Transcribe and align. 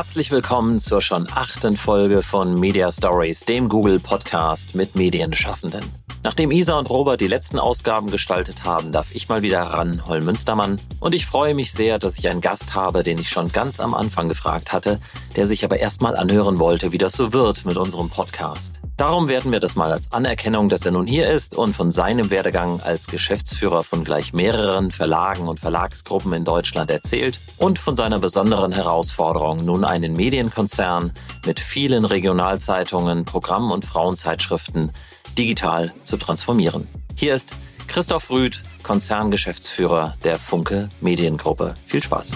Herzlich 0.00 0.30
willkommen 0.30 0.78
zur 0.78 1.02
schon 1.02 1.28
achten 1.34 1.76
Folge 1.76 2.22
von 2.22 2.58
Media 2.58 2.90
Stories, 2.90 3.40
dem 3.40 3.68
Google 3.68 4.00
Podcast 4.00 4.74
mit 4.74 4.94
Medienschaffenden. 4.94 5.84
Nachdem 6.22 6.50
Isa 6.50 6.78
und 6.78 6.90
Robert 6.90 7.22
die 7.22 7.28
letzten 7.28 7.58
Ausgaben 7.58 8.10
gestaltet 8.10 8.64
haben, 8.64 8.92
darf 8.92 9.14
ich 9.14 9.30
mal 9.30 9.40
wieder 9.40 9.62
ran, 9.62 10.06
Holm 10.06 10.26
Münstermann. 10.26 10.78
Und 11.00 11.14
ich 11.14 11.24
freue 11.24 11.54
mich 11.54 11.72
sehr, 11.72 11.98
dass 11.98 12.18
ich 12.18 12.28
einen 12.28 12.42
Gast 12.42 12.74
habe, 12.74 13.02
den 13.02 13.18
ich 13.18 13.30
schon 13.30 13.52
ganz 13.52 13.80
am 13.80 13.94
Anfang 13.94 14.28
gefragt 14.28 14.70
hatte, 14.70 15.00
der 15.36 15.46
sich 15.46 15.64
aber 15.64 15.78
erstmal 15.78 16.16
anhören 16.16 16.58
wollte, 16.58 16.92
wie 16.92 16.98
das 16.98 17.14
so 17.14 17.32
wird 17.32 17.64
mit 17.64 17.78
unserem 17.78 18.10
Podcast. 18.10 18.80
Darum 18.98 19.28
werden 19.28 19.50
wir 19.50 19.60
das 19.60 19.76
mal 19.76 19.90
als 19.92 20.12
Anerkennung, 20.12 20.68
dass 20.68 20.84
er 20.84 20.92
nun 20.92 21.06
hier 21.06 21.26
ist 21.26 21.56
und 21.56 21.74
von 21.74 21.90
seinem 21.90 22.30
Werdegang 22.30 22.82
als 22.82 23.06
Geschäftsführer 23.06 23.82
von 23.82 24.04
gleich 24.04 24.34
mehreren 24.34 24.90
Verlagen 24.90 25.48
und 25.48 25.58
Verlagsgruppen 25.58 26.34
in 26.34 26.44
Deutschland 26.44 26.90
erzählt 26.90 27.40
und 27.56 27.78
von 27.78 27.96
seiner 27.96 28.18
besonderen 28.18 28.72
Herausforderung, 28.72 29.64
nun 29.64 29.86
einen 29.86 30.12
Medienkonzern 30.12 31.12
mit 31.46 31.60
vielen 31.60 32.04
Regionalzeitungen, 32.04 33.24
Programm- 33.24 33.70
und 33.70 33.86
Frauenzeitschriften 33.86 34.90
digital 35.38 35.92
zu 36.02 36.16
transformieren. 36.16 36.86
Hier 37.14 37.34
ist 37.34 37.54
Christoph 37.86 38.30
Rüth, 38.30 38.62
Konzerngeschäftsführer 38.82 40.16
der 40.24 40.38
Funke 40.38 40.88
Mediengruppe. 41.00 41.74
Viel 41.86 42.02
Spaß. 42.02 42.32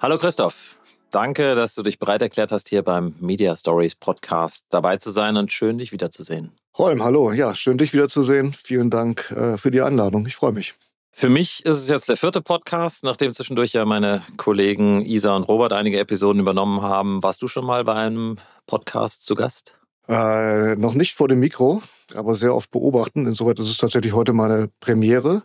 Hallo 0.00 0.18
Christoph. 0.18 0.80
Danke, 1.12 1.54
dass 1.54 1.74
du 1.74 1.82
dich 1.82 1.98
bereit 1.98 2.22
erklärt 2.22 2.52
hast, 2.52 2.68
hier 2.68 2.82
beim 2.82 3.14
Media 3.20 3.54
Stories 3.54 3.94
Podcast 3.94 4.64
dabei 4.70 4.96
zu 4.96 5.10
sein 5.10 5.36
und 5.36 5.52
schön, 5.52 5.78
dich 5.78 5.92
wiederzusehen. 5.92 6.52
Holm, 6.78 7.04
hallo. 7.04 7.32
Ja, 7.32 7.54
schön, 7.54 7.76
dich 7.76 7.92
wiederzusehen. 7.92 8.54
Vielen 8.54 8.88
Dank 8.88 9.30
äh, 9.30 9.58
für 9.58 9.70
die 9.70 9.82
Einladung. 9.82 10.26
Ich 10.26 10.36
freue 10.36 10.52
mich. 10.52 10.74
Für 11.14 11.28
mich 11.28 11.64
ist 11.64 11.76
es 11.76 11.88
jetzt 11.88 12.08
der 12.08 12.16
vierte 12.16 12.40
Podcast, 12.40 13.04
nachdem 13.04 13.32
zwischendurch 13.32 13.74
ja 13.74 13.84
meine 13.84 14.22
Kollegen 14.38 15.04
Isa 15.04 15.36
und 15.36 15.44
Robert 15.44 15.72
einige 15.72 16.00
Episoden 16.00 16.40
übernommen 16.40 16.80
haben. 16.80 17.22
Warst 17.22 17.42
du 17.42 17.48
schon 17.48 17.66
mal 17.66 17.84
bei 17.84 17.94
einem 17.94 18.38
Podcast 18.66 19.24
zu 19.24 19.34
Gast? 19.34 19.76
Äh, 20.08 20.74
noch 20.76 20.94
nicht 20.94 21.14
vor 21.14 21.28
dem 21.28 21.38
Mikro, 21.38 21.82
aber 22.14 22.34
sehr 22.34 22.54
oft 22.54 22.70
beobachten. 22.70 23.26
Insoweit 23.26 23.60
ist 23.60 23.70
es 23.70 23.76
tatsächlich 23.76 24.14
heute 24.14 24.32
meine 24.32 24.68
Premiere. 24.80 25.44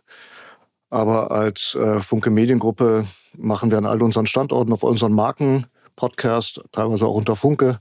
Aber 0.90 1.32
als 1.32 1.76
äh, 1.76 2.00
Funke 2.00 2.32
Mediengruppe 2.32 3.06
machen 3.36 3.70
wir 3.70 3.78
an 3.78 3.86
all 3.86 4.02
unseren 4.02 4.26
Standorten, 4.26 4.74
auf 4.74 4.84
unseren 4.84 5.14
Marken 5.14 5.68
Podcast, 5.96 6.62
teilweise 6.72 7.06
auch 7.06 7.16
unter 7.16 7.36
Funke. 7.36 7.80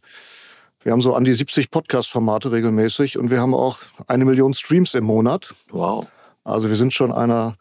Wir 0.83 0.93
haben 0.93 1.03
so 1.03 1.15
an 1.15 1.25
die 1.25 1.35
70 1.35 1.71
Podcast-Formate 1.71 2.53
regelmäßig 2.53 3.17
und 3.17 3.31
wir 3.31 3.41
haben 3.41 3.55
auch 3.55 3.79
eine 4.07 4.25
Million 4.25 4.55
Streams 4.55 4.95
im 4.95 5.05
Monat. 5.05 5.55
Wow. 5.71 6.07
Also 6.47 6.69
wir 6.69 6.77
sind 6.77 6.95
schon 6.95 7.13
einer 7.13 7.57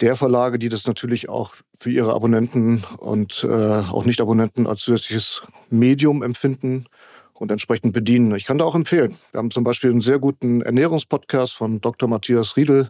der 0.00 0.16
Verlage, 0.16 0.58
die 0.58 0.68
das 0.68 0.86
natürlich 0.86 1.28
auch 1.28 1.54
für 1.76 1.90
ihre 1.90 2.12
Abonnenten 2.12 2.82
und 2.98 3.44
äh, 3.44 3.48
auch 3.48 4.04
Nicht-Abonnenten 4.04 4.66
als 4.66 4.82
zusätzliches 4.82 5.42
Medium 5.70 6.22
empfinden 6.22 6.86
und 7.34 7.52
entsprechend 7.52 7.92
bedienen. 7.92 8.34
Ich 8.34 8.44
kann 8.44 8.58
da 8.58 8.64
auch 8.64 8.74
empfehlen. 8.74 9.16
Wir 9.30 9.38
haben 9.38 9.52
zum 9.52 9.62
Beispiel 9.62 9.90
einen 9.90 10.00
sehr 10.00 10.18
guten 10.18 10.60
Ernährungspodcast 10.60 11.52
von 11.52 11.80
Dr. 11.80 12.08
Matthias 12.08 12.56
Riedel. 12.56 12.88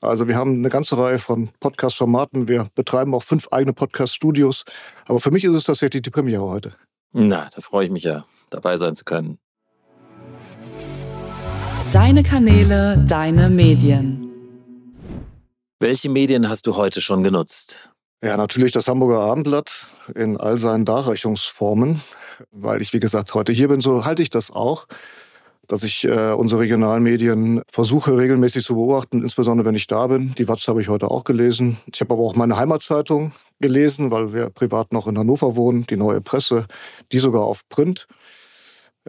Also 0.00 0.26
wir 0.26 0.36
haben 0.36 0.54
eine 0.54 0.70
ganze 0.70 0.96
Reihe 0.96 1.18
von 1.18 1.50
Podcast-Formaten. 1.60 2.48
Wir 2.48 2.66
betreiben 2.74 3.14
auch 3.14 3.22
fünf 3.22 3.48
eigene 3.50 3.74
Podcast-Studios. 3.74 4.64
Aber 5.04 5.20
für 5.20 5.30
mich 5.30 5.44
ist 5.44 5.54
es 5.54 5.64
tatsächlich 5.64 6.02
die 6.02 6.10
Premiere 6.10 6.44
heute. 6.44 6.72
Na, 7.12 7.50
da 7.54 7.60
freue 7.60 7.84
ich 7.84 7.90
mich 7.90 8.04
ja, 8.04 8.24
dabei 8.48 8.78
sein 8.78 8.94
zu 8.94 9.04
können. 9.04 9.38
Deine 11.92 12.22
Kanäle, 12.22 13.04
deine 13.06 13.50
Medien. 13.50 14.29
Welche 15.82 16.10
Medien 16.10 16.50
hast 16.50 16.66
du 16.66 16.76
heute 16.76 17.00
schon 17.00 17.22
genutzt? 17.22 17.90
Ja, 18.22 18.36
natürlich 18.36 18.70
das 18.70 18.86
Hamburger 18.86 19.20
Abendblatt 19.20 19.86
in 20.14 20.36
all 20.36 20.58
seinen 20.58 20.84
Darreichungsformen. 20.84 22.02
Weil 22.50 22.82
ich, 22.82 22.92
wie 22.92 23.00
gesagt, 23.00 23.32
heute 23.32 23.52
hier 23.52 23.68
bin, 23.68 23.80
so 23.80 24.04
halte 24.04 24.20
ich 24.20 24.28
das 24.28 24.50
auch, 24.50 24.86
dass 25.68 25.82
ich 25.82 26.04
äh, 26.04 26.32
unsere 26.32 26.60
Regionalmedien 26.60 27.62
versuche 27.72 28.18
regelmäßig 28.18 28.62
zu 28.62 28.74
beobachten, 28.74 29.22
insbesondere 29.22 29.66
wenn 29.66 29.74
ich 29.74 29.86
da 29.86 30.06
bin. 30.08 30.34
Die 30.36 30.48
Watz 30.48 30.68
habe 30.68 30.82
ich 30.82 30.88
heute 30.88 31.10
auch 31.10 31.24
gelesen. 31.24 31.78
Ich 31.90 32.02
habe 32.02 32.12
aber 32.12 32.24
auch 32.24 32.36
meine 32.36 32.58
Heimatzeitung 32.58 33.32
gelesen, 33.58 34.10
weil 34.10 34.34
wir 34.34 34.50
privat 34.50 34.92
noch 34.92 35.06
in 35.06 35.16
Hannover 35.16 35.56
wohnen, 35.56 35.86
die 35.88 35.96
neue 35.96 36.20
Presse, 36.20 36.66
die 37.10 37.18
sogar 37.20 37.44
auf 37.44 37.66
Print. 37.70 38.06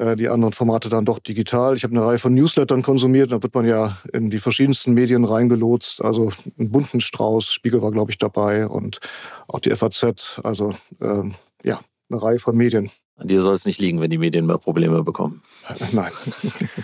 Äh, 0.02 0.16
die 0.16 0.30
anderen 0.30 0.54
Formate 0.54 0.90
dann 0.90 1.06
doch 1.06 1.20
digital. 1.20 1.76
Ich 1.76 1.84
habe 1.84 1.96
eine 1.96 2.04
Reihe 2.04 2.18
von 2.18 2.34
Newslettern 2.34 2.82
konsumiert. 2.82 3.32
Da 3.32 3.44
wird 3.44 3.54
man 3.54 3.66
ja 3.66 3.96
in 4.14 4.32
die 4.32 4.40
verschiedensten 4.40 4.94
Medien 4.94 5.26
reingelotst. 5.26 6.04
Also 6.04 6.32
einen 6.58 6.72
bunten 6.72 7.02
Strauß, 7.02 7.52
Spiegel 7.52 7.84
war, 7.84 7.92
glaube 7.92 8.10
ich, 8.10 8.18
dabei 8.18 8.68
und 8.68 9.00
auch 9.48 9.60
die 9.60 9.70
FAZ. 9.70 10.40
Also 10.44 10.74
äh, 11.02 11.24
ja, 11.64 11.80
eine 12.10 12.22
Reihe 12.22 12.40
von 12.40 12.58
Medien. 12.58 12.90
An 13.16 13.28
dir 13.28 13.44
soll 13.44 13.54
es 13.54 13.66
nicht 13.66 13.80
liegen, 13.80 14.02
wenn 14.02 14.10
die 14.10 14.18
Medien 14.18 14.48
mal 14.48 14.58
Probleme 14.58 15.04
bekommen. 15.04 15.44
Nein. 15.92 16.12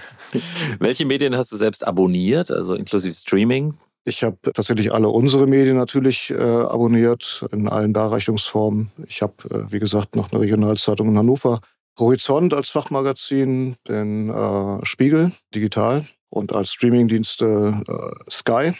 Welche 0.79 1.05
Medien 1.05 1.35
hast 1.35 1.51
du 1.51 1.55
selbst 1.55 1.87
abonniert, 1.87 2.51
also 2.51 2.75
inklusive 2.75 3.15
Streaming? 3.15 3.73
Ich 4.05 4.23
habe 4.23 4.37
tatsächlich 4.53 4.93
alle 4.93 5.09
unsere 5.09 5.47
Medien 5.47 5.75
natürlich 5.75 6.29
äh, 6.29 6.35
abonniert, 6.35 7.43
in 7.51 7.67
allen 7.67 7.93
Darreichungsformen. 7.93 8.91
Ich 9.07 9.23
habe, 9.23 9.33
äh, 9.49 9.71
wie 9.71 9.79
gesagt, 9.79 10.15
noch 10.15 10.31
eine 10.31 10.39
Regionalzeitung 10.39 11.09
in 11.09 11.17
Hannover 11.17 11.61
Horizont 11.97 12.53
als 12.53 12.69
Fachmagazin, 12.69 13.75
den 13.87 14.29
äh, 14.29 14.85
Spiegel 14.85 15.31
digital 15.53 16.05
und 16.29 16.53
als 16.53 16.71
Streamingdienste 16.71 17.81
äh, 17.87 18.31
Sky. 18.31 18.73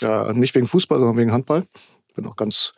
Äh, 0.00 0.32
nicht 0.34 0.54
wegen 0.54 0.66
Fußball, 0.66 0.98
sondern 0.98 1.16
wegen 1.16 1.32
Handball. 1.32 1.66
Bin 2.14 2.26
auch 2.26 2.36
ganz 2.36 2.74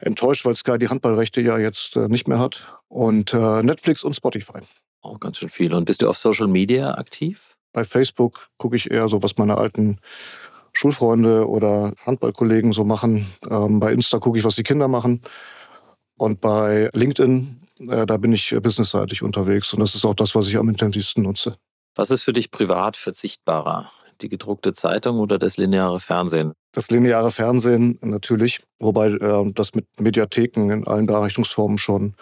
enttäuscht, 0.00 0.44
weil 0.44 0.56
Sky 0.56 0.78
die 0.78 0.88
Handballrechte 0.88 1.40
ja 1.40 1.58
jetzt 1.58 1.96
äh, 1.96 2.08
nicht 2.08 2.28
mehr 2.28 2.38
hat. 2.38 2.80
Und 2.88 3.32
äh, 3.32 3.62
Netflix 3.62 4.04
und 4.04 4.14
Spotify. 4.14 4.60
Auch 5.02 5.20
ganz 5.20 5.38
schön 5.38 5.48
viel. 5.48 5.72
Und 5.72 5.84
bist 5.84 6.02
du 6.02 6.08
auf 6.08 6.18
Social 6.18 6.48
Media 6.48 6.94
aktiv? 6.94 7.56
Bei 7.72 7.84
Facebook 7.84 8.48
gucke 8.56 8.76
ich 8.76 8.90
eher 8.90 9.08
so, 9.08 9.22
was 9.22 9.36
meine 9.36 9.56
alten 9.56 9.98
Schulfreunde 10.72 11.48
oder 11.48 11.92
Handballkollegen 12.04 12.72
so 12.72 12.84
machen. 12.84 13.26
Ähm, 13.50 13.80
bei 13.80 13.92
Insta 13.92 14.18
gucke 14.18 14.38
ich, 14.38 14.44
was 14.44 14.56
die 14.56 14.62
Kinder 14.62 14.88
machen. 14.88 15.22
Und 16.18 16.40
bei 16.40 16.90
LinkedIn 16.92 17.60
da 17.78 18.16
bin 18.16 18.32
ich 18.32 18.52
äh, 18.52 18.60
businessseitig 18.60 19.22
unterwegs 19.22 19.72
und 19.72 19.80
das 19.80 19.94
ist 19.94 20.04
auch 20.04 20.14
das, 20.14 20.34
was 20.34 20.48
ich 20.48 20.56
am 20.56 20.68
intensivsten 20.68 21.22
nutze. 21.22 21.56
Was 21.94 22.10
ist 22.10 22.22
für 22.22 22.32
dich 22.32 22.50
privat 22.50 22.96
verzichtbarer? 22.96 23.90
Die 24.20 24.28
gedruckte 24.28 24.72
Zeitung 24.72 25.18
oder 25.18 25.38
das 25.38 25.58
lineare 25.58 26.00
Fernsehen? 26.00 26.52
Das 26.72 26.90
lineare 26.90 27.30
Fernsehen 27.30 27.98
natürlich, 28.00 28.60
wobei 28.78 29.08
äh, 29.08 29.52
das 29.52 29.74
mit 29.74 29.86
Mediatheken 29.98 30.70
in 30.70 30.86
allen 30.86 31.06
Darreichungsformen 31.06 31.78
schon, 31.78 32.14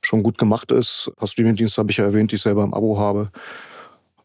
schon 0.00 0.22
gut 0.22 0.38
gemacht 0.38 0.70
ist. 0.70 1.08
Ein 1.08 1.14
paar 1.16 1.28
Streamingdienste 1.28 1.78
habe 1.78 1.90
ich 1.90 1.98
ja 1.98 2.04
erwähnt, 2.04 2.30
die 2.30 2.36
ich 2.36 2.42
selber 2.42 2.64
im 2.64 2.72
Abo 2.72 2.98
habe. 2.98 3.30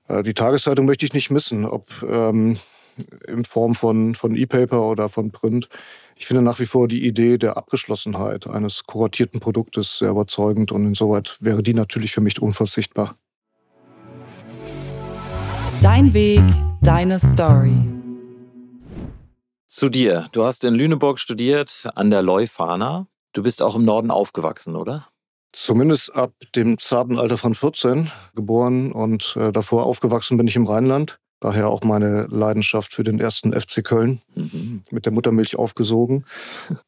Äh, 0.07 0.23
die 0.23 0.33
Tageszeitung 0.33 0.85
möchte 0.85 1.05
ich 1.05 1.13
nicht 1.13 1.31
missen, 1.31 1.65
ob 1.65 1.89
ähm, 2.03 2.57
in 3.27 3.45
Form 3.45 3.75
von, 3.75 4.15
von 4.15 4.35
E-Paper 4.35 4.81
oder 4.83 5.09
von 5.09 5.31
Print. 5.31 5.67
Ich 6.21 6.27
finde 6.27 6.43
nach 6.43 6.59
wie 6.59 6.67
vor 6.67 6.87
die 6.87 7.07
Idee 7.07 7.39
der 7.39 7.57
Abgeschlossenheit 7.57 8.45
eines 8.45 8.83
kuratierten 8.83 9.39
Produktes 9.39 9.97
sehr 9.97 10.11
überzeugend 10.11 10.71
und 10.71 10.85
insoweit 10.85 11.35
wäre 11.39 11.63
die 11.63 11.73
natürlich 11.73 12.11
für 12.11 12.21
mich 12.21 12.39
unverzichtbar. 12.39 13.15
Dein 15.81 16.13
Weg, 16.13 16.43
deine 16.83 17.19
Story. 17.19 17.73
Zu 19.65 19.89
dir. 19.89 20.27
Du 20.31 20.45
hast 20.45 20.63
in 20.63 20.75
Lüneburg 20.75 21.17
studiert, 21.17 21.89
an 21.95 22.11
der 22.11 22.21
Leuphana. 22.21 23.07
Du 23.33 23.41
bist 23.41 23.63
auch 23.63 23.75
im 23.75 23.83
Norden 23.83 24.11
aufgewachsen, 24.11 24.75
oder? 24.75 25.07
Zumindest 25.53 26.13
ab 26.15 26.33
dem 26.55 26.77
zarten 26.77 27.17
Alter 27.17 27.39
von 27.39 27.55
14 27.55 28.11
geboren 28.35 28.91
und 28.91 29.35
äh, 29.38 29.51
davor 29.51 29.88
aufgewachsen 29.88 30.38
bin 30.38 30.45
ich 30.45 30.55
im 30.55 30.67
Rheinland. 30.67 31.19
Daher 31.41 31.69
auch 31.69 31.81
meine 31.84 32.28
Leidenschaft 32.29 32.94
für 32.94 33.04
den 33.04 33.19
ersten 33.19 33.51
FC 33.51 33.83
Köln, 33.83 34.21
mhm. 34.36 34.83
mit 34.92 35.06
der 35.06 35.12
Muttermilch 35.12 35.57
aufgesogen. 35.57 36.24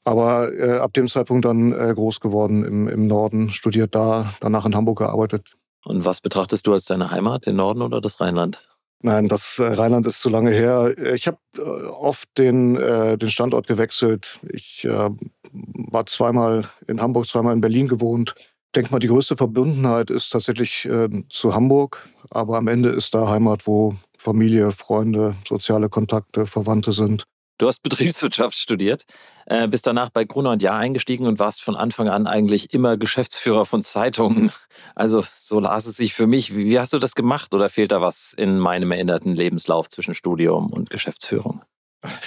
Aber 0.03 0.53
äh, 0.53 0.77
ab 0.77 0.93
dem 0.93 1.07
Zeitpunkt 1.07 1.43
dann 1.43 1.73
äh, 1.73 1.91
groß 1.93 2.19
geworden 2.19 2.63
im, 2.63 2.87
im 2.87 3.07
Norden, 3.07 3.49
studiert 3.49 3.95
da, 3.95 4.31
danach 4.39 4.67
in 4.67 4.75
Hamburg 4.75 4.99
gearbeitet. 4.99 5.57
Und 5.83 6.05
was 6.05 6.21
betrachtest 6.21 6.67
du 6.67 6.73
als 6.73 6.85
deine 6.85 7.09
Heimat, 7.09 7.47
den 7.47 7.55
Norden 7.55 7.81
oder 7.81 7.99
das 7.99 8.21
Rheinland? 8.21 8.63
Nein, 9.01 9.27
das 9.27 9.57
äh, 9.57 9.65
Rheinland 9.65 10.05
ist 10.05 10.21
zu 10.21 10.29
lange 10.29 10.51
her. 10.51 10.93
Ich 11.13 11.25
habe 11.25 11.39
äh, 11.57 11.87
oft 11.87 12.29
den, 12.37 12.75
äh, 12.77 13.17
den 13.17 13.31
Standort 13.31 13.65
gewechselt. 13.65 14.39
Ich 14.49 14.85
äh, 14.85 15.09
war 15.51 16.05
zweimal 16.05 16.65
in 16.87 17.01
Hamburg, 17.01 17.27
zweimal 17.27 17.53
in 17.53 17.59
Berlin 17.59 17.87
gewohnt 17.87 18.35
denke 18.73 18.91
mal, 18.91 18.99
die 18.99 19.07
größte 19.07 19.37
Verbundenheit 19.37 20.09
ist 20.09 20.29
tatsächlich 20.29 20.85
äh, 20.85 21.09
zu 21.29 21.53
Hamburg. 21.55 22.09
Aber 22.29 22.57
am 22.57 22.67
Ende 22.67 22.89
ist 22.89 23.13
da 23.13 23.29
Heimat, 23.29 23.67
wo 23.67 23.95
Familie, 24.17 24.71
Freunde, 24.71 25.35
soziale 25.47 25.89
Kontakte, 25.89 26.45
Verwandte 26.45 26.91
sind. 26.91 27.25
Du 27.57 27.67
hast 27.67 27.83
Betriebswirtschaft 27.83 28.57
studiert, 28.57 29.05
äh, 29.45 29.67
bist 29.67 29.85
danach 29.87 30.09
bei 30.09 30.23
Gruner 30.23 30.51
und 30.51 30.63
Jahr 30.63 30.77
eingestiegen 30.77 31.27
und 31.27 31.39
warst 31.39 31.61
von 31.61 31.75
Anfang 31.75 32.09
an 32.09 32.27
eigentlich 32.27 32.73
immer 32.73 32.97
Geschäftsführer 32.97 33.65
von 33.65 33.83
Zeitungen. 33.83 34.51
Also 34.95 35.23
so 35.33 35.59
las 35.59 35.87
es 35.87 35.97
sich 35.97 36.13
für 36.13 36.27
mich. 36.27 36.55
Wie 36.55 36.79
hast 36.79 36.93
du 36.93 36.99
das 36.99 37.15
gemacht 37.15 37.55
oder 37.55 37.69
fehlt 37.69 37.91
da 37.91 38.01
was 38.01 38.33
in 38.33 38.59
meinem 38.59 38.91
erinnerten 38.91 39.33
Lebenslauf 39.33 39.89
zwischen 39.89 40.13
Studium 40.13 40.71
und 40.71 40.91
Geschäftsführung? 40.91 41.63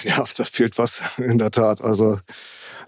Ja, 0.03 0.25
da 0.35 0.43
fehlt 0.43 0.77
was, 0.77 1.01
in 1.17 1.37
der 1.37 1.51
Tat. 1.51 1.81
Also 1.81 2.19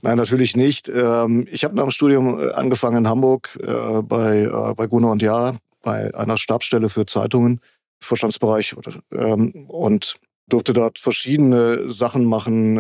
Nein, 0.02 0.18
natürlich 0.18 0.56
nicht. 0.56 0.90
Ähm, 0.90 1.46
ich 1.52 1.64
habe 1.64 1.76
nach 1.76 1.84
dem 1.84 1.92
Studium 1.92 2.40
äh, 2.40 2.52
angefangen 2.52 2.98
in 2.98 3.08
Hamburg 3.08 3.58
äh, 3.62 4.02
bei, 4.02 4.44
äh, 4.44 4.74
bei 4.76 4.88
Gunnar 4.88 5.12
und 5.12 5.22
Jahr, 5.22 5.56
bei 5.82 6.14
einer 6.14 6.38
Stabsstelle 6.38 6.90
für 6.90 7.06
Zeitungen, 7.06 7.60
Vorstandsbereich 8.02 8.76
ähm, 9.12 9.66
und 9.68 10.16
durfte 10.48 10.74
dort 10.74 11.00
verschiedene 11.00 11.92
Sachen 11.92 12.26
machen. 12.26 12.78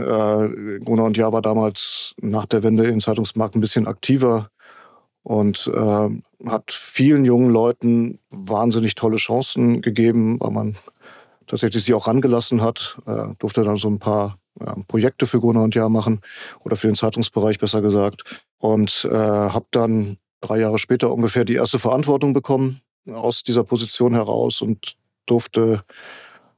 Gunnar 0.84 1.06
und 1.06 1.18
Jahr 1.18 1.32
war 1.34 1.44
damals 1.44 2.16
nach 2.20 2.46
der 2.46 2.64
Wende 2.64 2.86
im 2.88 3.00
Zeitungsmarkt 3.00 3.54
ein 3.54 3.62
bisschen 3.62 3.86
aktiver 3.86 4.50
und 5.22 5.72
hat 6.48 6.72
vielen 6.72 7.26
jungen 7.26 7.52
Leuten 7.52 8.18
wahnsinnig 8.32 8.96
tolle 8.96 9.18
Chancen 9.18 9.84
gegeben, 9.84 10.40
weil 10.40 10.50
man 10.50 10.78
tatsächlich 11.46 11.84
sie 11.84 11.94
auch 11.94 12.08
rangelassen 12.08 12.64
hat. 12.64 12.98
durfte 13.38 13.64
dann 13.64 13.76
so 13.76 13.88
ein 13.88 14.00
paar 14.00 14.39
ja, 14.60 14.76
Projekte 14.88 15.28
für 15.28 15.40
Gunnar 15.40 15.64
und 15.64 15.76
Jahr 15.76 15.90
machen 15.90 16.22
oder 16.62 16.76
für 16.76 16.88
den 16.88 16.96
Zeitungsbereich 16.96 17.60
besser 17.60 17.82
gesagt. 17.82 18.24
Und 18.58 19.08
äh, 19.10 19.16
habe 19.16 19.66
dann 19.72 20.18
drei 20.42 20.60
Jahre 20.60 20.80
später 20.80 21.12
ungefähr 21.12 21.46
die 21.46 21.56
erste 21.56 21.80
Verantwortung 21.80 22.34
bekommen 22.34 22.82
aus 23.08 23.44
dieser 23.44 23.64
Position 23.64 24.14
heraus 24.14 24.62
und 24.62 24.96
durfte 25.26 25.84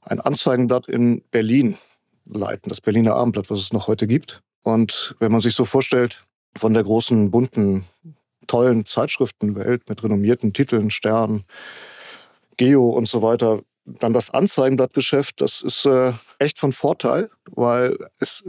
ein 0.02 0.20
Anzeigenblatt 0.20 0.88
in 0.88 1.22
Berlin 1.32 1.78
leiten, 2.26 2.70
das 2.70 2.82
Berliner 2.82 3.16
Abendblatt, 3.16 3.50
was 3.50 3.60
es 3.60 3.74
noch 3.74 3.88
heute 3.88 4.08
gibt. 4.08 4.42
Und 4.64 5.16
wenn 5.20 5.32
man 5.32 5.42
sich 5.42 5.56
so 5.56 5.66
vorstellt, 5.66 6.24
von 6.58 6.74
der 6.74 6.84
großen, 6.84 7.32
bunten, 7.32 7.86
tollen 8.48 8.86
Zeitschriftenwelt 8.86 9.88
mit 9.88 10.04
renommierten 10.04 10.54
Titeln, 10.54 10.92
Sternen, 10.92 11.46
Geo 12.58 12.90
und 12.90 13.08
so 13.08 13.22
weiter, 13.22 13.62
dann 14.00 14.14
das 14.14 14.32
Anzeigenblattgeschäft, 14.32 15.42
das 15.42 15.62
ist 15.62 15.86
äh, 15.86 16.14
echt 16.40 16.60
von 16.60 16.72
Vorteil, 16.74 17.30
weil 17.52 17.98
es, 18.20 18.44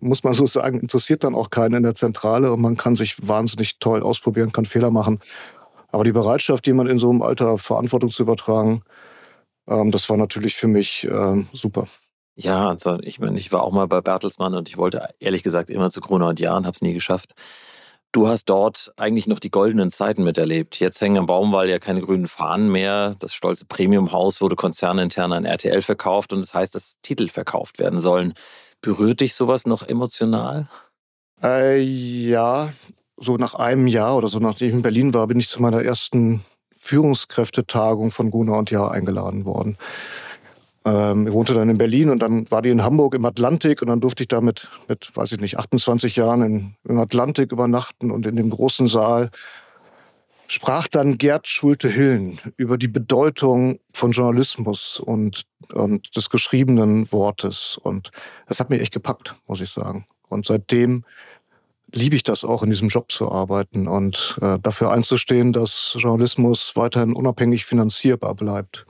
muss 0.00 0.24
man 0.24 0.34
so 0.34 0.46
sagen, 0.46 0.80
interessiert 0.80 1.24
dann 1.24 1.34
auch 1.34 1.50
keinen 1.50 1.74
in 1.74 1.82
der 1.82 1.94
Zentrale 1.94 2.52
und 2.52 2.60
man 2.60 2.76
kann 2.76 2.96
sich 2.96 3.16
wahnsinnig 3.26 3.78
toll 3.78 4.02
ausprobieren, 4.02 4.52
kann 4.52 4.64
Fehler 4.64 4.90
machen. 4.90 5.20
Aber 5.90 6.04
die 6.04 6.12
Bereitschaft, 6.12 6.66
jemand 6.66 6.90
in 6.90 6.98
so 6.98 7.10
einem 7.10 7.22
Alter 7.22 7.58
Verantwortung 7.58 8.10
zu 8.10 8.22
übertragen, 8.22 8.82
ähm, 9.66 9.90
das 9.90 10.08
war 10.08 10.16
natürlich 10.16 10.56
für 10.56 10.68
mich 10.68 11.04
äh, 11.04 11.44
super. 11.52 11.86
Ja, 12.34 12.68
also 12.68 12.98
ich 13.00 13.18
meine, 13.18 13.38
ich 13.38 13.50
war 13.50 13.62
auch 13.62 13.72
mal 13.72 13.88
bei 13.88 14.00
Bertelsmann 14.00 14.54
und 14.54 14.68
ich 14.68 14.76
wollte 14.76 15.08
ehrlich 15.18 15.42
gesagt 15.42 15.70
immer 15.70 15.90
zu 15.90 16.00
Krone 16.00 16.26
und 16.26 16.38
Jahren, 16.38 16.66
habe 16.66 16.74
es 16.74 16.82
nie 16.82 16.94
geschafft. 16.94 17.34
Du 18.12 18.26
hast 18.26 18.46
dort 18.46 18.92
eigentlich 18.96 19.26
noch 19.26 19.38
die 19.38 19.50
goldenen 19.50 19.90
Zeiten 19.90 20.24
miterlebt. 20.24 20.80
Jetzt 20.80 21.00
hängen 21.00 21.18
am 21.18 21.26
Baumwall 21.26 21.68
ja 21.68 21.78
keine 21.78 22.00
grünen 22.00 22.26
Fahnen 22.26 22.70
mehr. 22.70 23.16
Das 23.18 23.34
stolze 23.34 23.66
Premiumhaus 23.66 24.40
wurde 24.40 24.56
konzernintern 24.56 25.32
an 25.32 25.44
RTL 25.44 25.82
verkauft 25.82 26.32
und 26.32 26.40
das 26.40 26.54
heißt, 26.54 26.74
dass 26.74 26.96
Titel 27.02 27.28
verkauft 27.28 27.78
werden 27.78 28.00
sollen. 28.00 28.32
Berührt 28.80 29.20
dich 29.20 29.34
sowas 29.34 29.66
noch 29.66 29.86
emotional? 29.86 30.68
Äh, 31.42 31.80
ja, 31.80 32.70
so 33.16 33.36
nach 33.36 33.54
einem 33.54 33.86
Jahr 33.86 34.16
oder 34.16 34.28
so, 34.28 34.38
nachdem 34.38 34.68
ich 34.68 34.74
in 34.74 34.82
Berlin 34.82 35.12
war, 35.12 35.26
bin 35.26 35.38
ich 35.38 35.48
zu 35.48 35.60
meiner 35.60 35.82
ersten 35.82 36.42
Führungskräftetagung 36.74 38.10
von 38.10 38.30
Gunnar 38.30 38.58
und 38.58 38.70
Jahr 38.70 38.92
eingeladen 38.92 39.44
worden. 39.44 39.76
Ähm, 40.88 41.26
ich 41.26 41.32
wohnte 41.32 41.54
dann 41.54 41.68
in 41.68 41.78
Berlin 41.78 42.10
und 42.10 42.20
dann 42.20 42.50
war 42.50 42.62
die 42.62 42.70
in 42.70 42.82
Hamburg 42.82 43.14
im 43.14 43.24
Atlantik 43.24 43.82
und 43.82 43.88
dann 43.88 44.00
durfte 44.00 44.22
ich 44.22 44.28
da 44.28 44.40
mit, 44.40 44.68
mit 44.88 45.14
weiß 45.14 45.32
ich 45.32 45.40
nicht, 45.40 45.58
28 45.58 46.16
Jahren 46.16 46.42
in, 46.42 46.74
im 46.84 46.98
Atlantik 46.98 47.52
übernachten 47.52 48.10
und 48.10 48.26
in 48.26 48.36
dem 48.36 48.50
großen 48.50 48.88
Saal 48.88 49.30
sprach 50.46 50.88
dann 50.88 51.18
Gerd 51.18 51.46
Schulte-Hillen 51.46 52.40
über 52.56 52.78
die 52.78 52.88
Bedeutung 52.88 53.80
von 53.92 54.12
Journalismus 54.12 54.98
und, 54.98 55.42
und 55.74 56.16
des 56.16 56.30
geschriebenen 56.30 57.12
Wortes. 57.12 57.78
Und 57.82 58.10
das 58.46 58.58
hat 58.58 58.70
mich 58.70 58.80
echt 58.80 58.94
gepackt, 58.94 59.34
muss 59.46 59.60
ich 59.60 59.68
sagen. 59.68 60.06
Und 60.28 60.46
seitdem 60.46 61.04
liebe 61.92 62.16
ich 62.16 62.22
das 62.22 62.44
auch, 62.44 62.62
in 62.62 62.70
diesem 62.70 62.88
Job 62.88 63.12
zu 63.12 63.30
arbeiten 63.30 63.88
und 63.88 64.38
äh, 64.40 64.58
dafür 64.58 64.90
einzustehen, 64.90 65.52
dass 65.52 65.96
Journalismus 65.98 66.72
weiterhin 66.76 67.12
unabhängig 67.12 67.66
finanzierbar 67.66 68.34
bleibt. 68.34 68.86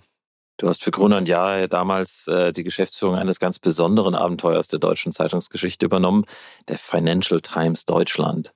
Du 0.59 0.69
hast 0.69 0.83
für 0.83 0.91
Gruner 0.91 1.19
und 1.19 1.29
Jahr 1.29 1.69
damals 1.69 2.27
äh, 2.27 2.53
die 2.53 2.65
Geschäftsführung 2.65 3.15
eines 3.15 3.39
ganz 3.39 3.61
besonderen 3.61 4.17
Abenteuers 4.17 4.67
der 4.67 4.81
deutschen 4.81 5.13
Zeitungsgeschichte 5.13 5.87
übernommen, 5.87 6.25
der 6.67 6.79
Financial 6.79 7.41
Times 7.41 7.85
Deutschland. 7.85 8.53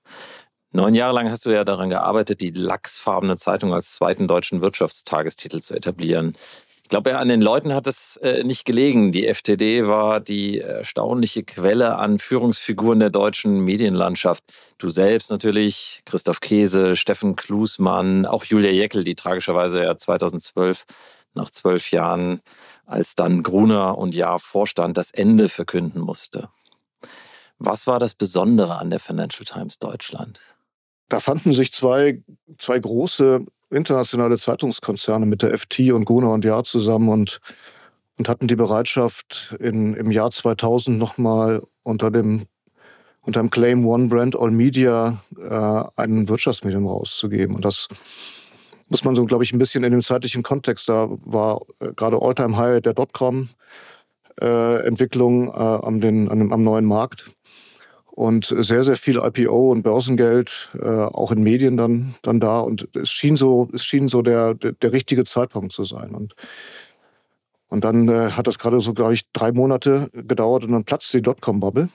Neun 0.72 0.96
Jahre 0.96 1.14
lang 1.14 1.30
hast 1.30 1.46
du 1.46 1.50
ja 1.50 1.62
daran 1.62 1.90
gearbeitet, 1.90 2.40
die 2.40 2.50
lachsfarbene 2.50 3.36
Zeitung 3.36 3.72
als 3.72 3.92
zweiten 3.92 4.26
deutschen 4.26 4.62
Wirtschaftstagestitel 4.62 5.60
zu 5.60 5.74
etablieren. 5.74 6.34
Ich 6.82 6.88
glaube, 6.88 7.16
an 7.16 7.28
den 7.28 7.40
Leuten 7.40 7.72
hat 7.72 7.86
es 7.86 8.16
äh, 8.16 8.42
nicht 8.42 8.64
gelegen. 8.64 9.12
Die 9.12 9.32
FTD 9.32 9.86
war 9.86 10.18
die 10.18 10.58
erstaunliche 10.58 11.44
Quelle 11.44 11.96
an 11.98 12.18
Führungsfiguren 12.18 12.98
der 12.98 13.10
deutschen 13.10 13.60
Medienlandschaft. 13.60 14.42
Du 14.78 14.90
selbst 14.90 15.30
natürlich, 15.30 16.02
Christoph 16.04 16.40
Käse, 16.40 16.96
Steffen 16.96 17.36
Klusmann, 17.36 18.26
auch 18.26 18.44
Julia 18.44 18.72
Jeckel, 18.72 19.04
die 19.04 19.14
tragischerweise 19.14 19.84
ja 19.84 19.96
2012 19.96 20.84
nach 21.34 21.50
zwölf 21.50 21.90
Jahren, 21.90 22.40
als 22.86 23.14
dann 23.14 23.42
Gruner 23.42 23.98
und 23.98 24.14
Jahr 24.14 24.38
Vorstand 24.38 24.96
das 24.96 25.10
Ende 25.10 25.48
verkünden 25.48 26.00
musste. 26.00 26.48
Was 27.58 27.86
war 27.86 27.98
das 27.98 28.14
Besondere 28.14 28.78
an 28.78 28.90
der 28.90 29.00
Financial 29.00 29.44
Times 29.44 29.78
Deutschland? 29.78 30.40
Da 31.08 31.20
fanden 31.20 31.52
sich 31.52 31.72
zwei, 31.72 32.22
zwei 32.58 32.78
große 32.78 33.44
internationale 33.70 34.38
Zeitungskonzerne 34.38 35.26
mit 35.26 35.42
der 35.42 35.56
FT 35.56 35.92
und 35.92 36.04
Gruner 36.04 36.32
und 36.32 36.44
Jahr 36.44 36.64
zusammen 36.64 37.08
und, 37.08 37.40
und 38.18 38.28
hatten 38.28 38.48
die 38.48 38.56
Bereitschaft, 38.56 39.54
in, 39.60 39.94
im 39.94 40.10
Jahr 40.10 40.30
2000 40.30 40.98
nochmal 40.98 41.62
unter 41.82 42.10
dem, 42.10 42.42
unter 43.22 43.40
dem 43.40 43.50
Claim 43.50 43.86
One 43.86 44.08
Brand 44.08 44.36
All 44.36 44.50
Media 44.50 45.22
äh, 45.38 45.84
ein 45.96 46.28
Wirtschaftsmedium 46.28 46.86
rauszugeben. 46.86 47.54
Und 47.54 47.64
das 47.64 47.88
muss 48.92 49.02
man 49.04 49.14
so, 49.14 49.24
glaube 49.24 49.42
ich, 49.42 49.54
ein 49.54 49.58
bisschen 49.58 49.84
in 49.84 49.90
dem 49.90 50.02
zeitlichen 50.02 50.42
Kontext, 50.42 50.86
da 50.86 51.08
war 51.24 51.62
äh, 51.80 51.94
gerade 51.96 52.20
Alltime 52.20 52.58
High 52.58 52.82
der 52.82 52.92
Dotcom-Entwicklung 52.92 55.48
äh, 55.48 55.52
am, 55.52 56.02
den, 56.02 56.28
an 56.28 56.52
am 56.52 56.62
neuen 56.62 56.84
Markt. 56.84 57.30
Und 58.10 58.44
sehr, 58.44 58.84
sehr 58.84 58.98
viel 58.98 59.16
IPO 59.16 59.70
und 59.70 59.82
Börsengeld, 59.82 60.68
äh, 60.78 60.86
auch 60.86 61.32
in 61.32 61.42
Medien 61.42 61.78
dann, 61.78 62.14
dann 62.20 62.38
da. 62.38 62.60
Und 62.60 62.86
es 62.94 63.08
schien 63.08 63.36
so, 63.36 63.70
es 63.72 63.86
schien 63.86 64.08
so 64.08 64.20
der, 64.20 64.52
der, 64.52 64.72
der 64.72 64.92
richtige 64.92 65.24
Zeitpunkt 65.24 65.72
zu 65.72 65.84
sein. 65.84 66.14
Und, 66.14 66.34
und 67.68 67.84
dann 67.84 68.08
äh, 68.08 68.32
hat 68.32 68.46
das 68.46 68.58
gerade 68.58 68.80
so, 68.80 68.92
glaube 68.92 69.14
ich, 69.14 69.22
drei 69.32 69.52
Monate 69.52 70.10
gedauert 70.12 70.64
und 70.64 70.72
dann 70.72 70.84
platzte 70.84 71.16
die 71.16 71.22
Dotcom-Bubble. 71.22 71.88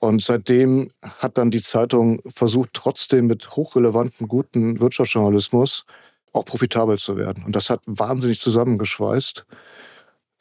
Und 0.00 0.22
seitdem 0.22 0.90
hat 1.02 1.38
dann 1.38 1.50
die 1.50 1.62
Zeitung 1.62 2.20
versucht, 2.26 2.70
trotzdem 2.72 3.26
mit 3.26 3.56
hochrelevanten, 3.56 4.28
guten 4.28 4.80
Wirtschaftsjournalismus 4.80 5.84
auch 6.32 6.44
profitabel 6.44 6.98
zu 6.98 7.16
werden. 7.16 7.44
Und 7.44 7.56
das 7.56 7.70
hat 7.70 7.80
wahnsinnig 7.86 8.40
zusammengeschweißt. 8.40 9.44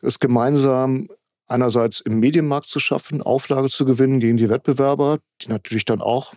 Es 0.01 0.19
gemeinsam 0.19 1.07
einerseits 1.47 2.01
im 2.01 2.19
Medienmarkt 2.19 2.69
zu 2.69 2.79
schaffen, 2.79 3.21
Auflage 3.21 3.69
zu 3.69 3.85
gewinnen 3.85 4.19
gegen 4.19 4.37
die 4.37 4.49
Wettbewerber, 4.49 5.19
die 5.41 5.49
natürlich 5.49 5.85
dann 5.85 6.01
auch, 6.01 6.33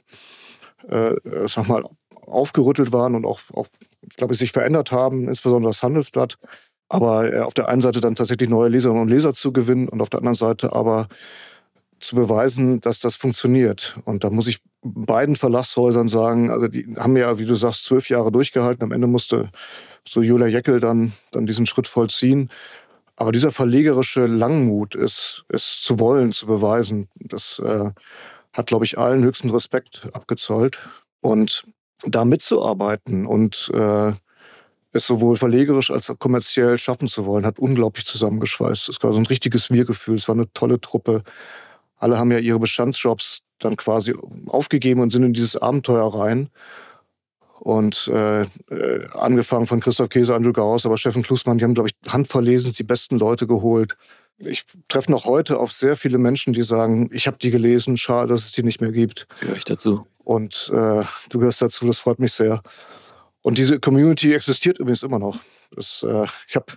äh, 0.89 1.15
sag 1.47 1.69
mal, 1.69 1.85
aufgerüttelt 2.23 2.93
waren 2.93 3.15
und 3.15 3.27
auch, 3.27 3.41
auch 3.53 3.67
ich 4.09 4.17
glaube, 4.17 4.35
sich 4.35 4.53
verändert 4.53 4.93
haben, 4.93 5.29
insbesondere 5.29 5.71
das 5.71 5.83
Handelsblatt. 5.83 6.39
Aber 6.89 7.33
äh, 7.33 7.41
auf 7.41 7.55
der 7.55 7.69
einen 7.69 7.83
Seite 7.83 8.01
dann 8.01 8.15
tatsächlich 8.15 8.49
neue 8.49 8.69
Leserinnen 8.69 9.03
und 9.03 9.09
Leser 9.09 9.35
zu 9.35 9.53
gewinnen 9.53 9.89
und 9.89 10.01
auf 10.01 10.11
der 10.11 10.19
anderen 10.19 10.37
Seite 10.37 10.73
aber 10.75 11.09
zu 12.01 12.17
beweisen, 12.17 12.81
dass 12.81 13.01
das 13.01 13.17
funktioniert. 13.17 13.97
Und 14.05 14.25
da 14.25 14.31
muss 14.31 14.49
ich 14.49 14.61
beiden 14.83 15.37
Verlagshäusern 15.37 16.09
sagen, 16.09 16.51
also 16.51 16.69
die 16.69 16.95
haben 16.97 17.17
ja, 17.17 17.39
wie 17.39 17.45
du 17.45 17.55
sagst, 17.55 17.85
zwölf 17.85 18.09
Jahre 18.09 18.33
durchgehalten. 18.33 18.83
Am 18.83 18.93
Ende 18.93 19.07
musste 19.07 19.51
so 20.09 20.23
Julia 20.23 20.47
Jeckel 20.47 20.81
dann, 20.81 21.13
dann 21.31 21.47
diesen 21.47 21.67
Schritt 21.67 21.87
vollziehen. 21.87 22.51
Aber 23.17 23.33
dieser 23.33 23.51
verlegerische 23.51 24.27
Langmut, 24.27 24.95
es, 24.95 25.45
es 25.49 25.83
zu 25.83 25.99
wollen, 25.99 26.33
zu 26.33 26.47
beweisen, 26.47 27.09
das 27.17 27.61
äh, 27.63 27.91
hat, 28.53 28.67
glaube 28.67 28.87
ich, 28.87 28.99
allen 28.99 29.23
höchsten 29.23 29.51
Respekt 29.51 30.09
abgezollt. 30.15 30.79
Und 31.21 31.65
da 32.07 32.25
mitzuarbeiten 32.25 33.27
und 33.27 33.71
äh, 33.75 34.13
es 34.93 35.07
sowohl 35.07 35.37
verlegerisch 35.37 35.91
als 35.91 36.11
auch 36.11 36.19
kommerziell 36.19 36.79
schaffen 36.79 37.09
zu 37.09 37.27
wollen, 37.27 37.47
hat 37.47 37.59
unglaublich 37.59 38.07
zusammengeschweißt. 38.07 38.89
Es 38.89 39.03
war 39.03 39.13
so 39.13 39.19
ein 39.19 39.27
richtiges 39.27 39.71
Wir-Gefühl. 39.71 40.17
Es 40.17 40.27
war 40.29 40.35
eine 40.35 40.53
tolle 40.53 40.81
Truppe. 40.81 41.23
Alle 42.01 42.19
haben 42.19 42.33
ja 42.33 42.39
ihre 42.39 42.59
Bestandsjobs 42.59 43.43
dann 43.59 43.77
quasi 43.77 44.15
aufgegeben 44.47 45.01
und 45.01 45.13
sind 45.13 45.23
in 45.23 45.35
dieses 45.35 45.57
Abenteuer 45.57 46.13
rein. 46.13 46.49
Und 47.61 48.09
äh, 48.09 48.43
äh, 48.43 48.47
angefangen 49.13 49.67
von 49.67 49.81
Christoph 49.81 50.09
Käse, 50.09 50.35
Andrew 50.35 50.53
Gauss, 50.53 50.87
aber 50.87 50.97
Steffen 50.97 51.23
Klusmann, 51.23 51.59
die 51.59 51.65
haben, 51.65 51.75
glaube 51.75 51.91
ich, 51.91 52.11
handverlesen 52.11 52.73
die 52.73 52.85
besten 52.85 53.19
Leute 53.19 53.47
geholt. 53.47 53.99
Ich 54.39 54.65
treffe 54.89 55.11
noch 55.11 55.27
heute 55.27 55.59
auf 55.61 55.71
sehr 55.71 55.95
viele 55.95 56.17
Menschen, 56.17 56.55
die 56.55 56.63
sagen, 56.63 57.11
ich 57.13 57.27
habe 57.27 57.37
die 57.37 57.51
gelesen, 57.51 57.99
schade, 57.99 58.29
dass 58.29 58.47
es 58.47 58.53
die 58.53 58.63
nicht 58.63 58.81
mehr 58.81 58.93
gibt. 58.93 59.27
Gehöre 59.41 59.57
ich 59.57 59.67
dazu. 59.67 60.07
Und 60.25 60.71
äh, 60.73 61.03
du 61.29 61.39
gehörst 61.39 61.61
dazu, 61.61 61.87
das 61.87 61.99
freut 61.99 62.19
mich 62.19 62.33
sehr. 62.33 62.63
Und 63.43 63.59
diese 63.59 63.79
Community 63.79 64.33
existiert 64.33 64.79
übrigens 64.79 65.03
immer 65.03 65.19
noch. 65.19 65.39
Das, 65.77 66.03
äh, 66.03 66.25
ich 66.49 66.57
habe 66.57 66.73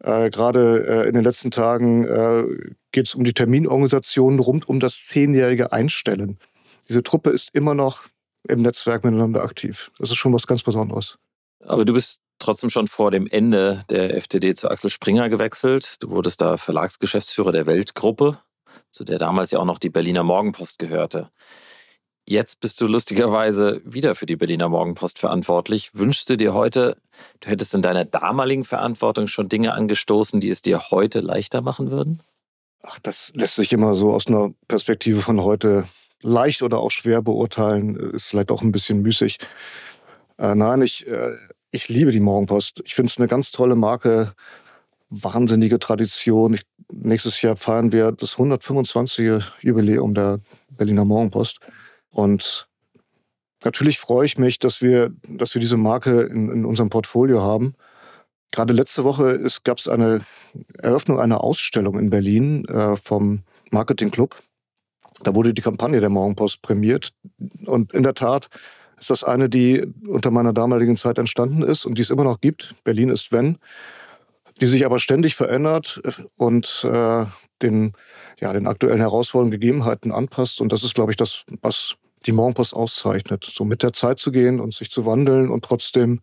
äh, 0.00 0.30
gerade 0.30 0.86
äh, 1.04 1.08
in 1.08 1.12
den 1.12 1.24
letzten 1.24 1.50
Tagen 1.50 2.04
äh, 2.04 2.44
geht 2.92 3.06
es 3.06 3.14
um 3.14 3.24
die 3.24 3.32
Terminorganisation 3.32 4.38
rund 4.38 4.68
um 4.68 4.80
das 4.80 5.06
zehnjährige 5.06 5.72
Einstellen. 5.72 6.38
Diese 6.88 7.02
Truppe 7.02 7.30
ist 7.30 7.50
immer 7.52 7.74
noch 7.74 8.02
im 8.48 8.62
Netzwerk 8.62 9.04
miteinander 9.04 9.42
aktiv. 9.42 9.90
Das 9.98 10.10
ist 10.10 10.16
schon 10.16 10.32
was 10.32 10.46
ganz 10.46 10.62
Besonderes. 10.62 11.18
Aber 11.64 11.84
du 11.84 11.92
bist 11.92 12.20
trotzdem 12.38 12.70
schon 12.70 12.88
vor 12.88 13.10
dem 13.10 13.26
Ende 13.26 13.82
der 13.90 14.20
FTD 14.20 14.54
zu 14.54 14.70
Axel 14.70 14.90
Springer 14.90 15.28
gewechselt. 15.28 16.02
Du 16.02 16.10
wurdest 16.10 16.40
da 16.40 16.56
Verlagsgeschäftsführer 16.56 17.52
der 17.52 17.66
Weltgruppe, 17.66 18.38
zu 18.90 19.04
der 19.04 19.18
damals 19.18 19.50
ja 19.50 19.58
auch 19.58 19.64
noch 19.64 19.78
die 19.78 19.90
Berliner 19.90 20.22
Morgenpost 20.22 20.78
gehörte. 20.78 21.30
Jetzt 22.26 22.60
bist 22.60 22.80
du 22.80 22.86
lustigerweise 22.86 23.82
wieder 23.84 24.14
für 24.14 24.26
die 24.26 24.36
Berliner 24.36 24.68
Morgenpost 24.68 25.18
verantwortlich. 25.18 25.94
Wünschst 25.94 26.30
du 26.30 26.36
dir 26.36 26.54
heute, 26.54 26.96
du 27.40 27.48
hättest 27.48 27.74
in 27.74 27.82
deiner 27.82 28.04
damaligen 28.04 28.64
Verantwortung 28.64 29.26
schon 29.26 29.48
Dinge 29.48 29.74
angestoßen, 29.74 30.40
die 30.40 30.50
es 30.50 30.62
dir 30.62 30.90
heute 30.90 31.20
leichter 31.20 31.60
machen 31.60 31.90
würden? 31.90 32.20
Ach, 32.82 32.98
das 32.98 33.32
lässt 33.34 33.56
sich 33.56 33.72
immer 33.72 33.94
so 33.94 34.12
aus 34.12 34.26
einer 34.26 34.52
Perspektive 34.66 35.20
von 35.20 35.42
heute 35.42 35.84
leicht 36.22 36.62
oder 36.62 36.78
auch 36.78 36.90
schwer 36.90 37.22
beurteilen. 37.22 37.94
Ist 37.94 38.28
vielleicht 38.28 38.50
auch 38.50 38.62
ein 38.62 38.72
bisschen 38.72 39.02
müßig. 39.02 39.38
Äh, 40.38 40.54
nein, 40.54 40.80
ich, 40.82 41.06
äh, 41.06 41.36
ich 41.70 41.88
liebe 41.88 42.10
die 42.10 42.20
Morgenpost. 42.20 42.82
Ich 42.84 42.94
finde 42.94 43.10
es 43.10 43.18
eine 43.18 43.28
ganz 43.28 43.50
tolle 43.50 43.76
Marke, 43.76 44.32
wahnsinnige 45.10 45.78
Tradition. 45.78 46.54
Ich, 46.54 46.62
nächstes 46.90 47.42
Jahr 47.42 47.56
feiern 47.56 47.92
wir 47.92 48.12
das 48.12 48.32
125. 48.32 49.44
Jubiläum 49.60 50.14
der 50.14 50.40
Berliner 50.70 51.04
Morgenpost. 51.04 51.60
Und 52.10 52.68
natürlich 53.62 53.98
freue 53.98 54.24
ich 54.24 54.38
mich, 54.38 54.58
dass 54.58 54.80
wir, 54.80 55.10
dass 55.28 55.54
wir 55.54 55.60
diese 55.60 55.76
Marke 55.76 56.22
in, 56.22 56.50
in 56.50 56.64
unserem 56.64 56.88
Portfolio 56.88 57.42
haben. 57.42 57.74
Gerade 58.52 58.72
letzte 58.72 59.04
Woche 59.04 59.46
gab 59.64 59.78
es 59.78 59.88
eine 59.88 60.20
Eröffnung 60.78 61.20
einer 61.20 61.42
Ausstellung 61.42 61.98
in 61.98 62.10
Berlin 62.10 62.64
äh, 62.66 62.96
vom 62.96 63.42
Marketing 63.70 64.10
Club. 64.10 64.36
Da 65.22 65.34
wurde 65.34 65.54
die 65.54 65.62
Kampagne 65.62 66.00
der 66.00 66.08
Morgenpost 66.08 66.62
prämiert. 66.62 67.12
Und 67.66 67.92
in 67.92 68.02
der 68.02 68.14
Tat 68.14 68.48
ist 68.98 69.10
das 69.10 69.24
eine, 69.24 69.48
die 69.48 69.86
unter 70.06 70.30
meiner 70.30 70.52
damaligen 70.52 70.96
Zeit 70.96 71.18
entstanden 71.18 71.62
ist 71.62 71.84
und 71.84 71.96
die 71.96 72.02
es 72.02 72.10
immer 72.10 72.24
noch 72.24 72.40
gibt. 72.40 72.74
Berlin 72.84 73.10
ist 73.10 73.32
wenn, 73.32 73.58
die 74.60 74.66
sich 74.66 74.84
aber 74.84 74.98
ständig 74.98 75.36
verändert 75.36 76.00
und 76.36 76.86
äh, 76.90 77.24
den, 77.62 77.92
ja, 78.40 78.52
den 78.52 78.66
aktuellen 78.66 79.00
Herausforderungen, 79.00 79.52
Gegebenheiten 79.52 80.12
anpasst. 80.12 80.60
Und 80.60 80.72
das 80.72 80.82
ist, 80.82 80.94
glaube 80.94 81.12
ich, 81.12 81.16
das, 81.16 81.44
was 81.62 81.96
die 82.26 82.32
Morgenpost 82.32 82.74
auszeichnet. 82.74 83.44
So 83.44 83.64
mit 83.64 83.82
der 83.82 83.92
Zeit 83.92 84.18
zu 84.18 84.30
gehen 84.32 84.60
und 84.60 84.74
sich 84.74 84.90
zu 84.90 85.06
wandeln 85.06 85.50
und 85.50 85.64
trotzdem 85.64 86.20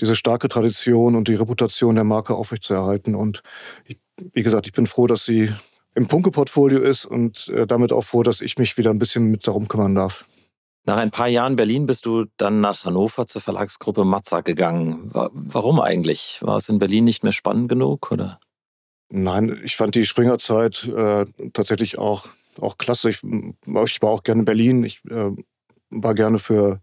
diese 0.00 0.16
starke 0.16 0.48
Tradition 0.48 1.14
und 1.14 1.28
die 1.28 1.34
Reputation 1.34 1.94
der 1.94 2.04
Marke 2.04 2.34
aufrechtzuerhalten. 2.34 3.14
Und 3.14 3.42
ich, 3.84 3.98
wie 4.32 4.42
gesagt, 4.42 4.66
ich 4.66 4.72
bin 4.72 4.86
froh, 4.86 5.06
dass 5.06 5.24
sie 5.24 5.52
im 5.94 6.08
Funke-Portfolio 6.08 6.80
ist 6.80 7.06
und 7.06 7.48
äh, 7.48 7.66
damit 7.66 7.92
auch 7.92 8.02
froh, 8.02 8.22
dass 8.22 8.40
ich 8.40 8.58
mich 8.58 8.76
wieder 8.76 8.90
ein 8.90 8.98
bisschen 8.98 9.26
mit 9.26 9.46
darum 9.46 9.68
kümmern 9.68 9.94
darf. 9.94 10.24
Nach 10.86 10.98
ein 10.98 11.10
paar 11.10 11.28
Jahren 11.28 11.56
Berlin 11.56 11.86
bist 11.86 12.04
du 12.04 12.26
dann 12.36 12.60
nach 12.60 12.84
Hannover 12.84 13.26
zur 13.26 13.40
Verlagsgruppe 13.40 14.04
Matza 14.04 14.42
gegangen. 14.42 15.10
Warum 15.12 15.80
eigentlich? 15.80 16.40
War 16.42 16.58
es 16.58 16.68
in 16.68 16.78
Berlin 16.78 17.04
nicht 17.04 17.22
mehr 17.22 17.32
spannend 17.32 17.70
genug, 17.70 18.12
oder? 18.12 18.38
Nein, 19.08 19.60
ich 19.64 19.76
fand 19.76 19.94
die 19.94 20.04
Springerzeit 20.04 20.84
äh, 20.84 21.24
tatsächlich 21.54 21.98
auch, 21.98 22.26
auch 22.60 22.76
klasse. 22.76 23.08
Ich, 23.08 23.22
ich, 23.22 24.02
war 24.02 24.10
auch 24.10 24.24
gerne 24.24 24.40
in 24.40 24.44
Berlin. 24.44 24.84
Ich 24.84 25.00
äh, 25.08 25.30
war 25.90 26.14
gerne 26.14 26.38
für, 26.38 26.80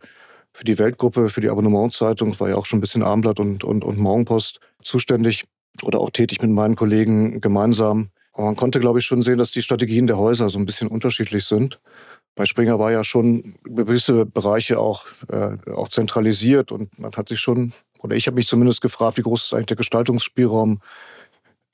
für 0.53 0.63
die 0.63 0.77
Weltgruppe, 0.77 1.29
für 1.29 1.41
die 1.41 1.49
Abonnementzeitung, 1.49 2.39
war 2.39 2.49
ja 2.49 2.55
auch 2.55 2.65
schon 2.65 2.77
ein 2.77 2.81
bisschen 2.81 3.03
Abendblatt 3.03 3.39
und, 3.39 3.63
und, 3.63 3.83
und 3.83 3.97
Morgenpost 3.97 4.59
zuständig 4.83 5.45
oder 5.83 5.99
auch 5.99 6.09
tätig 6.09 6.41
mit 6.41 6.51
meinen 6.51 6.75
Kollegen 6.75 7.41
gemeinsam. 7.41 8.09
Aber 8.33 8.45
man 8.45 8.55
konnte, 8.55 8.79
glaube 8.79 8.99
ich, 8.99 9.05
schon 9.05 9.21
sehen, 9.21 9.37
dass 9.37 9.51
die 9.51 9.61
Strategien 9.61 10.07
der 10.07 10.17
Häuser 10.17 10.49
so 10.49 10.59
ein 10.59 10.65
bisschen 10.65 10.87
unterschiedlich 10.87 11.45
sind. 11.45 11.79
Bei 12.35 12.45
Springer 12.45 12.79
war 12.79 12.91
ja 12.91 13.03
schon 13.03 13.55
gewisse 13.63 14.25
Bereiche 14.25 14.79
auch, 14.79 15.05
äh, 15.27 15.57
auch 15.71 15.89
zentralisiert 15.89 16.71
und 16.71 16.97
man 16.97 17.11
hat 17.11 17.29
sich 17.29 17.39
schon, 17.41 17.73
oder 17.99 18.15
ich 18.15 18.27
habe 18.27 18.35
mich 18.35 18.47
zumindest 18.47 18.81
gefragt, 18.81 19.17
wie 19.17 19.21
groß 19.21 19.45
ist 19.45 19.53
eigentlich 19.53 19.67
der 19.67 19.77
Gestaltungsspielraum 19.77 20.79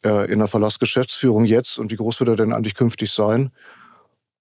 äh, 0.03 0.31
in 0.31 0.39
der 0.39 0.47
Verlagsgeschäftsführung 0.47 1.45
jetzt 1.45 1.77
und 1.77 1.91
wie 1.91 1.95
groß 1.95 2.19
wird 2.19 2.29
er 2.29 2.35
denn 2.35 2.53
eigentlich 2.53 2.75
künftig 2.75 3.11
sein? 3.11 3.51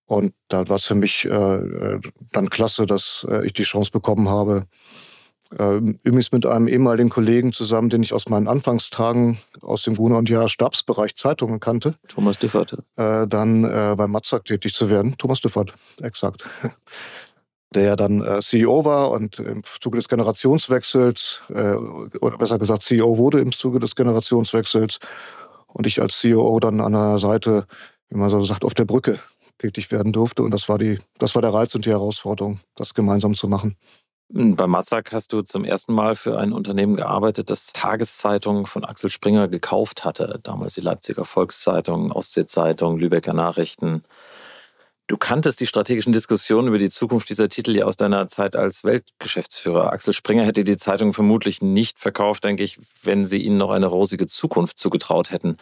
Und 0.07 0.33
da 0.49 0.69
war 0.69 0.77
es 0.77 0.87
für 0.87 0.95
mich 0.95 1.25
äh, 1.25 1.29
äh 1.29 2.01
dann 2.33 2.49
klasse, 2.49 2.87
dass 2.87 3.27
äh, 3.29 3.45
ich 3.45 3.53
die 3.53 3.65
Chance 3.65 3.91
bekommen 3.91 4.29
habe, 4.29 4.67
ähm, 5.59 5.99
übrigens 6.03 6.33
mit 6.33 6.45
einem 6.45 6.67
ehemaligen 6.67 7.09
Kollegen 7.09 7.53
zusammen, 7.53 7.89
den 7.89 8.03
ich 8.03 8.13
aus 8.13 8.29
meinen 8.29 8.49
Anfangstagen 8.49 9.39
aus 9.63 9.83
dem 9.83 9.95
Gruner 9.95 10.19
und 10.19 10.29
Jahr 10.29 10.49
Stabsbereich 10.49 11.15
Zeitungen 11.15 11.61
kannte. 11.61 11.95
Thomas 12.09 12.39
Differt. 12.39 12.77
Äh, 12.97 13.27
dann 13.29 13.65
äh, 13.65 13.95
beim 13.97 14.11
Matzak 14.11 14.45
tätig 14.45 14.75
zu 14.75 14.91
werden. 14.91 15.17
Thomas 15.19 15.41
Differt, 15.41 15.73
exakt. 16.03 16.45
Der 17.75 17.83
ja 17.83 17.97
dann 17.97 18.23
äh, 18.23 18.41
CEO 18.43 18.85
war 18.85 19.11
und 19.11 19.39
im 19.39 19.63
Zuge 19.65 19.99
des 19.99 20.09
Generationswechsels, 20.09 21.43
äh, 21.51 21.75
oder 22.21 22.39
besser 22.39 22.59
gesagt 22.59 22.83
CEO 22.83 23.19
wurde 23.19 23.41
im 23.41 23.53
Zuge 23.53 23.81
des 23.81 23.97
Generationswechsels 23.97 24.99
und 25.67 25.87
ich 25.87 26.01
als 26.01 26.19
CEO 26.19 26.59
dann 26.61 26.81
an 26.81 26.93
der 26.93 27.19
Seite, 27.19 27.67
wie 28.09 28.17
man 28.17 28.31
so 28.31 28.41
sagt, 28.43 28.65
auf 28.65 28.75
der 28.75 28.85
Brücke 28.85 29.19
tätig 29.59 29.91
werden 29.91 30.13
durfte. 30.13 30.43
Und 30.43 30.51
das 30.51 30.69
war 30.69 30.79
die, 30.79 30.99
das 31.19 31.35
war 31.35 31.43
der 31.43 31.53
Reiz 31.53 31.75
und 31.75 31.87
die 31.87 31.91
Herausforderung, 31.91 32.61
das 32.75 32.95
gemeinsam 32.95 33.35
zu 33.35 33.49
machen. 33.49 33.77
Hm, 34.33 34.57
bei 34.57 34.67
Matzak 34.67 35.13
hast 35.13 35.33
du 35.33 35.43
zum 35.43 35.65
ersten 35.65 35.95
Mal 35.95 36.17
für 36.17 36.39
ein 36.39 36.53
Unternehmen 36.53 36.97
gearbeitet, 36.97 37.49
das 37.49 37.73
Tageszeitungen 37.73 38.67
von 38.67 38.85
Axel 38.85 39.11
Springer 39.11 39.47
gekauft 39.47 40.05
hatte. 40.05 40.41
Damals 40.43 40.75
die 40.75 40.81
Leipziger 40.81 41.25
Volkszeitung, 41.25 42.11
Ostsee-Zeitung, 42.11 42.99
Lübecker 42.99 43.33
Nachrichten. 43.33 44.03
Du 45.09 45.17
kanntest 45.17 45.61
die 45.61 45.69
strategischen 45.69 46.13
Diskussionen 46.13 46.67
über 46.67 46.79
die 46.79 46.91
Zukunft 46.91 47.29
dieser 47.31 47.49
Titel 47.49 47.77
ja 47.77 47.85
aus 47.85 47.97
deiner 47.97 48.27
Zeit 48.27 48.57
als 48.57 48.83
Weltgeschäftsführer. 48.83 49.93
Axel 49.93 50.13
Springer 50.13 50.45
hätte 50.45 50.65
die 50.65 50.77
Zeitung 50.77 51.13
vermutlich 51.13 51.63
nicht 51.63 52.01
verkauft, 52.01 52.43
denke 52.43 52.65
ich, 52.65 52.81
wenn 53.05 53.25
sie 53.25 53.39
ihnen 53.39 53.59
noch 53.59 53.71
eine 53.71 53.87
rosige 53.87 54.27
Zukunft 54.27 54.81
zugetraut 54.81 55.31
hätten. 55.31 55.59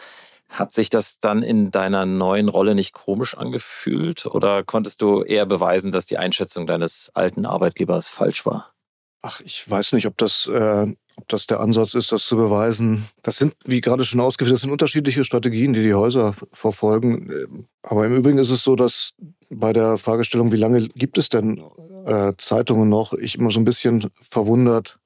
Hat 0.54 0.72
sich 0.72 0.88
das 0.88 1.18
dann 1.18 1.42
in 1.42 1.72
deiner 1.72 2.06
neuen 2.06 2.48
Rolle 2.48 2.76
nicht 2.76 2.92
komisch 2.92 3.36
angefühlt 3.36 4.24
oder 4.24 4.62
konntest 4.62 5.02
du 5.02 5.22
eher 5.22 5.46
beweisen, 5.46 5.90
dass 5.90 6.06
die 6.06 6.16
Einschätzung 6.16 6.64
deines 6.64 7.10
alten 7.12 7.44
Arbeitgebers 7.44 8.06
falsch 8.06 8.46
war? 8.46 8.72
Ach, 9.20 9.40
ich 9.40 9.68
weiß 9.68 9.94
nicht, 9.94 10.06
ob 10.06 10.16
das, 10.16 10.46
äh, 10.46 10.86
ob 11.16 11.28
das 11.28 11.48
der 11.48 11.58
Ansatz 11.58 11.94
ist, 11.94 12.12
das 12.12 12.24
zu 12.24 12.36
beweisen. 12.36 13.04
Das 13.22 13.36
sind, 13.36 13.56
wie 13.64 13.80
gerade 13.80 14.04
schon 14.04 14.20
ausgeführt, 14.20 14.54
das 14.54 14.60
sind 14.60 14.70
unterschiedliche 14.70 15.24
Strategien, 15.24 15.72
die 15.72 15.82
die 15.82 15.94
Häuser 15.94 16.34
verfolgen. 16.52 17.66
Aber 17.82 18.06
im 18.06 18.14
Übrigen 18.14 18.38
ist 18.38 18.52
es 18.52 18.62
so, 18.62 18.76
dass 18.76 19.10
bei 19.50 19.72
der 19.72 19.98
Fragestellung, 19.98 20.52
wie 20.52 20.56
lange 20.56 20.86
gibt 20.86 21.18
es 21.18 21.30
denn 21.30 21.64
äh, 22.04 22.32
Zeitungen 22.38 22.88
noch, 22.88 23.12
ich 23.12 23.38
immer 23.38 23.50
so 23.50 23.58
ein 23.58 23.64
bisschen 23.64 24.08
verwundert 24.22 25.00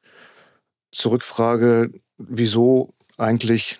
zurückfrage, 0.92 1.90
wieso 2.18 2.92
eigentlich 3.16 3.78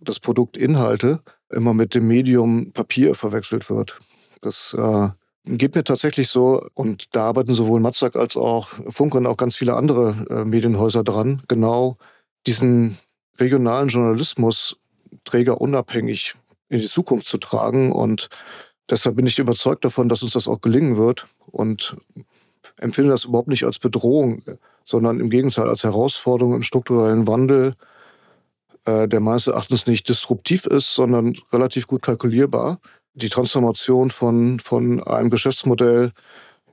das 0.00 0.20
Produkt 0.20 0.56
Inhalte 0.56 1.20
immer 1.50 1.74
mit 1.74 1.94
dem 1.94 2.06
Medium 2.06 2.72
Papier 2.72 3.14
verwechselt 3.14 3.68
wird. 3.70 4.00
Das 4.40 4.74
äh, 4.74 5.08
geht 5.44 5.74
mir 5.74 5.84
tatsächlich 5.84 6.28
so 6.28 6.66
und 6.74 7.14
da 7.14 7.26
arbeiten 7.26 7.54
sowohl 7.54 7.80
Matzak 7.80 8.16
als 8.16 8.36
auch 8.36 8.68
Funke 8.88 9.18
und 9.18 9.26
auch 9.26 9.36
ganz 9.36 9.56
viele 9.56 9.76
andere 9.76 10.14
äh, 10.30 10.44
Medienhäuser 10.44 11.04
dran, 11.04 11.42
genau 11.48 11.96
diesen 12.46 12.98
regionalen 13.38 13.88
Journalismus 13.88 14.76
trägerunabhängig 15.24 16.34
in 16.68 16.80
die 16.80 16.88
Zukunft 16.88 17.26
zu 17.26 17.38
tragen 17.38 17.92
und 17.92 18.28
deshalb 18.88 19.16
bin 19.16 19.26
ich 19.26 19.38
überzeugt 19.38 19.84
davon, 19.84 20.08
dass 20.08 20.22
uns 20.22 20.32
das 20.32 20.48
auch 20.48 20.60
gelingen 20.60 20.96
wird 20.96 21.26
und 21.46 21.96
empfinde 22.78 23.10
das 23.10 23.24
überhaupt 23.24 23.48
nicht 23.48 23.64
als 23.64 23.78
Bedrohung, 23.78 24.42
sondern 24.84 25.20
im 25.20 25.30
Gegenteil 25.30 25.68
als 25.68 25.84
Herausforderung 25.84 26.54
im 26.54 26.62
strukturellen 26.62 27.26
Wandel, 27.26 27.74
äh, 28.90 29.08
der 29.08 29.20
meines 29.20 29.46
Erachtens 29.46 29.86
nicht 29.86 30.08
disruptiv 30.08 30.66
ist, 30.66 30.94
sondern 30.94 31.34
relativ 31.52 31.86
gut 31.86 32.02
kalkulierbar. 32.02 32.80
Die 33.14 33.28
Transformation 33.28 34.10
von, 34.10 34.60
von 34.60 35.02
einem 35.02 35.30
Geschäftsmodell 35.30 36.12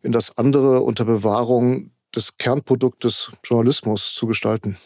in 0.02 0.12
das 0.12 0.38
andere 0.38 0.82
unter 0.82 1.06
Bewahrung 1.06 1.92
des 2.16 2.38
Kernproduktes 2.38 3.32
Journalismus 3.44 4.14
zu 4.14 4.28
gestalten. 4.28 4.78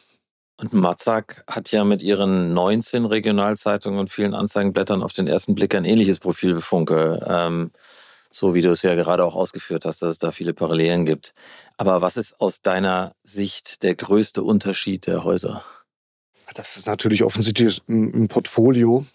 Und 0.57 0.73
Matzak 0.73 1.43
hat 1.47 1.71
ja 1.71 1.83
mit 1.83 2.03
ihren 2.03 2.53
19 2.53 3.05
Regionalzeitungen 3.05 3.99
und 3.99 4.11
vielen 4.11 4.35
Anzeigenblättern 4.35 5.01
auf 5.01 5.13
den 5.13 5.27
ersten 5.27 5.55
Blick 5.55 5.73
ein 5.73 5.85
ähnliches 5.85 6.19
Profil 6.19 6.53
wie. 6.53 7.25
Ähm, 7.27 7.71
so 8.29 8.53
wie 8.53 8.61
du 8.61 8.69
es 8.69 8.81
ja 8.81 8.95
gerade 8.95 9.25
auch 9.25 9.35
ausgeführt 9.35 9.85
hast, 9.85 10.01
dass 10.01 10.11
es 10.11 10.17
da 10.17 10.31
viele 10.31 10.53
Parallelen 10.53 11.05
gibt. 11.05 11.33
Aber 11.77 12.01
was 12.01 12.15
ist 12.15 12.39
aus 12.39 12.61
deiner 12.61 13.13
Sicht 13.23 13.83
der 13.83 13.95
größte 13.95 14.41
Unterschied 14.43 15.05
der 15.07 15.23
Häuser? 15.23 15.63
Das 16.53 16.77
ist 16.77 16.87
natürlich 16.87 17.23
offensichtlich 17.23 17.81
ein 17.87 18.27
Portfolio. 18.27 19.05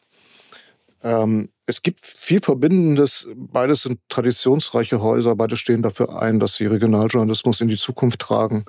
Ähm, 1.02 1.50
es 1.66 1.82
gibt 1.82 2.00
viel 2.00 2.40
Verbindendes. 2.40 3.28
Beides 3.34 3.82
sind 3.82 4.00
traditionsreiche 4.08 5.00
Häuser. 5.02 5.34
Beide 5.36 5.56
stehen 5.56 5.82
dafür 5.82 6.20
ein, 6.20 6.40
dass 6.40 6.54
sie 6.54 6.66
Regionaljournalismus 6.66 7.60
in 7.60 7.68
die 7.68 7.76
Zukunft 7.76 8.20
tragen. 8.20 8.64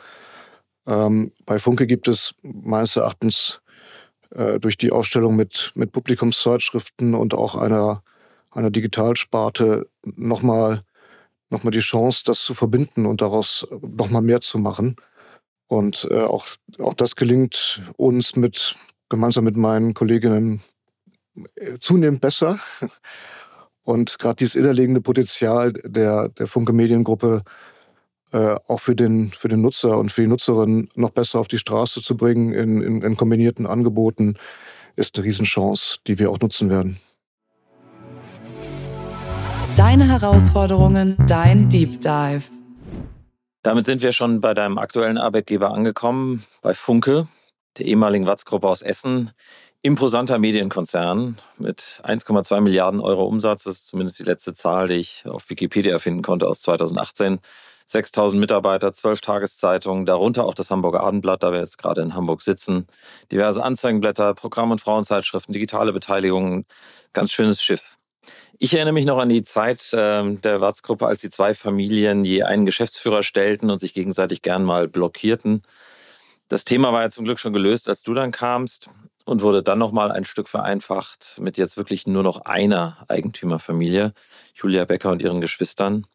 Ähm, 0.85 1.31
bei 1.45 1.59
Funke 1.59 1.87
gibt 1.87 2.07
es 2.07 2.35
meines 2.41 2.95
Erachtens 2.95 3.61
äh, 4.31 4.59
durch 4.59 4.77
die 4.77 4.91
Aufstellung 4.91 5.35
mit, 5.35 5.71
mit 5.75 5.91
Publikumszeitschriften 5.91 7.13
und 7.13 7.33
auch 7.33 7.55
einer, 7.55 8.03
einer 8.51 8.71
Digitalsparte 8.71 9.87
nochmal 10.03 10.83
noch 11.49 11.63
mal 11.63 11.71
die 11.71 11.79
Chance, 11.79 12.23
das 12.25 12.41
zu 12.41 12.53
verbinden 12.53 13.05
und 13.05 13.21
daraus 13.21 13.65
nochmal 13.81 14.21
mehr 14.21 14.41
zu 14.41 14.59
machen. 14.59 14.97
Und 15.67 16.07
äh, 16.09 16.21
auch, 16.21 16.45
auch 16.79 16.93
das 16.93 17.15
gelingt 17.15 17.83
uns 17.97 18.35
mit, 18.35 18.75
gemeinsam 19.09 19.43
mit 19.43 19.57
meinen 19.57 19.93
Kolleginnen 19.93 20.61
äh, 21.55 21.77
zunehmend 21.79 22.21
besser. 22.21 22.59
Und 23.83 24.19
gerade 24.19 24.35
dieses 24.35 24.55
innerliegende 24.55 24.99
Potenzial 24.99 25.71
der, 25.71 26.27
der 26.29 26.47
Funke 26.47 26.73
Mediengruppe 26.73 27.43
äh, 28.33 28.57
auch 28.67 28.79
für 28.79 28.95
den, 28.95 29.29
für 29.29 29.47
den 29.47 29.61
Nutzer 29.61 29.97
und 29.97 30.11
für 30.11 30.21
die 30.21 30.27
Nutzerin 30.27 30.89
noch 30.95 31.11
besser 31.11 31.39
auf 31.39 31.47
die 31.47 31.57
Straße 31.57 32.01
zu 32.01 32.17
bringen 32.17 32.51
in, 32.51 32.81
in, 32.81 33.01
in 33.01 33.15
kombinierten 33.15 33.65
Angeboten, 33.65 34.35
ist 34.97 35.15
eine 35.15 35.25
Riesenchance, 35.25 35.99
die 36.07 36.19
wir 36.19 36.29
auch 36.29 36.39
nutzen 36.39 36.69
werden. 36.69 36.99
Deine 39.77 40.09
Herausforderungen, 40.09 41.15
dein 41.27 41.69
Deep 41.69 42.01
Dive. 42.01 42.56
Damit 43.63 43.85
sind 43.85 44.01
wir 44.01 44.11
schon 44.11 44.39
bei 44.39 44.53
deinem 44.53 44.77
aktuellen 44.77 45.17
Arbeitgeber 45.17 45.73
angekommen, 45.73 46.45
bei 46.61 46.73
Funke, 46.73 47.27
der 47.77 47.85
ehemaligen 47.85 48.27
Watz-Gruppe 48.27 48.67
aus 48.67 48.81
Essen. 48.81 49.31
Imposanter 49.81 50.39
Medienkonzern 50.39 51.37
mit 51.57 52.01
1,2 52.03 52.61
Milliarden 52.61 52.99
Euro 52.99 53.25
Umsatz. 53.25 53.63
Das 53.63 53.77
ist 53.77 53.87
zumindest 53.87 54.19
die 54.19 54.23
letzte 54.23 54.53
Zahl, 54.53 54.87
die 54.87 54.95
ich 54.95 55.23
auf 55.27 55.49
Wikipedia 55.49 55.99
finden 55.99 56.23
konnte 56.23 56.47
aus 56.47 56.61
2018. 56.61 57.39
6000 57.85 58.39
Mitarbeiter, 58.39 58.91
12 58.91 59.21
Tageszeitungen, 59.21 60.05
darunter 60.05 60.43
auch 60.43 60.53
das 60.53 60.71
Hamburger 60.71 61.01
Abendblatt, 61.01 61.41
da 61.41 61.53
wir 61.53 61.59
jetzt 61.59 61.77
gerade 61.77 62.01
in 62.01 62.15
Hamburg 62.15 62.41
sitzen. 62.41 62.87
Diverse 63.31 63.63
Anzeigenblätter, 63.63 64.33
Programm- 64.33 64.71
und 64.71 64.81
Frauenzeitschriften, 64.81 65.53
digitale 65.53 65.93
Beteiligung. 65.93 66.65
Ganz 67.13 67.31
schönes 67.31 67.63
Schiff. 67.63 67.96
Ich 68.59 68.73
erinnere 68.73 68.93
mich 68.93 69.05
noch 69.05 69.19
an 69.19 69.29
die 69.29 69.43
Zeit 69.43 69.93
äh, 69.93 70.33
der 70.35 70.61
Watz-Gruppe, 70.61 71.05
als 71.05 71.21
die 71.21 71.29
zwei 71.29 71.53
Familien 71.53 72.25
je 72.25 72.41
einen 72.41 72.65
Geschäftsführer 72.65 73.21
stellten 73.21 73.69
und 73.69 73.77
sich 73.77 73.93
gegenseitig 73.93 74.41
gern 74.41 74.63
mal 74.63 74.87
blockierten. 74.87 75.61
Das 76.49 76.63
Thema 76.63 76.91
war 76.91 77.03
ja 77.03 77.09
zum 77.11 77.25
Glück 77.25 77.39
schon 77.39 77.53
gelöst, 77.53 77.87
als 77.87 78.01
du 78.01 78.15
dann 78.15 78.31
kamst 78.31 78.89
und 79.25 79.43
wurde 79.43 79.61
dann 79.61 79.77
nochmal 79.77 80.11
ein 80.11 80.25
Stück 80.25 80.49
vereinfacht 80.49 81.37
mit 81.39 81.59
jetzt 81.59 81.77
wirklich 81.77 82.07
nur 82.07 82.23
noch 82.23 82.45
einer 82.45 83.05
Eigentümerfamilie, 83.07 84.13
Julia 84.55 84.85
Becker 84.85 85.11
und 85.11 85.21
ihren 85.21 85.41
Geschwistern. 85.41 86.07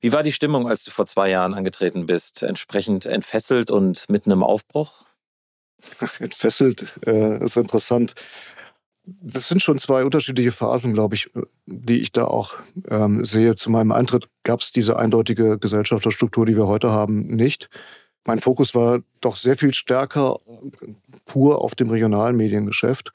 Wie 0.00 0.12
war 0.12 0.22
die 0.22 0.32
Stimmung, 0.32 0.68
als 0.68 0.84
du 0.84 0.90
vor 0.90 1.06
zwei 1.06 1.30
Jahren 1.30 1.54
angetreten 1.54 2.04
bist? 2.04 2.42
Entsprechend 2.42 3.06
entfesselt 3.06 3.70
und 3.70 4.10
mitten 4.10 4.30
im 4.30 4.42
Aufbruch? 4.42 5.06
entfesselt 6.18 6.84
äh, 7.06 7.42
ist 7.42 7.56
interessant. 7.56 8.14
Das 9.06 9.48
sind 9.48 9.62
schon 9.62 9.78
zwei 9.78 10.04
unterschiedliche 10.04 10.50
Phasen, 10.50 10.92
glaube 10.92 11.14
ich, 11.14 11.30
die 11.66 12.00
ich 12.00 12.12
da 12.12 12.24
auch 12.24 12.54
ähm, 12.88 13.24
sehe. 13.24 13.54
Zu 13.54 13.70
meinem 13.70 13.92
Eintritt 13.92 14.28
gab 14.42 14.60
es 14.60 14.72
diese 14.72 14.98
eindeutige 14.98 15.58
Gesellschafterstruktur, 15.58 16.44
die 16.44 16.56
wir 16.56 16.66
heute 16.66 16.90
haben, 16.90 17.26
nicht. 17.26 17.70
Mein 18.26 18.40
Fokus 18.40 18.74
war 18.74 19.00
doch 19.20 19.36
sehr 19.36 19.56
viel 19.56 19.72
stärker 19.72 20.40
pur 21.24 21.62
auf 21.62 21.76
dem 21.76 21.90
regionalen 21.90 22.36
Mediengeschäft, 22.36 23.12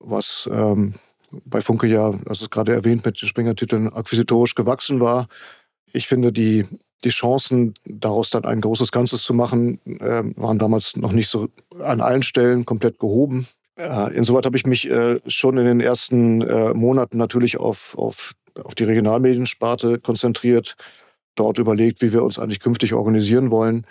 was 0.00 0.48
ähm, 0.52 0.94
bei 1.44 1.60
Funke 1.60 1.86
ja, 1.86 2.12
also 2.26 2.48
gerade 2.48 2.72
erwähnt, 2.72 3.04
mit 3.04 3.22
den 3.22 3.28
Springer-Titeln 3.28 3.92
akquisitorisch 3.92 4.56
gewachsen 4.56 5.00
war 5.00 5.28
ich 5.92 6.06
finde, 6.06 6.32
die, 6.32 6.66
die 7.04 7.10
Chancen, 7.10 7.74
daraus 7.84 8.30
dann 8.30 8.44
ein 8.44 8.60
großes 8.60 8.92
Ganzes 8.92 9.22
zu 9.22 9.34
machen, 9.34 9.80
äh, 9.86 10.22
waren 10.36 10.58
damals 10.58 10.96
noch 10.96 11.12
nicht 11.12 11.28
so 11.28 11.48
an 11.80 12.00
allen 12.00 12.22
Stellen 12.22 12.64
komplett 12.64 12.98
gehoben. 12.98 13.46
Insoweit 13.78 14.44
habe 14.44 14.56
ich 14.56 14.66
mich 14.66 14.90
äh, 14.90 15.20
schon 15.28 15.56
in 15.56 15.64
den 15.64 15.80
ersten 15.80 16.42
äh, 16.42 16.74
Monaten 16.74 17.16
natürlich 17.16 17.58
auf, 17.58 17.96
auf, 17.96 18.32
auf 18.60 18.74
die 18.74 18.82
Regionalmediensparte 18.82 20.00
konzentriert, 20.00 20.74
dort 21.36 21.58
überlegt, 21.58 22.02
wie 22.02 22.12
wir 22.12 22.24
uns 22.24 22.40
eigentlich 22.40 22.58
künftig 22.58 22.92
organisieren 22.92 23.52
wollen. 23.52 23.86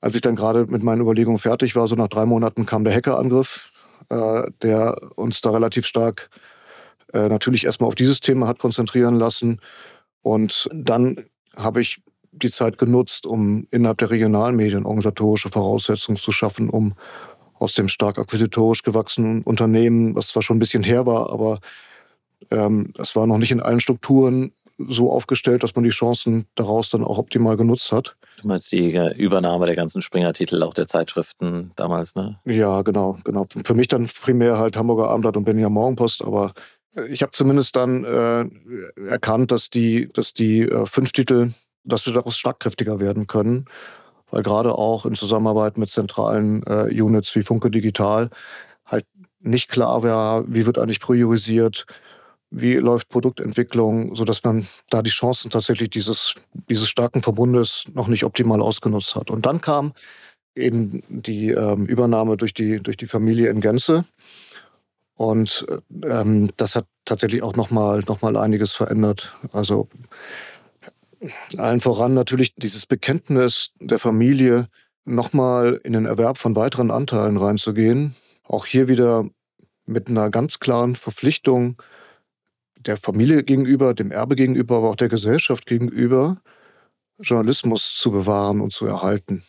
Als 0.00 0.14
ich 0.14 0.20
dann 0.20 0.36
gerade 0.36 0.66
mit 0.66 0.84
meinen 0.84 1.00
Überlegungen 1.00 1.40
fertig 1.40 1.74
war, 1.74 1.88
so 1.88 1.96
nach 1.96 2.06
drei 2.06 2.24
Monaten 2.24 2.66
kam 2.66 2.84
der 2.84 2.94
Hackerangriff, 2.94 3.70
äh, 4.10 4.44
der 4.62 4.96
uns 5.16 5.40
da 5.40 5.50
relativ 5.50 5.86
stark 5.86 6.30
natürlich 7.12 7.64
erstmal 7.64 7.88
auf 7.88 7.94
dieses 7.94 8.20
Thema 8.20 8.48
hat 8.48 8.58
konzentrieren 8.58 9.14
lassen 9.14 9.60
und 10.22 10.68
dann 10.74 11.24
habe 11.56 11.80
ich 11.80 12.02
die 12.32 12.50
Zeit 12.50 12.78
genutzt, 12.78 13.26
um 13.26 13.66
innerhalb 13.70 13.98
der 13.98 14.10
Regionalmedien 14.10 14.84
organisatorische 14.84 15.48
Voraussetzungen 15.48 16.18
zu 16.18 16.32
schaffen, 16.32 16.68
um 16.68 16.94
aus 17.58 17.74
dem 17.74 17.88
stark 17.88 18.18
akquisitorisch 18.18 18.82
gewachsenen 18.82 19.42
Unternehmen, 19.42 20.14
was 20.14 20.28
zwar 20.28 20.42
schon 20.42 20.56
ein 20.56 20.60
bisschen 20.60 20.82
her 20.82 21.06
war, 21.06 21.30
aber 21.30 21.60
ähm, 22.50 22.92
das 22.94 23.16
war 23.16 23.26
noch 23.26 23.38
nicht 23.38 23.52
in 23.52 23.60
allen 23.60 23.80
Strukturen 23.80 24.52
so 24.78 25.10
aufgestellt, 25.10 25.62
dass 25.62 25.74
man 25.74 25.84
die 25.84 25.90
Chancen 25.90 26.44
daraus 26.54 26.90
dann 26.90 27.02
auch 27.02 27.18
optimal 27.18 27.56
genutzt 27.56 27.92
hat. 27.92 28.16
Du 28.42 28.48
meinst 28.48 28.70
die 28.72 28.94
Übernahme 29.16 29.64
der 29.64 29.74
ganzen 29.74 30.02
Springer-Titel, 30.02 30.62
auch 30.62 30.74
der 30.74 30.86
Zeitschriften 30.86 31.72
damals, 31.76 32.14
ne? 32.14 32.38
Ja, 32.44 32.82
genau, 32.82 33.16
genau. 33.24 33.46
Für 33.64 33.74
mich 33.74 33.88
dann 33.88 34.06
primär 34.06 34.58
halt 34.58 34.76
Hamburger 34.76 35.08
Abendblatt 35.08 35.38
und 35.38 35.44
Berliner 35.44 35.70
Morgenpost, 35.70 36.22
aber 36.22 36.52
ich 37.08 37.22
habe 37.22 37.32
zumindest 37.32 37.76
dann 37.76 38.04
äh, 38.04 38.44
erkannt, 39.08 39.50
dass 39.50 39.70
die, 39.70 40.08
dass 40.08 40.32
die 40.32 40.62
äh, 40.62 40.86
fünf 40.86 41.12
Titel, 41.12 41.52
dass 41.84 42.06
wir 42.06 42.12
daraus 42.12 42.38
schlagkräftiger 42.38 43.00
werden 43.00 43.26
können, 43.26 43.66
weil 44.30 44.42
gerade 44.42 44.74
auch 44.74 45.06
in 45.06 45.14
Zusammenarbeit 45.14 45.78
mit 45.78 45.90
zentralen 45.90 46.62
äh, 46.64 47.00
Units 47.00 47.34
wie 47.34 47.42
Funke 47.42 47.70
Digital 47.70 48.30
halt 48.84 49.06
nicht 49.40 49.68
klar 49.68 50.02
war, 50.02 50.44
wie 50.52 50.66
wird 50.66 50.78
eigentlich 50.78 51.00
priorisiert, 51.00 51.86
wie 52.50 52.74
läuft 52.74 53.08
Produktentwicklung, 53.08 54.14
so 54.14 54.24
dass 54.24 54.42
man 54.44 54.66
da 54.90 55.02
die 55.02 55.10
Chancen 55.10 55.50
tatsächlich 55.50 55.90
dieses, 55.90 56.34
dieses 56.68 56.88
starken 56.88 57.22
Verbundes 57.22 57.84
noch 57.92 58.08
nicht 58.08 58.24
optimal 58.24 58.60
ausgenutzt 58.60 59.14
hat. 59.16 59.30
Und 59.30 59.46
dann 59.46 59.60
kam 59.60 59.92
eben 60.54 61.02
die 61.08 61.50
ähm, 61.50 61.86
Übernahme 61.86 62.36
durch 62.36 62.54
die, 62.54 62.78
durch 62.78 62.96
die 62.96 63.06
Familie 63.06 63.50
in 63.50 63.60
Gänze. 63.60 64.04
Und 65.16 65.66
ähm, 66.04 66.50
das 66.56 66.76
hat 66.76 66.86
tatsächlich 67.04 67.42
auch 67.42 67.54
nochmal 67.54 68.02
noch 68.06 68.22
mal 68.22 68.36
einiges 68.36 68.74
verändert. 68.74 69.34
Also 69.52 69.88
allen 71.56 71.80
voran 71.80 72.14
natürlich 72.14 72.54
dieses 72.56 72.86
Bekenntnis 72.86 73.70
der 73.80 73.98
Familie, 73.98 74.68
nochmal 75.04 75.80
in 75.84 75.92
den 75.92 76.06
Erwerb 76.06 76.38
von 76.38 76.56
weiteren 76.56 76.90
Anteilen 76.90 77.36
reinzugehen. 77.36 78.14
Auch 78.42 78.66
hier 78.66 78.88
wieder 78.88 79.24
mit 79.86 80.08
einer 80.08 80.30
ganz 80.30 80.58
klaren 80.58 80.96
Verpflichtung 80.96 81.80
der 82.76 82.96
Familie 82.96 83.44
gegenüber, 83.44 83.94
dem 83.94 84.10
Erbe 84.10 84.36
gegenüber, 84.36 84.76
aber 84.76 84.90
auch 84.90 84.96
der 84.96 85.08
Gesellschaft 85.08 85.66
gegenüber, 85.66 86.38
Journalismus 87.18 87.94
zu 87.94 88.10
bewahren 88.10 88.60
und 88.60 88.72
zu 88.72 88.86
erhalten. 88.86 89.42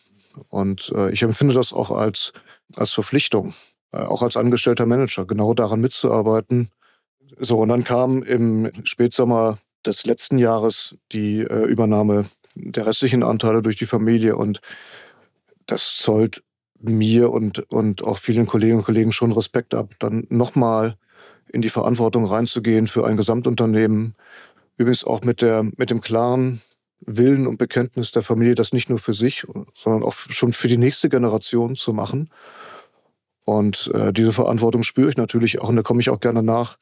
Und 0.48 0.92
äh, 0.94 1.10
ich 1.12 1.22
empfinde 1.22 1.54
das 1.54 1.72
auch 1.72 1.90
als, 1.90 2.32
als 2.76 2.92
Verpflichtung. 2.92 3.54
Äh, 3.92 3.98
auch 3.98 4.22
als 4.22 4.36
angestellter 4.36 4.86
Manager, 4.86 5.24
genau 5.24 5.54
daran 5.54 5.80
mitzuarbeiten. 5.80 6.70
So, 7.38 7.60
und 7.60 7.68
dann 7.68 7.84
kam 7.84 8.22
im 8.22 8.70
Spätsommer 8.84 9.58
des 9.88 10.04
letzten 10.06 10.38
Jahres 10.38 10.94
die 11.12 11.40
äh, 11.40 11.64
Übernahme 11.64 12.24
der 12.54 12.86
restlichen 12.86 13.22
Anteile 13.22 13.62
durch 13.62 13.76
die 13.76 13.86
Familie 13.86 14.36
und 14.36 14.60
das 15.66 15.96
zollt 15.96 16.42
mir 16.80 17.30
und, 17.30 17.58
und 17.70 18.02
auch 18.02 18.18
vielen 18.18 18.46
Kolleginnen 18.46 18.78
und 18.78 18.84
Kollegen 18.84 19.12
schon 19.12 19.32
Respekt 19.32 19.74
ab, 19.74 19.94
dann 19.98 20.26
nochmal 20.28 20.96
in 21.52 21.62
die 21.62 21.70
Verantwortung 21.70 22.24
reinzugehen 22.24 22.86
für 22.86 23.06
ein 23.06 23.16
Gesamtunternehmen. 23.16 24.14
Übrigens 24.76 25.04
auch 25.04 25.22
mit, 25.22 25.42
der, 25.42 25.64
mit 25.76 25.90
dem 25.90 26.00
klaren 26.00 26.60
Willen 27.00 27.46
und 27.46 27.58
Bekenntnis 27.58 28.12
der 28.12 28.22
Familie, 28.22 28.54
das 28.54 28.72
nicht 28.72 28.90
nur 28.90 28.98
für 28.98 29.14
sich, 29.14 29.44
sondern 29.74 30.02
auch 30.02 30.14
schon 30.14 30.52
für 30.52 30.68
die 30.68 30.78
nächste 30.78 31.08
Generation 31.08 31.74
zu 31.74 31.92
machen. 31.92 32.30
Und 33.44 33.90
äh, 33.94 34.12
diese 34.12 34.32
Verantwortung 34.32 34.82
spüre 34.82 35.08
ich 35.08 35.16
natürlich 35.16 35.60
auch 35.60 35.70
und 35.70 35.76
da 35.76 35.82
komme 35.82 36.00
ich 36.00 36.10
auch 36.10 36.20
gerne 36.20 36.42
nach. 36.42 36.76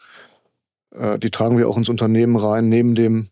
Äh, 0.99 1.19
die 1.19 1.31
tragen 1.31 1.59
wir 1.59 1.69
auch 1.69 1.77
ins 1.77 1.89
Unternehmen 1.89 2.37
rein, 2.37 2.69
neben 2.69 2.95
dem, 2.95 3.29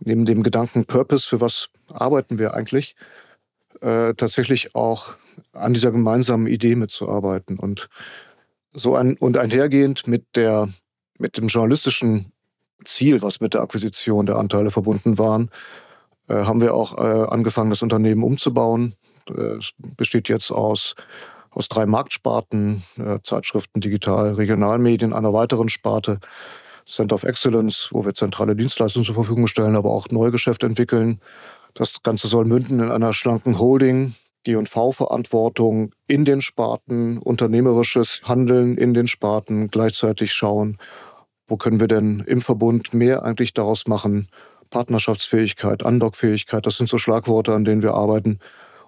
neben 0.00 0.26
dem 0.26 0.42
Gedanken 0.42 0.84
Purpose, 0.84 1.26
für 1.26 1.40
was 1.40 1.70
arbeiten 1.88 2.38
wir 2.38 2.54
eigentlich, 2.54 2.94
äh, 3.80 4.14
tatsächlich 4.14 4.74
auch 4.74 5.14
an 5.52 5.74
dieser 5.74 5.92
gemeinsamen 5.92 6.46
Idee 6.46 6.74
mitzuarbeiten. 6.74 7.58
Und 7.58 7.88
so 8.72 8.96
ein, 8.96 9.16
und 9.16 9.36
einhergehend 9.38 10.06
mit 10.06 10.24
der, 10.34 10.68
mit 11.18 11.36
dem 11.36 11.48
journalistischen 11.48 12.32
Ziel, 12.84 13.22
was 13.22 13.40
mit 13.40 13.54
der 13.54 13.62
Akquisition 13.62 14.26
der 14.26 14.36
Anteile 14.36 14.70
verbunden 14.70 15.18
waren, 15.18 15.50
äh, 16.28 16.34
haben 16.34 16.60
wir 16.60 16.74
auch 16.74 16.98
äh, 16.98 17.28
angefangen, 17.28 17.70
das 17.70 17.82
Unternehmen 17.82 18.22
umzubauen. 18.22 18.94
Es 19.58 19.72
besteht 19.96 20.28
jetzt 20.28 20.50
aus 20.50 20.94
aus 21.50 21.68
drei 21.68 21.86
Marktsparten, 21.86 22.82
äh, 22.98 23.18
Zeitschriften, 23.24 23.80
Digital, 23.80 24.34
Regionalmedien, 24.34 25.12
einer 25.12 25.32
weiteren 25.32 25.68
Sparte, 25.68 26.20
Center 26.88 27.14
of 27.14 27.24
Excellence, 27.24 27.88
wo 27.92 28.04
wir 28.04 28.14
zentrale 28.14 28.56
Dienstleistungen 28.56 29.04
zur 29.04 29.14
Verfügung 29.14 29.46
stellen, 29.46 29.76
aber 29.76 29.90
auch 29.90 30.08
Neugeschäft 30.10 30.62
entwickeln. 30.62 31.20
Das 31.74 32.02
Ganze 32.02 32.28
soll 32.28 32.46
münden 32.46 32.80
in 32.80 32.90
einer 32.90 33.12
schlanken 33.12 33.58
Holding, 33.58 34.14
G&V-Verantwortung 34.44 35.92
in 36.06 36.24
den 36.24 36.40
Sparten, 36.40 37.18
unternehmerisches 37.18 38.20
Handeln 38.24 38.76
in 38.78 38.94
den 38.94 39.06
Sparten, 39.06 39.68
gleichzeitig 39.68 40.32
schauen, 40.32 40.78
wo 41.46 41.56
können 41.56 41.80
wir 41.80 41.88
denn 41.88 42.20
im 42.26 42.40
Verbund 42.40 42.94
mehr 42.94 43.22
eigentlich 43.22 43.52
daraus 43.52 43.86
machen, 43.86 44.28
Partnerschaftsfähigkeit, 44.70 45.84
Andockfähigkeit, 45.84 46.64
das 46.66 46.76
sind 46.76 46.88
so 46.88 46.98
Schlagworte, 46.98 47.54
an 47.54 47.64
denen 47.64 47.82
wir 47.82 47.94
arbeiten 47.94 48.38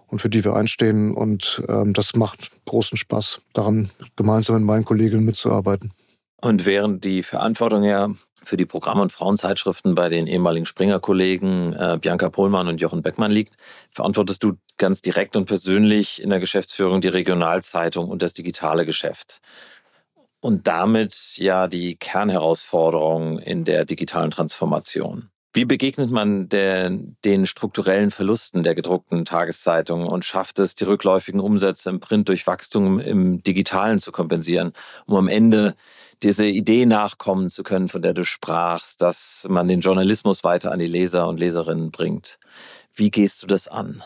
und 0.06 0.20
für 0.20 0.28
die 0.28 0.44
wir 0.44 0.54
einstehen. 0.54 1.14
Und 1.14 1.62
ähm, 1.68 1.92
das 1.92 2.14
macht 2.14 2.50
großen 2.66 2.98
Spaß, 2.98 3.40
daran 3.52 3.90
gemeinsam 4.16 4.56
mit 4.56 4.64
meinen 4.64 4.84
Kolleginnen 4.84 5.24
mitzuarbeiten. 5.24 5.92
Und 6.40 6.64
während 6.64 7.05
die 7.05 7.22
Verantwortung 7.22 7.85
ja 7.85 8.09
für 8.42 8.57
die 8.57 8.66
Programm- 8.66 9.00
und 9.00 9.12
Frauenzeitschriften 9.12 9.94
bei 9.94 10.09
den 10.09 10.26
ehemaligen 10.26 10.66
Springer-Kollegen 10.66 11.74
äh, 11.74 11.98
Bianca 12.00 12.31
Pohlmann 12.31 12.68
und 12.68 12.81
Jochen 12.81 13.03
Beckmann 13.03 13.31
liegt, 13.31 13.57
verantwortest 13.90 14.42
du 14.42 14.55
ganz 14.79 15.03
direkt 15.03 15.37
und 15.37 15.44
persönlich 15.44 16.22
in 16.22 16.31
der 16.31 16.40
Geschäftsführung 16.40 17.03
die 17.03 17.09
Regionalzeitung 17.09 18.09
und 18.09 18.22
das 18.22 18.33
digitale 18.33 18.87
Geschäft. 18.87 19.40
Und 20.40 20.66
damit 20.66 21.37
ja 21.37 21.68
die 21.68 21.96
Kernherausforderung 21.96 23.38
in 23.38 23.66
der 23.66 23.85
digitalen 23.85 24.31
Transformation. 24.31 25.29
Wie 25.53 25.64
begegnet 25.64 26.11
man 26.11 26.48
der, 26.48 26.90
den 27.24 27.44
strukturellen 27.44 28.12
Verlusten 28.12 28.62
der 28.62 28.76
gedruckten 28.76 29.24
Tageszeitungen 29.24 30.07
und 30.07 30.24
schafft 30.24 30.61
es, 30.61 30.76
die 30.76 30.85
rückläufigen 30.85 31.40
Umsätze 31.40 31.90
im 31.90 31.98
Print 31.98 32.29
durch 32.29 32.46
Wachstum 32.46 33.00
im 33.00 33.42
Digitalen 33.42 33.98
zu 33.98 34.12
kompensieren, 34.12 34.72
um 35.07 35.16
am 35.16 35.29
Ende 35.29 35.74
diese 36.22 36.46
Idee 36.46 36.87
nachkommen 36.87 37.48
zu 37.48 37.62
können, 37.62 37.88
von 37.88 38.02
der 38.02 38.12
du 38.12 38.24
sprachst, 38.24 39.02
dass 39.02 39.46
man 39.48 39.68
den 39.68 39.80
Journalismus 39.80 40.44
weiter 40.44 40.72
an 40.72 40.78
die 40.78 40.87
Leser 40.87 41.28
und 41.28 41.40
Leserinnen 41.40 41.90
bringt? 41.90 42.38
Wie 42.94 43.11
gehst 43.11 43.42
du 43.42 43.46
das 43.46 43.68
an? 43.68 44.02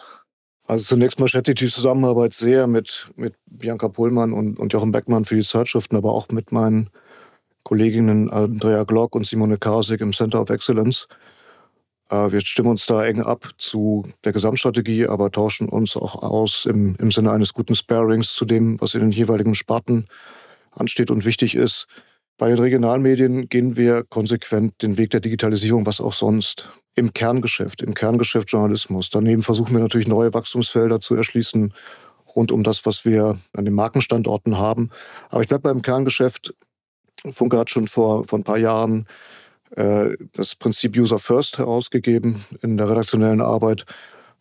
Also 0.66 0.84
zunächst 0.84 1.20
mal 1.20 1.28
schätze 1.28 1.52
ich 1.52 1.58
die 1.58 1.68
Zusammenarbeit 1.68 2.32
sehr 2.32 2.66
mit, 2.66 3.10
mit 3.16 3.34
Bianca 3.46 3.88
Pohlmann 3.88 4.32
und, 4.32 4.58
und 4.58 4.72
Jochen 4.72 4.92
Beckmann 4.92 5.24
für 5.24 5.36
die 5.36 5.42
Zeitschriften, 5.42 5.96
aber 5.96 6.12
auch 6.12 6.28
mit 6.28 6.52
meinen 6.52 6.88
Kolleginnen 7.64 8.30
Andrea 8.30 8.84
Glock 8.84 9.14
und 9.14 9.26
Simone 9.26 9.58
Karsig 9.58 10.00
im 10.00 10.12
Center 10.12 10.40
of 10.40 10.50
Excellence. 10.50 11.06
Äh, 12.10 12.32
wir 12.32 12.40
stimmen 12.40 12.70
uns 12.70 12.86
da 12.86 13.04
eng 13.04 13.20
ab 13.20 13.50
zu 13.58 14.04
der 14.24 14.32
Gesamtstrategie, 14.32 15.06
aber 15.06 15.30
tauschen 15.30 15.68
uns 15.68 15.96
auch 15.96 16.22
aus 16.22 16.66
im, 16.66 16.96
im 16.98 17.10
Sinne 17.10 17.32
eines 17.32 17.52
guten 17.52 17.74
Sparings 17.74 18.34
zu 18.34 18.44
dem, 18.44 18.80
was 18.80 18.94
in 18.94 19.00
den 19.00 19.10
jeweiligen 19.10 19.54
Sparten 19.54 20.06
ansteht 20.74 21.10
und 21.10 21.24
wichtig 21.24 21.54
ist. 21.54 21.86
Bei 22.36 22.48
den 22.48 22.58
Regionalmedien 22.58 23.48
gehen 23.48 23.76
wir 23.76 24.02
konsequent 24.02 24.82
den 24.82 24.98
Weg 24.98 25.10
der 25.10 25.20
Digitalisierung, 25.20 25.86
was 25.86 26.00
auch 26.00 26.12
sonst. 26.12 26.68
Im 26.96 27.12
Kerngeschäft, 27.12 27.82
im 27.82 27.94
Kerngeschäft 27.94 28.50
Journalismus. 28.50 29.10
Daneben 29.10 29.42
versuchen 29.42 29.72
wir 29.72 29.80
natürlich 29.80 30.08
neue 30.08 30.32
Wachstumsfelder 30.32 31.00
zu 31.00 31.14
erschließen 31.14 31.72
rund 32.34 32.52
um 32.52 32.62
das, 32.62 32.84
was 32.86 33.04
wir 33.04 33.38
an 33.56 33.64
den 33.64 33.74
Markenstandorten 33.74 34.58
haben. 34.58 34.90
Aber 35.30 35.42
ich 35.42 35.48
bleibe 35.48 35.62
beim 35.62 35.82
Kerngeschäft. 35.82 36.54
Funke 37.30 37.58
hat 37.58 37.70
schon 37.70 37.86
vor, 37.86 38.24
vor 38.24 38.38
ein 38.38 38.44
paar 38.44 38.58
Jahren 38.58 39.06
äh, 39.76 40.16
das 40.32 40.54
Prinzip 40.56 40.96
User 40.96 41.18
First 41.18 41.58
herausgegeben 41.58 42.44
in 42.62 42.76
der 42.76 42.90
redaktionellen 42.90 43.40
Arbeit. 43.40 43.84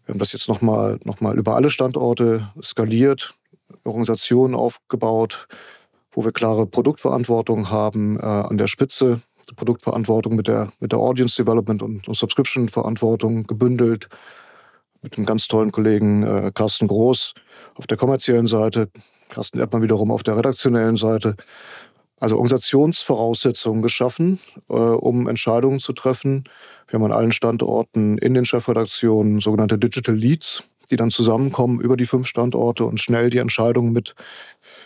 Wir 0.06 0.14
haben 0.14 0.20
das 0.20 0.34
jetzt 0.34 0.50
nochmal 0.50 1.00
noch 1.04 1.22
mal 1.22 1.38
über 1.38 1.56
alle 1.56 1.70
Standorte 1.70 2.52
skaliert, 2.62 3.34
Organisationen 3.84 4.54
aufgebaut, 4.54 5.48
wo 6.14 6.24
wir 6.24 6.32
klare 6.32 6.66
Produktverantwortung 6.68 7.70
haben 7.70 8.18
äh, 8.18 8.24
an 8.24 8.58
der 8.58 8.68
Spitze, 8.68 9.22
Produktverantwortung 9.56 10.36
mit 10.36 10.48
der, 10.48 10.72
mit 10.80 10.92
der 10.92 11.00
Audience 11.00 11.42
Development 11.42 11.82
und, 11.82 12.08
und 12.08 12.16
Subscription-Verantwortung 12.16 13.46
gebündelt. 13.46 14.10
Mit 15.02 15.18
einem 15.18 15.26
ganz 15.26 15.48
tollen 15.48 15.72
Kollegen 15.72 16.24
äh, 16.24 16.52
Carsten 16.54 16.88
Groß 16.88 17.34
auf 17.76 17.88
der 17.88 17.98
kommerziellen 17.98 18.48
Seite, 18.48 18.90
Carsten 19.30 19.60
Erdmann 19.60 19.82
wiederum 19.82 20.12
auf 20.12 20.24
der 20.24 20.38
redaktionellen 20.38 20.96
Seite. 20.96 21.36
Also 22.20 22.36
Organisationsvoraussetzungen 22.36 23.82
geschaffen, 23.82 24.40
äh, 24.70 24.74
um 24.74 25.28
Entscheidungen 25.28 25.80
zu 25.80 25.94
treffen. 25.94 26.46
Wir 26.88 27.00
haben 27.00 27.06
an 27.06 27.12
allen 27.12 27.32
Standorten 27.32 28.18
in 28.18 28.34
den 28.34 28.46
Chefredaktionen 28.46 29.42
sogenannte 29.42 29.78
Digital 29.78 30.16
Leads, 30.16 30.64
die 30.90 30.96
dann 30.96 31.10
zusammenkommen 31.10 31.82
über 31.82 31.98
die 31.98 32.06
fünf 32.06 32.28
Standorte 32.28 32.86
und 32.86 33.02
schnell 33.02 33.30
die 33.30 33.40
Entscheidungen 33.40 33.92
mit, 33.92 34.16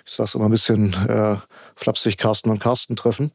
ich 0.07 0.13
sage 0.13 0.27
es 0.27 0.35
immer 0.35 0.45
ein 0.45 0.51
bisschen 0.51 0.93
äh, 0.93 1.35
flapsig, 1.75 2.17
Carsten 2.17 2.49
und 2.49 2.59
Carsten 2.59 2.95
treffen, 2.95 3.33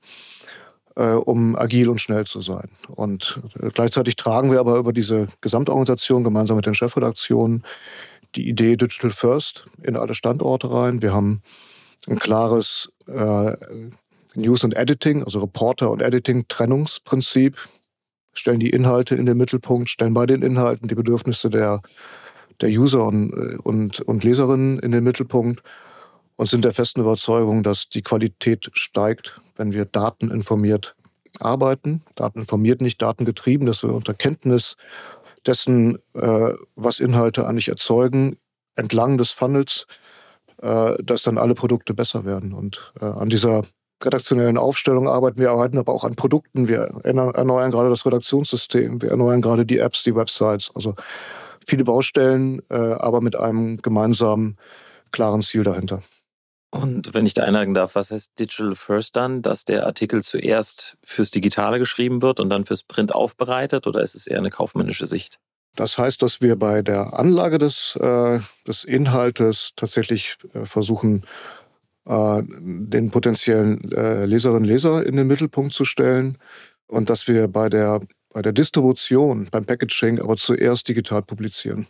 äh, 0.96 1.12
um 1.12 1.54
agil 1.54 1.90
und 1.90 2.00
schnell 2.00 2.24
zu 2.24 2.40
sein. 2.40 2.70
Und 2.88 3.40
äh, 3.60 3.68
gleichzeitig 3.68 4.16
tragen 4.16 4.50
wir 4.50 4.58
aber 4.58 4.78
über 4.78 4.94
diese 4.94 5.26
Gesamtorganisation 5.42 6.24
gemeinsam 6.24 6.56
mit 6.56 6.64
den 6.64 6.74
Chefredaktionen 6.74 7.64
die 8.34 8.48
Idee 8.48 8.76
Digital 8.76 9.10
First 9.10 9.66
in 9.82 9.96
alle 9.96 10.14
Standorte 10.14 10.72
rein. 10.72 11.02
Wir 11.02 11.12
haben 11.12 11.42
ein 12.08 12.18
klares 12.18 12.90
äh, 13.06 13.52
News 14.34 14.64
und 14.64 14.74
Editing, 14.74 15.22
also 15.24 15.40
Reporter 15.40 15.90
und 15.90 16.00
Editing 16.00 16.46
Trennungsprinzip, 16.48 17.58
stellen 18.32 18.60
die 18.60 18.70
Inhalte 18.70 19.14
in 19.14 19.26
den 19.26 19.36
Mittelpunkt, 19.36 19.90
stellen 19.90 20.14
bei 20.14 20.24
den 20.24 20.40
Inhalten 20.40 20.88
die 20.88 20.94
Bedürfnisse 20.94 21.50
der, 21.50 21.82
der 22.62 22.70
User 22.70 23.04
und, 23.04 23.30
und, 23.58 24.00
und 24.00 24.24
Leserinnen 24.24 24.78
in 24.78 24.90
den 24.90 25.04
Mittelpunkt 25.04 25.62
und 26.42 26.48
sind 26.48 26.64
der 26.64 26.72
festen 26.72 27.00
Überzeugung, 27.00 27.62
dass 27.62 27.88
die 27.88 28.02
Qualität 28.02 28.68
steigt, 28.74 29.40
wenn 29.56 29.72
wir 29.72 29.84
dateninformiert 29.84 30.94
arbeiten. 31.40 32.02
Dateninformiert, 32.16 32.80
nicht 32.80 33.00
datengetrieben, 33.00 33.66
dass 33.66 33.82
wir 33.82 33.94
unter 33.94 34.12
Kenntnis 34.12 34.76
dessen, 35.46 35.96
äh, 36.14 36.50
was 36.76 37.00
Inhalte 37.00 37.46
eigentlich 37.46 37.68
erzeugen, 37.68 38.36
entlang 38.74 39.18
des 39.18 39.30
Funnels 39.30 39.86
äh, 40.62 40.94
dass 41.02 41.24
dann 41.24 41.38
alle 41.38 41.54
Produkte 41.54 41.92
besser 41.92 42.24
werden. 42.24 42.52
Und 42.52 42.92
äh, 43.00 43.04
an 43.04 43.28
dieser 43.28 43.62
redaktionellen 44.02 44.58
Aufstellung 44.58 45.08
arbeiten 45.08 45.40
wir, 45.40 45.50
arbeiten 45.50 45.78
aber 45.78 45.92
auch 45.92 46.04
an 46.04 46.14
Produkten. 46.14 46.68
Wir 46.68 46.82
erneuern 47.04 47.70
gerade 47.70 47.90
das 47.90 48.06
Redaktionssystem, 48.06 49.02
wir 49.02 49.10
erneuern 49.10 49.42
gerade 49.42 49.66
die 49.66 49.78
Apps, 49.78 50.02
die 50.04 50.14
Websites. 50.14 50.70
Also 50.74 50.94
viele 51.66 51.84
Baustellen, 51.84 52.62
äh, 52.70 52.74
aber 52.74 53.20
mit 53.20 53.36
einem 53.36 53.76
gemeinsamen, 53.78 54.56
klaren 55.10 55.42
Ziel 55.42 55.64
dahinter. 55.64 56.02
Und 56.74 57.12
wenn 57.12 57.26
ich 57.26 57.34
da 57.34 57.42
einhaken 57.42 57.74
darf, 57.74 57.94
was 57.96 58.10
heißt 58.10 58.38
Digital 58.40 58.74
First 58.74 59.14
dann, 59.14 59.42
dass 59.42 59.66
der 59.66 59.84
Artikel 59.84 60.22
zuerst 60.22 60.96
fürs 61.04 61.30
Digitale 61.30 61.78
geschrieben 61.78 62.22
wird 62.22 62.40
und 62.40 62.48
dann 62.48 62.64
fürs 62.64 62.82
Print 62.82 63.14
aufbereitet 63.14 63.86
oder 63.86 64.00
ist 64.00 64.14
es 64.14 64.26
eher 64.26 64.38
eine 64.38 64.48
kaufmännische 64.48 65.06
Sicht? 65.06 65.38
Das 65.76 65.98
heißt, 65.98 66.22
dass 66.22 66.40
wir 66.40 66.56
bei 66.56 66.80
der 66.80 67.18
Anlage 67.18 67.58
des, 67.58 67.94
äh, 67.96 68.40
des 68.66 68.84
Inhaltes 68.84 69.72
tatsächlich 69.76 70.38
äh, 70.54 70.64
versuchen, 70.64 71.26
äh, 72.06 72.42
den 72.48 73.10
potenziellen 73.10 73.92
äh, 73.92 74.24
Leserinnen 74.24 74.62
und 74.62 74.68
Leser 74.68 75.04
in 75.04 75.16
den 75.16 75.26
Mittelpunkt 75.26 75.74
zu 75.74 75.84
stellen 75.84 76.38
und 76.86 77.10
dass 77.10 77.28
wir 77.28 77.48
bei 77.48 77.68
der, 77.68 78.00
bei 78.32 78.40
der 78.40 78.52
Distribution, 78.52 79.48
beim 79.50 79.66
Packaging 79.66 80.20
aber 80.20 80.36
zuerst 80.36 80.88
digital 80.88 81.20
publizieren. 81.20 81.86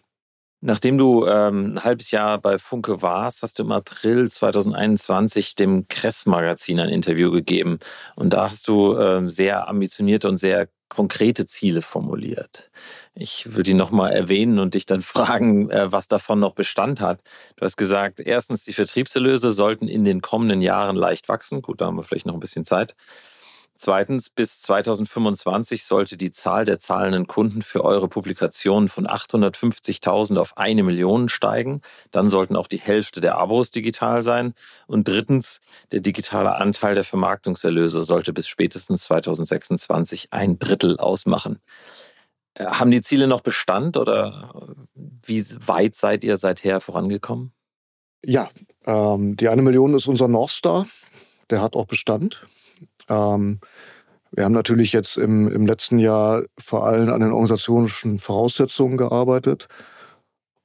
Nachdem 0.64 0.96
du 0.96 1.27
ähm, 1.27 1.75
ein 1.75 1.85
halbes 1.85 2.12
Jahr 2.12 2.38
bei 2.38 2.57
Funke 2.57 3.03
warst, 3.03 3.42
hast 3.42 3.59
du 3.59 3.64
im 3.64 3.72
April 3.72 4.31
2021 4.31 5.57
dem 5.57 5.88
Kress-Magazin 5.88 6.79
ein 6.79 6.88
Interview 6.88 7.33
gegeben. 7.33 7.81
Und 8.14 8.33
da 8.33 8.48
hast 8.48 8.68
du 8.68 8.96
ähm, 8.96 9.29
sehr 9.29 9.66
ambitionierte 9.66 10.29
und 10.29 10.37
sehr 10.37 10.68
konkrete 10.88 11.46
Ziele 11.46 11.83
formuliert. 11.83 12.70
Ich 13.12 13.46
würde 13.46 13.64
die 13.64 13.75
nochmal 13.75 14.12
erwähnen 14.12 14.61
und 14.61 14.75
dich 14.75 14.87
dann 14.87 15.01
fragen, 15.03 15.68
äh, 15.68 15.90
was 15.90 16.07
davon 16.07 16.38
noch 16.38 16.55
Bestand 16.55 17.01
hat. 17.01 17.22
Du 17.57 17.64
hast 17.64 17.77
gesagt, 17.77 18.20
erstens, 18.20 18.62
die 18.62 18.72
Vertriebserlöse 18.72 19.51
sollten 19.51 19.88
in 19.88 20.05
den 20.05 20.20
kommenden 20.20 20.62
Jahren 20.62 20.94
leicht 20.94 21.29
wachsen. 21.29 21.61
Gut, 21.61 21.81
da 21.81 21.87
haben 21.87 21.96
wir 21.96 22.05
vielleicht 22.05 22.27
noch 22.27 22.35
ein 22.35 22.40
bisschen 22.40 22.64
Zeit. 22.64 22.94
Zweitens, 23.85 24.31
bis 24.31 24.62
2025 24.62 25.83
sollte 25.83 26.16
die 26.16 26.31
Zahl 26.31 26.64
der 26.64 26.79
zahlenden 26.79 27.27
Kunden 27.27 27.62
für 27.62 27.85
eure 27.85 28.07
Publikationen 28.07 28.88
von 28.88 29.09
850.000 29.09 30.38
auf 30.38 30.57
eine 30.57 30.85
Million 30.85 31.29
steigen. 31.29 31.81
Dann 32.12 32.29
sollten 32.29 32.55
auch 32.55 32.68
die 32.68 32.79
Hälfte 32.79 33.21
der 33.21 33.38
Abos 33.38 33.73
digital 33.73 34.23
sein. 34.23 34.55
Und 34.87 35.09
drittens, 35.09 35.61
der 35.90 35.99
digitale 35.99 36.55
Anteil 36.55 36.95
der 36.95 37.03
Vermarktungserlöse 37.03 38.05
sollte 38.05 38.33
bis 38.33 38.47
spätestens 38.47 39.03
2026 39.03 40.29
ein 40.31 40.61
Drittel 40.61 40.99
ausmachen. 40.99 41.59
Äh, 42.55 42.66
haben 42.66 42.92
die 42.92 43.03
Ziele 43.03 43.27
noch 43.27 43.40
Bestand 43.40 43.97
oder 43.97 44.77
wie 45.27 45.45
weit 45.66 45.97
seid 45.97 46.23
ihr 46.23 46.37
seither 46.37 46.81
vorangekommen? 46.81 47.53
Ja, 48.25 48.49
ähm, 48.87 49.37
die 49.37 49.49
eine 49.49 49.62
Million 49.62 49.92
ist 49.97 50.07
unser 50.07 50.29
North 50.29 50.53
Star. 50.53 50.87
Der 51.51 51.61
hat 51.61 51.75
auch 51.75 51.87
Bestand. 51.87 52.47
Ähm, 53.08 53.60
wir 54.32 54.44
haben 54.44 54.52
natürlich 54.52 54.92
jetzt 54.92 55.18
im, 55.18 55.48
im 55.48 55.66
letzten 55.66 55.98
Jahr 55.98 56.42
vor 56.58 56.86
allem 56.86 57.10
an 57.10 57.20
den 57.20 57.32
organisatorischen 57.32 58.18
Voraussetzungen 58.18 58.96
gearbeitet 58.96 59.68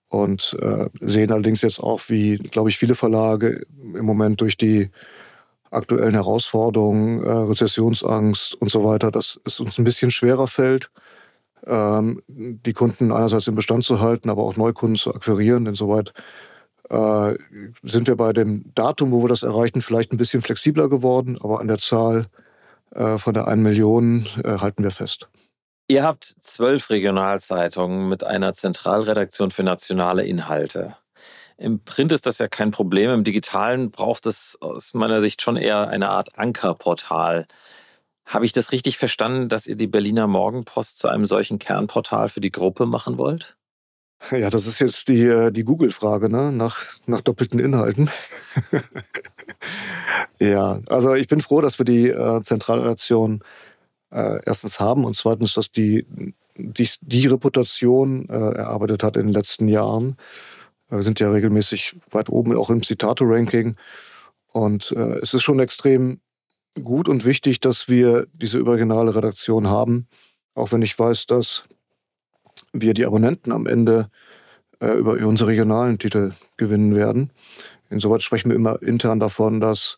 und 0.10 0.56
äh, 0.62 0.88
sehen 1.02 1.32
allerdings 1.32 1.62
jetzt 1.62 1.80
auch, 1.82 2.02
wie, 2.08 2.38
glaube 2.38 2.69
ich, 2.69 2.78
viele 2.78 2.95
Verlage 2.95 3.63
im 3.78 4.06
Moment 4.06 4.39
durch 4.39 4.56
die 4.56 4.89
aktuellen 5.69 6.13
Herausforderungen, 6.13 7.21
äh, 7.23 7.30
Rezessionsangst 7.30 8.56
und 8.56 8.71
so 8.71 8.86
weiter, 8.86 9.12
dass 9.12 9.38
es 9.45 9.60
uns 9.60 9.78
ein 9.78 9.84
bisschen 9.84 10.12
schwerer 10.12 10.47
fällt, 10.47 10.89
ähm, 11.65 12.21
die 12.28 12.73
Kunden 12.73 13.12
einerseits 13.12 13.47
im 13.47 13.56
Bestand 13.56 13.84
zu 13.84 14.00
halten, 14.00 14.30
aber 14.30 14.43
auch 14.43 14.56
Neukunden 14.56 14.97
zu 14.97 15.13
akquirieren. 15.13 15.65
Insoweit 15.65 16.13
äh, 16.89 17.36
sind 17.84 18.08
wir 18.08 18.15
bei 18.15 18.34
dem 18.34 18.71
Datum, 18.76 19.12
wo 19.12 19.23
wir 19.23 19.30
das 19.30 19.43
erreichen, 19.43 19.82
vielleicht 19.82 20.12
ein 20.12 20.17
bisschen 20.17 20.41
flexibler 20.41 20.89
geworden, 20.89 21.38
aber 21.41 21.60
an 21.60 21.67
der 21.67 21.80
Zahl 21.80 22.28
äh, 22.91 23.17
von 23.17 23.34
der 23.34 23.47
1 23.47 23.62
Million 23.62 24.26
äh, 24.43 24.58
halten 24.60 24.84
wir 24.84 24.91
fest. 24.91 25.28
Ihr 25.89 26.04
habt 26.04 26.26
zwölf 26.41 26.89
Regionalzeitungen 26.89 28.10
mit 28.10 28.23
einer 28.23 28.54
Zentralredaktion 28.54 29.52
für 29.52 29.63
nationale 29.63 30.26
Inhalte. 30.26 30.97
Im 31.58 31.84
Print 31.84 32.12
ist 32.12 32.26
das 32.26 32.38
ja 32.38 32.47
kein 32.47 32.71
Problem. 32.71 33.10
Im 33.10 33.23
Digitalen 33.23 33.89
braucht 33.89 34.26
es 34.26 34.58
aus 34.62 34.93
meiner 34.93 35.21
Sicht 35.21 35.41
schon 35.41 35.58
eher 35.58 35.88
eine 35.88 36.10
Art 36.10 36.38
Ankerportal. 36.38 37.47
Habe 38.26 38.45
ich 38.45 38.54
das 38.54 38.71
richtig 38.71 38.97
verstanden, 38.97 39.50
dass 39.50 39.65
ihr 39.65 39.76
die 39.76 39.88
Berliner 39.88 40.28
Morgenpost 40.28 41.00
zu 41.00 41.08
einem 41.08 41.26
solchen 41.26 41.58
Kernportal 41.58 42.30
für 42.30 42.41
die 42.41 42.52
Gruppe 42.52 42.86
machen 42.86 43.17
wollt? 43.17 43.57
Ja, 44.32 44.50
das 44.50 44.66
ist 44.66 44.80
jetzt 44.80 45.08
die, 45.08 45.24
äh, 45.24 45.52
die 45.52 45.64
Google-Frage, 45.64 46.30
ne? 46.30 46.52
Nach, 46.52 46.86
nach 47.06 47.22
doppelten 47.22 47.60
Inhalten. 47.60 48.10
ja, 50.40 50.80
also 50.88 51.14
ich 51.14 51.28
bin 51.28 51.42
froh, 51.42 51.62
dass 51.62 51.80
wir 51.80 51.86
die 51.86 52.10
äh, 52.10 52.42
Zentralredaktion 52.44 53.44
äh, 54.12 54.40
erstens 54.46 54.80
haben 54.80 55.06
und 55.06 55.16
zweitens, 55.16 55.54
dass 55.54 55.72
die 55.72 56.06
die, 56.58 56.90
die 57.02 57.28
Reputation 57.28 58.28
äh, 58.30 58.34
erarbeitet 58.34 59.04
hat 59.04 59.16
in 59.16 59.28
den 59.28 59.34
letzten 59.34 59.68
Jahren. 59.68 60.18
Wir 60.90 61.04
sind 61.04 61.20
ja 61.20 61.30
regelmäßig 61.32 61.96
weit 62.12 62.30
oben, 62.30 62.56
auch 62.56 62.70
im 62.70 62.82
Citato-Ranking. 62.82 63.76
Und 64.54 64.92
äh, 64.92 65.20
es 65.22 65.34
ist 65.34 65.44
schon 65.44 65.60
extrem 65.60 66.20
gut 66.84 67.10
und 67.10 67.26
wichtig, 67.26 67.60
dass 67.60 67.88
wir 67.88 68.28
diese 68.34 68.58
überregionale 68.58 69.16
Redaktion 69.16 69.68
haben. 69.68 70.08
Auch 70.56 70.72
wenn 70.72 70.82
ich 70.82 70.98
weiß, 70.98 71.26
dass 71.26 71.66
wir 72.82 72.94
die 72.94 73.06
Abonnenten 73.06 73.52
am 73.52 73.68
Ende 73.68 74.10
äh, 74.80 74.94
über 74.94 75.13
unsere 75.13 75.50
regionalen 75.50 75.98
Titel 76.00 76.34
gewinnen 76.58 76.96
werden. 76.96 77.32
Insoweit 77.90 78.22
sprechen 78.22 78.50
wir 78.50 78.56
immer 78.56 78.82
intern 78.82 79.20
davon, 79.20 79.60
dass 79.60 79.98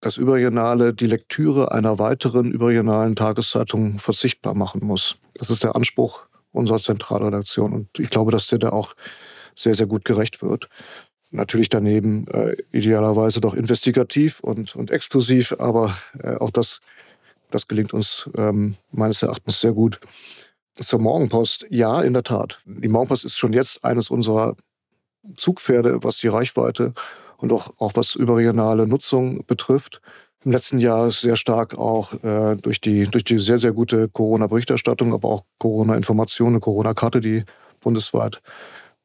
das 0.00 0.16
Überregionale 0.16 0.92
die 0.92 1.06
Lektüre 1.06 1.70
einer 1.72 1.98
weiteren 1.98 2.50
überregionalen 2.50 3.14
Tageszeitung 3.14 3.98
verzichtbar 3.98 4.54
machen 4.54 4.84
muss. 4.84 5.16
Das 5.34 5.48
ist 5.50 5.62
der 5.62 5.76
Anspruch 5.76 6.24
unserer 6.50 6.80
Zentralredaktion 6.80 7.72
und 7.72 7.98
ich 7.98 8.10
glaube, 8.10 8.32
dass 8.32 8.48
der 8.48 8.58
da 8.58 8.70
auch 8.70 8.94
sehr, 9.54 9.74
sehr 9.74 9.86
gut 9.86 10.04
gerecht 10.04 10.42
wird. 10.42 10.68
Natürlich 11.30 11.68
daneben 11.68 12.26
äh, 12.28 12.56
idealerweise 12.72 13.40
doch 13.40 13.54
investigativ 13.54 14.40
und, 14.40 14.74
und 14.76 14.90
exklusiv, 14.90 15.54
aber 15.58 15.96
äh, 16.18 16.34
auch 16.34 16.50
das, 16.50 16.80
das 17.50 17.68
gelingt 17.68 17.94
uns 17.94 18.28
ähm, 18.36 18.76
meines 18.90 19.22
Erachtens 19.22 19.60
sehr 19.60 19.72
gut. 19.72 20.00
Zur 20.74 21.00
Morgenpost, 21.00 21.66
ja, 21.70 22.00
in 22.00 22.14
der 22.14 22.22
Tat. 22.22 22.60
Die 22.64 22.88
Morgenpost 22.88 23.24
ist 23.24 23.36
schon 23.36 23.52
jetzt 23.52 23.84
eines 23.84 24.10
unserer 24.10 24.56
Zugpferde, 25.36 26.02
was 26.02 26.18
die 26.18 26.28
Reichweite 26.28 26.94
und 27.36 27.52
auch, 27.52 27.72
auch 27.78 27.92
was 27.94 28.14
überregionale 28.14 28.86
Nutzung 28.86 29.44
betrifft. 29.46 30.00
Im 30.44 30.52
letzten 30.52 30.78
Jahr 30.78 31.10
sehr 31.12 31.36
stark 31.36 31.78
auch 31.78 32.12
äh, 32.24 32.56
durch, 32.56 32.80
die, 32.80 33.06
durch 33.06 33.24
die 33.24 33.38
sehr, 33.38 33.58
sehr 33.58 33.72
gute 33.72 34.08
Corona-Berichterstattung, 34.08 35.12
aber 35.12 35.28
auch 35.28 35.44
Corona-Informationen, 35.58 36.60
Corona-Karte, 36.60 37.20
die 37.20 37.44
bundesweit 37.80 38.40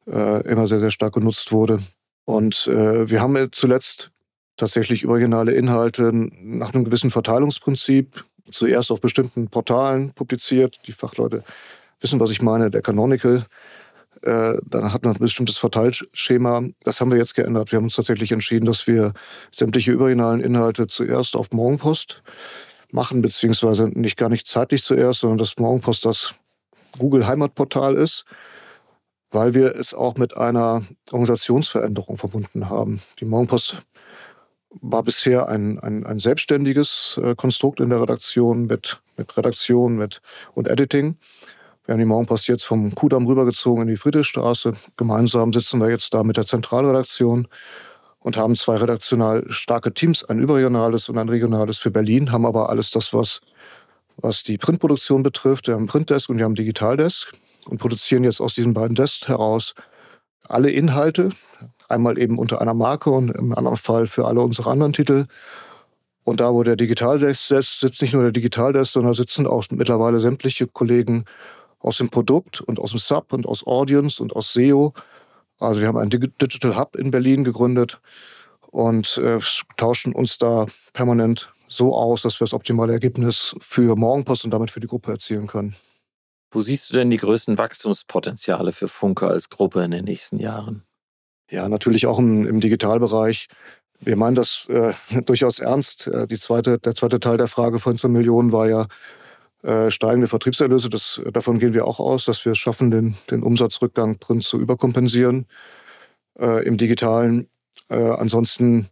äh, 0.08 0.42
immer 0.48 0.66
sehr, 0.66 0.80
sehr 0.80 0.90
stark 0.90 1.14
genutzt 1.14 1.52
wurde. 1.52 1.80
Und 2.24 2.66
äh, 2.66 3.08
wir 3.08 3.20
haben 3.20 3.48
zuletzt 3.52 4.10
tatsächlich 4.56 5.02
überregionale 5.02 5.52
Inhalte 5.52 6.10
nach 6.12 6.74
einem 6.74 6.84
gewissen 6.84 7.10
Verteilungsprinzip 7.10 8.24
zuerst 8.50 8.90
auf 8.90 9.00
bestimmten 9.00 9.48
Portalen 9.48 10.12
publiziert. 10.12 10.78
Die 10.86 10.92
Fachleute 10.92 11.44
wissen, 12.00 12.20
was 12.20 12.30
ich 12.30 12.42
meine, 12.42 12.70
der 12.70 12.82
Canonical 12.82 13.46
äh, 14.22 14.54
dann 14.66 14.92
hat 14.92 15.04
man 15.04 15.14
ein 15.14 15.18
bestimmtes 15.20 15.58
Verteilschema. 15.58 16.62
Das 16.82 17.00
haben 17.00 17.10
wir 17.10 17.18
jetzt 17.18 17.34
geändert. 17.34 17.70
Wir 17.70 17.76
haben 17.76 17.84
uns 17.84 17.94
tatsächlich 17.94 18.32
entschieden, 18.32 18.66
dass 18.66 18.86
wir 18.86 19.12
sämtliche 19.52 19.92
überregionalen 19.92 20.40
Inhalte 20.40 20.86
zuerst 20.86 21.36
auf 21.36 21.52
Morgenpost 21.52 22.22
machen, 22.90 23.22
beziehungsweise 23.22 23.88
nicht 23.88 24.16
gar 24.16 24.28
nicht 24.28 24.48
zeitlich 24.48 24.82
zuerst, 24.82 25.20
sondern 25.20 25.38
dass 25.38 25.58
Morgenpost 25.58 26.04
das 26.04 26.34
Google 26.98 27.26
Heimatportal 27.26 27.94
ist, 27.94 28.24
weil 29.30 29.54
wir 29.54 29.76
es 29.76 29.94
auch 29.94 30.16
mit 30.16 30.36
einer 30.36 30.82
Organisationsveränderung 31.10 32.16
verbunden 32.16 32.70
haben. 32.70 33.00
Die 33.20 33.24
Morgenpost 33.24 33.76
war 34.70 35.02
bisher 35.02 35.48
ein, 35.48 35.78
ein, 35.78 36.04
ein 36.04 36.18
selbstständiges 36.18 37.18
äh, 37.22 37.34
Konstrukt 37.34 37.80
in 37.80 37.90
der 37.90 38.00
Redaktion 38.00 38.66
mit, 38.66 39.00
mit 39.16 39.36
Redaktion 39.36 39.96
mit, 39.96 40.20
und 40.54 40.68
Editing. 40.68 41.16
Wir 41.84 41.94
haben 41.94 42.00
die 42.00 42.04
Morgenpost 42.06 42.48
jetzt 42.48 42.64
vom 42.64 42.94
Kudamm 42.94 43.26
rübergezogen 43.26 43.82
in 43.82 43.88
die 43.88 43.96
Friedrichstraße. 43.96 44.74
Gemeinsam 44.96 45.52
sitzen 45.52 45.80
wir 45.80 45.88
jetzt 45.88 46.12
da 46.12 46.22
mit 46.22 46.36
der 46.36 46.44
Zentralredaktion 46.44 47.48
und 48.18 48.36
haben 48.36 48.56
zwei 48.56 48.76
redaktional 48.76 49.44
starke 49.48 49.94
Teams, 49.94 50.22
ein 50.24 50.38
überregionales 50.38 51.08
und 51.08 51.16
ein 51.16 51.30
regionales 51.30 51.78
für 51.78 51.90
Berlin, 51.90 52.30
haben 52.30 52.44
aber 52.44 52.68
alles 52.68 52.90
das, 52.90 53.14
was, 53.14 53.40
was 54.16 54.42
die 54.42 54.58
Printproduktion 54.58 55.22
betrifft. 55.22 55.66
Wir 55.66 55.74
haben 55.74 55.86
Printdesk 55.86 56.28
und 56.28 56.36
wir 56.36 56.44
haben 56.44 56.54
Digitaldesk 56.54 57.32
und 57.70 57.78
produzieren 57.78 58.24
jetzt 58.24 58.40
aus 58.40 58.54
diesen 58.54 58.74
beiden 58.74 58.94
Desks 58.94 59.26
heraus 59.28 59.74
alle 60.46 60.70
Inhalte, 60.70 61.30
einmal 61.88 62.18
eben 62.18 62.38
unter 62.38 62.60
einer 62.60 62.74
Marke 62.74 63.10
und 63.10 63.30
im 63.30 63.54
anderen 63.54 63.76
Fall 63.76 64.06
für 64.06 64.26
alle 64.26 64.40
unsere 64.40 64.70
anderen 64.70 64.92
Titel. 64.92 65.26
Und 66.24 66.40
da, 66.40 66.52
wo 66.52 66.62
der 66.62 66.76
Digitaldesk 66.76 67.40
sitzt, 67.40 67.80
sitzt 67.80 68.02
nicht 68.02 68.12
nur 68.12 68.22
der 68.22 68.32
Digitaldesk, 68.32 68.92
sondern 68.92 69.14
sitzen 69.14 69.46
auch 69.46 69.64
mittlerweile 69.70 70.20
sämtliche 70.20 70.66
Kollegen 70.66 71.24
aus 71.78 71.98
dem 71.98 72.10
Produkt 72.10 72.60
und 72.60 72.78
aus 72.78 72.90
dem 72.90 72.98
Sub 72.98 73.32
und 73.32 73.46
aus 73.46 73.66
Audience 73.66 74.22
und 74.22 74.36
aus 74.36 74.52
SEO. 74.52 74.92
Also 75.58 75.80
wir 75.80 75.88
haben 75.88 75.98
einen 75.98 76.10
Digital 76.10 76.76
Hub 76.76 76.96
in 76.96 77.10
Berlin 77.10 77.44
gegründet 77.44 78.00
und 78.70 79.16
äh, 79.18 79.40
tauschen 79.76 80.12
uns 80.12 80.38
da 80.38 80.66
permanent 80.92 81.50
so 81.68 81.94
aus, 81.94 82.22
dass 82.22 82.40
wir 82.40 82.44
das 82.44 82.54
optimale 82.54 82.92
Ergebnis 82.92 83.54
für 83.60 83.96
Morgenpost 83.96 84.44
und 84.44 84.50
damit 84.50 84.70
für 84.70 84.80
die 84.80 84.86
Gruppe 84.86 85.12
erzielen 85.12 85.46
können. 85.46 85.76
Wo 86.50 86.62
siehst 86.62 86.90
du 86.90 86.94
denn 86.94 87.10
die 87.10 87.18
größten 87.18 87.58
Wachstumspotenziale 87.58 88.72
für 88.72 88.88
Funke 88.88 89.26
als 89.26 89.50
Gruppe 89.50 89.84
in 89.84 89.90
den 89.90 90.04
nächsten 90.04 90.38
Jahren? 90.38 90.87
Ja, 91.50 91.68
natürlich 91.68 92.06
auch 92.06 92.18
im, 92.18 92.46
im 92.46 92.60
Digitalbereich. 92.60 93.48
Wir 94.00 94.16
meinen 94.16 94.34
das 94.34 94.66
äh, 94.68 94.92
durchaus 95.22 95.58
ernst. 95.58 96.06
Äh, 96.06 96.26
die 96.26 96.38
zweite, 96.38 96.78
der 96.78 96.94
zweite 96.94 97.20
Teil 97.20 97.36
der 97.36 97.48
Frage 97.48 97.78
von 97.78 97.96
zur 97.96 98.10
Millionen 98.10 98.52
war 98.52 98.68
ja, 98.68 98.86
äh, 99.62 99.90
steigende 99.90 100.28
Vertriebserlöse. 100.28 100.88
Das, 100.88 101.20
davon 101.32 101.58
gehen 101.58 101.74
wir 101.74 101.86
auch 101.86 101.98
aus, 101.98 102.24
dass 102.26 102.44
wir 102.44 102.52
es 102.52 102.58
schaffen, 102.58 102.90
den, 102.90 103.16
den 103.30 103.42
Umsatzrückgang 103.42 104.18
Print 104.18 104.44
zu 104.44 104.58
überkompensieren 104.58 105.46
äh, 106.38 106.64
im 106.64 106.76
Digitalen. 106.76 107.48
Äh, 107.88 107.96
ansonsten 107.96 108.88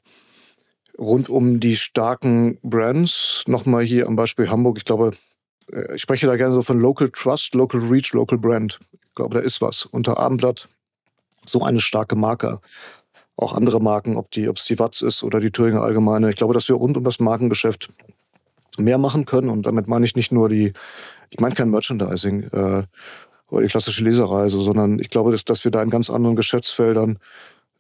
rund 0.99 1.29
um 1.29 1.61
die 1.61 1.77
starken 1.77 2.59
Brands, 2.63 3.45
nochmal 3.47 3.85
hier 3.85 4.07
am 4.09 4.17
Beispiel 4.17 4.51
Hamburg, 4.51 4.79
ich 4.79 4.85
glaube, 4.85 5.13
äh, 5.71 5.95
ich 5.95 6.03
spreche 6.03 6.27
da 6.27 6.37
gerne 6.37 6.55
so 6.55 6.63
von 6.63 6.81
Local 6.81 7.11
Trust, 7.11 7.55
Local 7.55 7.81
Reach, 7.81 8.13
Local 8.13 8.39
Brand. 8.39 8.81
Ich 8.93 9.15
glaube, 9.15 9.37
da 9.37 9.41
ist 9.41 9.61
was. 9.61 9.85
Unter 9.85 10.19
Abendblatt 10.19 10.69
so 11.49 11.63
eine 11.63 11.81
starke 11.81 12.17
Marke. 12.17 12.61
Auch 13.37 13.53
andere 13.53 13.81
Marken, 13.81 14.17
ob 14.17 14.31
die, 14.31 14.49
ob 14.49 14.57
es 14.57 14.65
die 14.65 14.79
Watz 14.79 15.03
ist 15.03 15.23
oder 15.23 15.41
die 15.41 15.51
Thüringer 15.51 15.83
Allgemeine. 15.83 16.31
Ich 16.31 16.37
glaube, 16.37 16.55
dass 16.55 16.69
wir 16.69 16.77
rund 16.77 16.97
um 16.97 17.05
das 17.05 17.21
Markengeschäft 17.21 17.91
mehr 18.79 18.99
machen 18.99 19.25
können. 19.25 19.51
Und 19.51 19.67
damit 19.67 19.89
meine 19.89 20.07
ich 20.07 20.17
nicht 20.17 20.33
nur 20.33 20.49
die, 20.49 20.73
ich 21.31 21.41
meine 21.41 21.55
kein 21.55 21.71
Merchandising 21.71 22.45
äh, 22.45 22.83
oder 23.49 23.63
die 23.63 23.69
klassische 23.69 24.05
Lesereise, 24.05 24.61
sondern 24.61 24.99
ich 24.99 25.11
glaube, 25.11 25.33
dass, 25.33 25.45
dass 25.45 25.65
wir 25.65 25.71
da 25.71 25.83
in 25.83 25.91
ganz 25.91 26.11
anderen 26.11 26.37
Geschäftsfeldern 26.37 27.19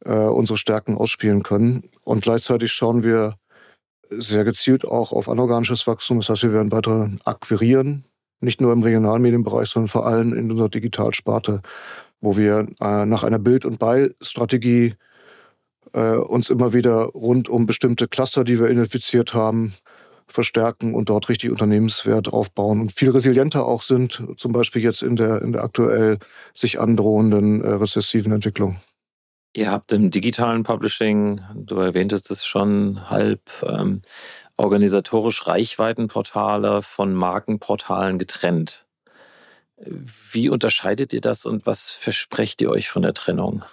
äh, 0.05 0.13
unsere 0.13 0.57
Stärken 0.57 0.97
ausspielen 0.97 1.43
können. 1.43 1.85
Und 2.05 2.23
gleichzeitig 2.23 2.73
schauen 2.73 3.03
wir 3.03 3.35
sehr 4.11 4.45
gezielt 4.45 4.85
auch 4.85 5.13
auf 5.13 5.29
anorganisches 5.29 5.87
Wachstum. 5.87 6.19
Das 6.19 6.29
heißt, 6.29 6.43
wir 6.43 6.53
werden 6.53 6.73
weiter 6.73 7.11
akquirieren, 7.25 8.05
nicht 8.41 8.61
nur 8.61 8.73
im 8.73 8.83
Regionalmedienbereich, 8.83 9.69
sondern 9.69 9.89
vor 9.89 10.07
allem 10.07 10.33
in 10.33 10.51
unserer 10.51 10.69
Digitalsparte, 10.69 11.63
wo 12.27 12.37
wir 12.37 12.67
äh, 12.81 13.07
nach 13.07 13.23
einer 13.23 13.39
Bild- 13.39 13.65
und 13.65 13.79
Bei-Strategie 13.79 14.95
äh, 15.93 16.17
uns 16.17 16.51
immer 16.51 16.73
wieder 16.73 17.05
rund 17.15 17.49
um 17.49 17.67
bestimmte 17.67 18.09
Cluster, 18.09 18.43
die 18.43 18.59
wir 18.59 18.69
identifiziert 18.69 19.33
haben, 19.33 19.73
verstärken 20.27 20.93
und 20.93 21.09
dort 21.09 21.29
richtig 21.29 21.51
Unternehmenswert 21.51 22.33
aufbauen 22.33 22.81
und 22.81 22.93
viel 22.93 23.11
resilienter 23.11 23.65
auch 23.65 23.83
sind, 23.83 24.23
zum 24.39 24.53
Beispiel 24.53 24.83
jetzt 24.83 25.03
in 25.03 25.15
der, 25.15 25.41
in 25.43 25.53
der 25.53 25.62
aktuell 25.62 26.19
sich 26.53 26.81
androhenden 26.81 27.62
äh, 27.62 27.69
rezessiven 27.69 28.33
Entwicklung. 28.33 28.77
Ihr 29.55 29.71
habt 29.71 29.93
im 29.93 30.11
digitalen 30.11 30.65
Publishing, 30.65 31.41
du 31.55 31.77
erwähntest 31.77 32.31
es 32.33 32.45
schon, 32.45 33.09
halb 33.09 33.41
ähm, 33.62 34.03
organisatorisch 34.57 35.47
Reichweitenportale 35.47 36.83
von 36.83 37.15
Markenportalen 37.15 38.19
getrennt. 38.19 38.86
Wie 39.79 40.49
unterscheidet 40.49 41.12
ihr 41.12 41.21
das 41.21 41.45
und 41.45 41.67
was 41.67 41.91
versprecht 41.91 42.61
ihr 42.62 42.71
euch 42.71 42.89
von 42.89 43.03
der 43.03 43.15
Trennung? 43.15 43.65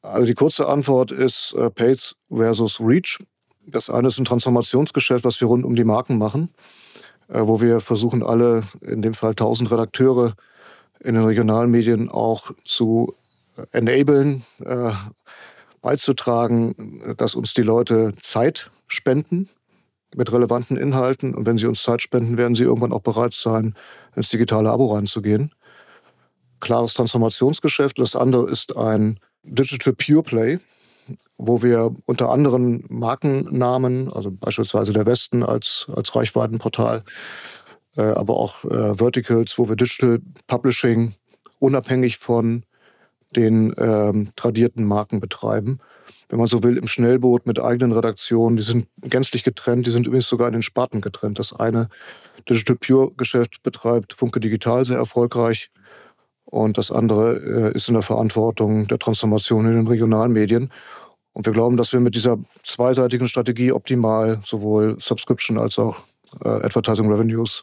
Also 0.00 0.26
die 0.26 0.34
kurze 0.34 0.68
Antwort 0.68 1.12
ist 1.12 1.54
äh, 1.54 1.70
Paid 1.70 2.14
versus 2.30 2.80
Reach. 2.80 3.18
Das 3.66 3.88
eine 3.88 4.08
ist 4.08 4.18
ein 4.18 4.24
Transformationsgeschäft, 4.24 5.24
was 5.24 5.40
wir 5.40 5.48
rund 5.48 5.64
um 5.64 5.74
die 5.74 5.84
Marken 5.84 6.18
machen, 6.18 6.50
äh, 7.28 7.40
wo 7.40 7.60
wir 7.60 7.80
versuchen, 7.80 8.22
alle, 8.22 8.62
in 8.82 9.02
dem 9.02 9.14
Fall 9.14 9.30
1000 9.30 9.70
Redakteure, 9.70 10.34
in 11.00 11.14
den 11.14 11.24
Regionalmedien 11.24 12.08
auch 12.08 12.50
zu 12.64 13.14
enablen, 13.72 14.44
äh, 14.64 14.92
beizutragen, 15.80 17.14
dass 17.16 17.34
uns 17.34 17.52
die 17.52 17.62
Leute 17.62 18.14
Zeit 18.20 18.70
spenden 18.86 19.50
mit 20.14 20.32
relevanten 20.32 20.76
Inhalten. 20.76 21.34
Und 21.34 21.46
wenn 21.46 21.58
sie 21.58 21.66
uns 21.66 21.82
Zeit 21.82 22.02
spenden, 22.02 22.36
werden 22.36 22.54
sie 22.54 22.64
irgendwann 22.64 22.92
auch 22.92 23.00
bereit 23.00 23.34
sein, 23.34 23.74
ins 24.14 24.30
digitale 24.30 24.70
Abo 24.70 24.94
reinzugehen. 24.94 25.52
Klares 26.60 26.94
Transformationsgeschäft. 26.94 27.98
Das 27.98 28.16
andere 28.16 28.50
ist 28.50 28.76
ein 28.76 29.18
Digital 29.42 29.92
Pure 29.92 30.22
Play, 30.22 30.58
wo 31.36 31.62
wir 31.62 31.92
unter 32.06 32.30
anderem 32.30 32.84
Markennamen, 32.88 34.10
also 34.12 34.30
beispielsweise 34.30 34.92
der 34.92 35.06
Westen 35.06 35.42
als, 35.42 35.86
als 35.94 36.14
Reichweitenportal, 36.14 37.02
äh, 37.96 38.02
aber 38.02 38.36
auch 38.36 38.64
äh, 38.64 38.96
Verticals, 38.96 39.58
wo 39.58 39.68
wir 39.68 39.76
Digital 39.76 40.20
Publishing 40.46 41.14
unabhängig 41.58 42.18
von 42.18 42.64
den 43.36 43.74
ähm, 43.78 44.30
tradierten 44.36 44.84
Marken 44.84 45.20
betreiben. 45.20 45.78
Wenn 46.34 46.40
man 46.40 46.48
so 46.48 46.64
will, 46.64 46.78
im 46.78 46.88
Schnellboot 46.88 47.46
mit 47.46 47.62
eigenen 47.62 47.92
Redaktionen. 47.92 48.56
Die 48.56 48.64
sind 48.64 48.88
gänzlich 49.02 49.44
getrennt. 49.44 49.86
Die 49.86 49.92
sind 49.92 50.08
übrigens 50.08 50.26
sogar 50.26 50.48
in 50.48 50.54
den 50.54 50.62
Sparten 50.62 51.00
getrennt. 51.00 51.38
Das 51.38 51.52
eine 51.52 51.88
Digital 52.50 52.74
Pure 52.74 53.12
Geschäft 53.16 53.62
betreibt 53.62 54.14
Funke 54.14 54.40
Digital 54.40 54.84
sehr 54.84 54.96
erfolgreich. 54.96 55.70
Und 56.44 56.76
das 56.76 56.90
andere 56.90 57.36
äh, 57.36 57.76
ist 57.76 57.86
in 57.86 57.94
der 57.94 58.02
Verantwortung 58.02 58.88
der 58.88 58.98
Transformation 58.98 59.64
in 59.64 59.76
den 59.76 59.86
Regionalmedien. 59.86 60.72
Und 61.34 61.46
wir 61.46 61.52
glauben, 61.52 61.76
dass 61.76 61.92
wir 61.92 62.00
mit 62.00 62.16
dieser 62.16 62.36
zweiseitigen 62.64 63.28
Strategie 63.28 63.70
optimal 63.70 64.40
sowohl 64.44 64.96
Subscription 64.98 65.56
als 65.56 65.78
auch 65.78 65.98
äh, 66.44 66.48
Advertising 66.48 67.08
Revenues 67.08 67.62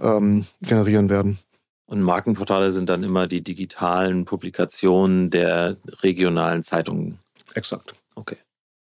ähm, 0.00 0.46
generieren 0.62 1.10
werden. 1.10 1.38
Und 1.84 2.00
Markenportale 2.00 2.72
sind 2.72 2.88
dann 2.88 3.02
immer 3.02 3.26
die 3.26 3.42
digitalen 3.44 4.24
Publikationen 4.24 5.28
der 5.28 5.76
regionalen 6.02 6.62
Zeitungen. 6.62 7.18
Exakt. 7.54 7.94
Okay. 8.14 8.36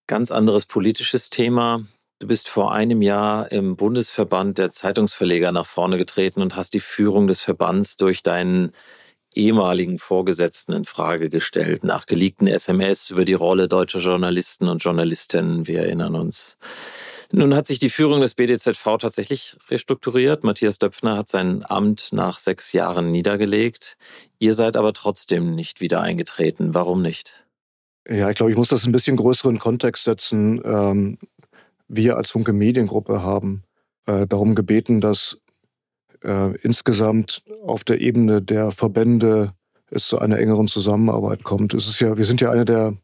Ganz 0.07 0.31
anderes 0.31 0.65
politisches 0.65 1.29
Thema. 1.29 1.85
Du 2.19 2.27
bist 2.27 2.49
vor 2.49 2.73
einem 2.73 3.01
Jahr 3.01 3.51
im 3.51 3.75
Bundesverband 3.75 4.57
der 4.57 4.71
Zeitungsverleger 4.71 5.51
nach 5.51 5.65
vorne 5.65 5.97
getreten 5.97 6.41
und 6.41 6.55
hast 6.55 6.73
die 6.73 6.81
Führung 6.81 7.27
des 7.27 7.39
Verbands 7.39 7.95
durch 7.95 8.23
deinen 8.23 8.73
ehemaligen 9.33 9.99
Vorgesetzten 9.99 10.73
in 10.73 10.85
Frage 10.85 11.29
gestellt, 11.29 11.83
nach 11.83 12.05
geleakten 12.05 12.47
SMS 12.47 13.09
über 13.09 13.25
die 13.25 13.35
Rolle 13.35 13.67
deutscher 13.67 13.99
Journalisten 13.99 14.67
und 14.67 14.83
Journalistinnen. 14.83 15.67
Wir 15.67 15.83
erinnern 15.83 16.15
uns. 16.15 16.57
Nun 17.31 17.53
hat 17.53 17.67
sich 17.67 17.77
die 17.77 17.91
Führung 17.91 18.21
des 18.21 18.33
BDZV 18.33 18.97
tatsächlich 18.99 19.55
restrukturiert. 19.69 20.43
Matthias 20.43 20.79
Döpfner 20.79 21.15
hat 21.15 21.29
sein 21.29 21.63
Amt 21.69 22.11
nach 22.11 22.39
sechs 22.39 22.73
Jahren 22.73 23.11
niedergelegt. 23.11 23.97
Ihr 24.39 24.55
seid 24.55 24.75
aber 24.75 24.93
trotzdem 24.93 25.53
nicht 25.53 25.79
wieder 25.79 26.01
eingetreten. 26.01 26.73
Warum 26.73 27.03
nicht? 27.03 27.45
Ja, 28.09 28.29
ich 28.29 28.35
glaube, 28.35 28.51
ich 28.51 28.57
muss 28.57 28.69
das 28.69 28.85
ein 28.85 28.91
bisschen 28.91 29.17
größeren 29.17 29.59
Kontext 29.59 30.03
setzen. 30.03 30.59
Ähm, 30.65 31.17
wir 31.87 32.17
als 32.17 32.31
Funke 32.31 32.53
Mediengruppe 32.53 33.21
haben 33.21 33.63
äh, 34.07 34.25
darum 34.25 34.55
gebeten, 34.55 34.99
dass 34.99 35.37
äh, 36.23 36.55
insgesamt 36.61 37.43
auf 37.63 37.83
der 37.83 38.01
Ebene 38.01 38.41
der 38.41 38.71
Verbände 38.71 39.53
es 39.91 40.07
zu 40.07 40.17
einer 40.17 40.39
engeren 40.39 40.67
Zusammenarbeit 40.67 41.43
kommt. 41.43 41.75
Es 41.75 41.87
ist 41.87 41.99
ja, 41.99 42.17
wir 42.17 42.25
sind 42.25 42.41
ja 42.41 42.49
eine 42.49 42.65
der, 42.65 42.95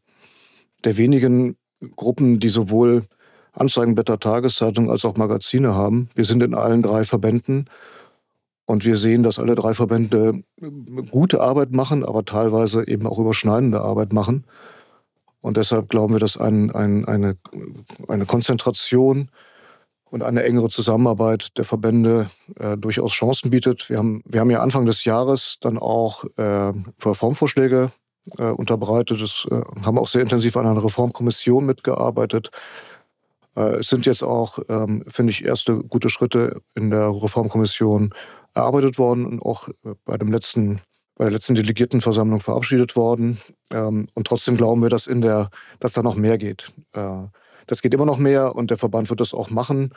der 0.84 0.96
wenigen 0.96 1.56
Gruppen, 1.94 2.40
die 2.40 2.48
sowohl 2.48 3.04
Anzeigenblätter, 3.52 4.18
Tageszeitung 4.18 4.90
als 4.90 5.04
auch 5.04 5.16
Magazine 5.16 5.74
haben. 5.74 6.08
Wir 6.14 6.24
sind 6.24 6.42
in 6.42 6.54
allen 6.54 6.82
drei 6.82 7.04
Verbänden 7.04 7.70
und 8.66 8.84
wir 8.84 8.96
sehen, 8.96 9.22
dass 9.22 9.38
alle 9.38 9.54
drei 9.54 9.72
Verbände 9.72 10.42
gute 11.10 11.40
Arbeit 11.40 11.70
machen, 11.70 12.04
aber 12.04 12.24
teilweise 12.24 12.86
eben 12.86 13.06
auch 13.06 13.18
überschneidende 13.18 13.80
Arbeit 13.80 14.12
machen. 14.12 14.44
Und 15.42 15.56
deshalb 15.56 15.88
glauben 15.88 16.14
wir, 16.14 16.20
dass 16.20 16.36
ein, 16.36 16.70
ein, 16.72 17.04
eine, 17.04 17.36
eine 18.08 18.26
Konzentration 18.26 19.30
und 20.10 20.22
eine 20.22 20.44
engere 20.44 20.68
Zusammenarbeit 20.68 21.56
der 21.58 21.64
Verbände 21.64 22.30
äh, 22.58 22.76
durchaus 22.76 23.12
Chancen 23.12 23.50
bietet. 23.50 23.88
Wir 23.90 23.98
haben, 23.98 24.22
wir 24.24 24.40
haben 24.40 24.50
ja 24.50 24.60
Anfang 24.60 24.86
des 24.86 25.04
Jahres 25.04 25.58
dann 25.60 25.78
auch 25.78 26.24
äh, 26.36 26.72
Reformvorschläge 27.04 27.90
äh, 28.38 28.50
unterbreitet. 28.50 29.20
Das, 29.20 29.46
äh, 29.50 29.60
haben 29.84 29.98
auch 29.98 30.08
sehr 30.08 30.22
intensiv 30.22 30.56
an 30.56 30.66
einer 30.66 30.84
Reformkommission 30.84 31.66
mitgearbeitet. 31.66 32.50
Äh, 33.56 33.80
es 33.80 33.88
sind 33.88 34.06
jetzt 34.06 34.22
auch, 34.22 34.58
ähm, 34.68 35.04
finde 35.08 35.32
ich, 35.32 35.44
erste 35.44 35.76
gute 35.76 36.08
Schritte 36.08 36.60
in 36.74 36.90
der 36.90 37.08
Reformkommission 37.08 38.14
erarbeitet 38.54 38.98
worden 38.98 39.26
und 39.26 39.42
auch 39.42 39.68
bei 40.04 40.16
dem 40.16 40.32
letzten 40.32 40.80
bei 41.16 41.24
der 41.24 41.32
letzten 41.32 41.54
Delegiertenversammlung 41.54 42.40
verabschiedet 42.40 42.94
worden. 42.94 43.38
Ähm, 43.72 44.08
und 44.14 44.26
trotzdem 44.26 44.56
glauben 44.56 44.82
wir, 44.82 44.90
dass 44.90 45.06
in 45.06 45.20
der, 45.20 45.50
dass 45.80 45.92
da 45.92 46.02
noch 46.02 46.14
mehr 46.14 46.38
geht. 46.38 46.68
Äh, 46.92 47.24
das 47.66 47.82
geht 47.82 47.94
immer 47.94 48.06
noch 48.06 48.18
mehr 48.18 48.54
und 48.54 48.70
der 48.70 48.78
Verband 48.78 49.10
wird 49.10 49.20
das 49.20 49.34
auch 49.34 49.50
machen. 49.50 49.90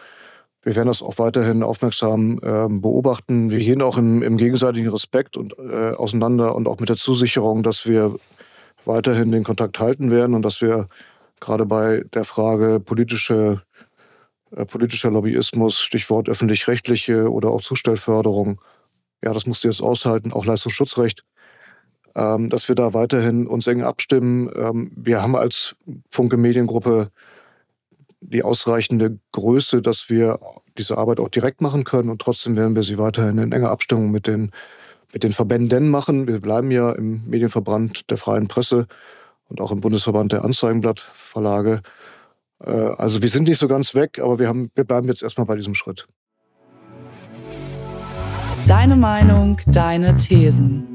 Wir 0.61 0.75
werden 0.75 0.87
das 0.87 1.01
auch 1.01 1.17
weiterhin 1.19 1.63
aufmerksam 1.63 2.39
äh, 2.41 2.67
beobachten. 2.69 3.49
Wir 3.49 3.59
gehen 3.59 3.81
auch 3.81 3.97
im, 3.97 4.21
im 4.23 4.37
gegenseitigen 4.37 4.89
Respekt 4.89 5.37
und 5.37 5.57
äh, 5.57 5.91
auseinander 5.91 6.55
und 6.55 6.67
auch 6.67 6.79
mit 6.79 6.89
der 6.89 6.97
Zusicherung, 6.97 7.63
dass 7.63 7.85
wir 7.85 8.15
weiterhin 8.85 9.31
den 9.31 9.43
Kontakt 9.43 9.79
halten 9.79 10.11
werden 10.11 10.35
und 10.35 10.41
dass 10.41 10.61
wir 10.61 10.87
gerade 11.39 11.65
bei 11.65 12.03
der 12.13 12.25
Frage 12.25 12.79
politische, 12.79 13.61
äh, 14.51 14.65
politischer 14.65 15.11
Lobbyismus, 15.11 15.79
Stichwort 15.79 16.27
öffentlich-rechtliche 16.27 17.31
oder 17.31 17.49
auch 17.49 17.61
Zustellförderung, 17.61 18.59
ja, 19.23 19.33
das 19.33 19.45
musst 19.45 19.63
du 19.63 19.67
jetzt 19.67 19.81
aushalten, 19.81 20.31
auch 20.31 20.45
Leistungsschutzrecht, 20.45 21.23
ähm, 22.15 22.49
dass 22.49 22.67
wir 22.67 22.75
da 22.75 22.93
weiterhin 22.93 23.47
uns 23.47 23.67
eng 23.67 23.83
abstimmen. 23.83 24.49
Ähm, 24.55 24.91
wir 24.95 25.21
haben 25.21 25.35
als 25.35 25.75
Funke 26.09 26.37
Mediengruppe 26.37 27.11
die 28.21 28.43
ausreichende 28.43 29.19
Größe, 29.31 29.81
dass 29.81 30.09
wir 30.09 30.39
diese 30.77 30.97
Arbeit 30.97 31.19
auch 31.19 31.29
direkt 31.29 31.61
machen 31.61 31.83
können 31.83 32.09
und 32.09 32.21
trotzdem 32.21 32.55
werden 32.55 32.75
wir 32.75 32.83
sie 32.83 32.97
weiterhin 32.97 33.37
in 33.37 33.51
enger 33.51 33.71
Abstimmung 33.71 34.11
mit 34.11 34.27
den, 34.27 34.51
mit 35.13 35.23
den 35.23 35.31
Verbänden 35.31 35.89
machen. 35.89 36.27
Wir 36.27 36.39
bleiben 36.39 36.71
ja 36.71 36.91
im 36.91 37.23
Medienverband 37.27 38.09
der 38.09 38.17
freien 38.17 38.47
Presse 38.47 38.87
und 39.47 39.61
auch 39.61 39.71
im 39.71 39.81
Bundesverband 39.81 40.31
der 40.31 40.43
Anzeigenblattverlage. 40.43 41.81
Äh, 42.61 42.71
also 42.71 43.21
wir 43.21 43.29
sind 43.29 43.47
nicht 43.47 43.59
so 43.59 43.67
ganz 43.67 43.95
weg, 43.95 44.19
aber 44.19 44.39
wir, 44.39 44.47
haben, 44.47 44.69
wir 44.75 44.83
bleiben 44.83 45.07
jetzt 45.07 45.23
erstmal 45.23 45.47
bei 45.47 45.55
diesem 45.55 45.75
Schritt. 45.75 46.07
Deine 48.69 48.97
Meinung, 48.97 49.59
deine 49.65 50.15
Thesen. 50.15 50.85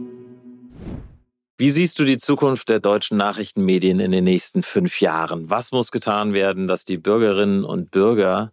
Wie 1.58 1.70
siehst 1.70 1.98
du 1.98 2.04
die 2.04 2.18
Zukunft 2.18 2.68
der 2.68 2.78
deutschen 2.78 3.16
Nachrichtenmedien 3.16 3.98
in 3.98 4.12
den 4.12 4.22
nächsten 4.22 4.62
fünf 4.62 5.00
Jahren? 5.00 5.50
Was 5.50 5.72
muss 5.72 5.90
getan 5.90 6.34
werden, 6.34 6.68
dass 6.68 6.84
die 6.84 6.98
Bürgerinnen 6.98 7.64
und 7.64 7.90
Bürger, 7.90 8.52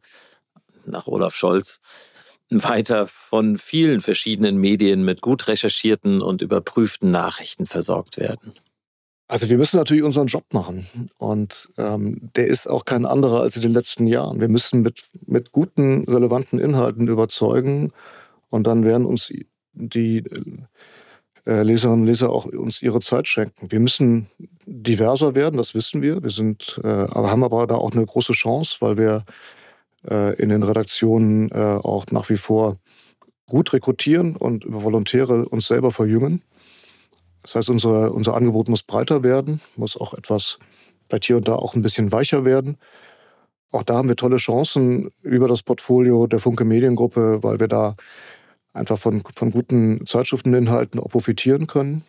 nach 0.87 1.05
Olaf 1.05 1.35
Scholz, 1.35 1.81
weiter 2.49 3.05
von 3.05 3.59
vielen 3.59 4.01
verschiedenen 4.01 4.57
Medien 4.57 5.05
mit 5.05 5.21
gut 5.21 5.47
recherchierten 5.47 6.23
und 6.23 6.41
überprüften 6.41 7.11
Nachrichten 7.11 7.67
versorgt 7.67 8.17
werden? 8.17 8.53
Also 9.27 9.49
wir 9.51 9.59
müssen 9.59 9.77
natürlich 9.77 10.01
unseren 10.01 10.27
Job 10.27 10.45
machen 10.51 10.87
und 11.19 11.69
ähm, 11.77 12.31
der 12.35 12.47
ist 12.47 12.65
auch 12.65 12.85
kein 12.85 13.05
anderer 13.05 13.41
als 13.41 13.55
in 13.55 13.61
den 13.61 13.73
letzten 13.73 14.07
Jahren. 14.07 14.39
Wir 14.39 14.49
müssen 14.49 14.81
mit, 14.81 15.03
mit 15.27 15.51
guten, 15.51 16.05
relevanten 16.05 16.57
Inhalten 16.57 17.07
überzeugen 17.07 17.93
und 18.51 18.67
dann 18.67 18.85
werden 18.85 19.05
uns 19.05 19.33
die 19.73 20.23
äh, 21.47 21.63
Leserinnen 21.63 22.01
und 22.01 22.07
Leser 22.07 22.29
auch 22.29 22.45
uns 22.45 22.81
ihre 22.81 22.99
Zeit 22.99 23.27
schenken. 23.27 23.71
Wir 23.71 23.79
müssen 23.79 24.27
diverser 24.65 25.33
werden, 25.33 25.57
das 25.57 25.73
wissen 25.73 26.01
wir. 26.01 26.21
Wir 26.21 26.29
sind, 26.29 26.79
äh, 26.83 26.87
aber 26.87 27.31
haben 27.31 27.43
aber 27.43 27.65
da 27.65 27.75
auch 27.75 27.91
eine 27.91 28.05
große 28.05 28.33
Chance, 28.33 28.77
weil 28.81 28.97
wir 28.97 29.25
äh, 30.07 30.35
in 30.39 30.49
den 30.49 30.63
Redaktionen 30.63 31.49
äh, 31.49 31.79
auch 31.81 32.05
nach 32.11 32.29
wie 32.29 32.37
vor 32.37 32.77
gut 33.47 33.73
rekrutieren 33.73 34.35
und 34.35 34.63
über 34.63 34.83
Volontäre 34.83 35.45
uns 35.45 35.67
selber 35.67 35.91
verjüngen. 35.91 36.43
Das 37.41 37.55
heißt, 37.55 37.69
unser, 37.69 38.13
unser 38.13 38.35
Angebot 38.35 38.69
muss 38.69 38.83
breiter 38.83 39.23
werden, 39.23 39.61
muss 39.75 39.99
auch 39.99 40.13
etwas 40.13 40.59
vielleicht 41.07 41.25
hier 41.25 41.37
und 41.37 41.47
da 41.47 41.55
auch 41.55 41.73
ein 41.73 41.81
bisschen 41.81 42.11
weicher 42.11 42.45
werden. 42.45 42.77
Auch 43.71 43.83
da 43.83 43.95
haben 43.95 44.09
wir 44.09 44.15
tolle 44.15 44.37
Chancen 44.37 45.11
über 45.23 45.47
das 45.47 45.63
Portfolio 45.63 46.27
der 46.27 46.39
Funke 46.39 46.65
Mediengruppe, 46.65 47.41
weil 47.41 47.59
wir 47.59 47.67
da 47.67 47.95
einfach 48.73 48.99
von, 48.99 49.23
von 49.35 49.51
guten 49.51 50.05
Zeitschrifteninhalten 50.05 50.99
auch 50.99 51.09
profitieren 51.09 51.67
können. 51.67 52.03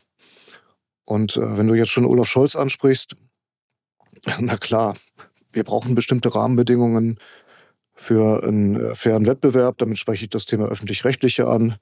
Und 1.04 1.36
äh, 1.36 1.58
wenn 1.58 1.68
du 1.68 1.74
jetzt 1.74 1.90
schon 1.90 2.04
Olaf 2.04 2.28
Scholz 2.28 2.56
ansprichst, 2.56 3.16
na 4.38 4.56
klar, 4.56 4.96
wir 5.52 5.64
brauchen 5.64 5.94
bestimmte 5.94 6.34
Rahmenbedingungen 6.34 7.18
für 7.94 8.42
einen 8.44 8.76
äh, 8.76 8.94
fairen 8.94 9.26
Wettbewerb. 9.26 9.78
Damit 9.78 9.98
spreche 9.98 10.24
ich 10.24 10.30
das 10.30 10.46
Thema 10.46 10.66
öffentlich-rechtliche 10.66 11.46
an, 11.46 11.76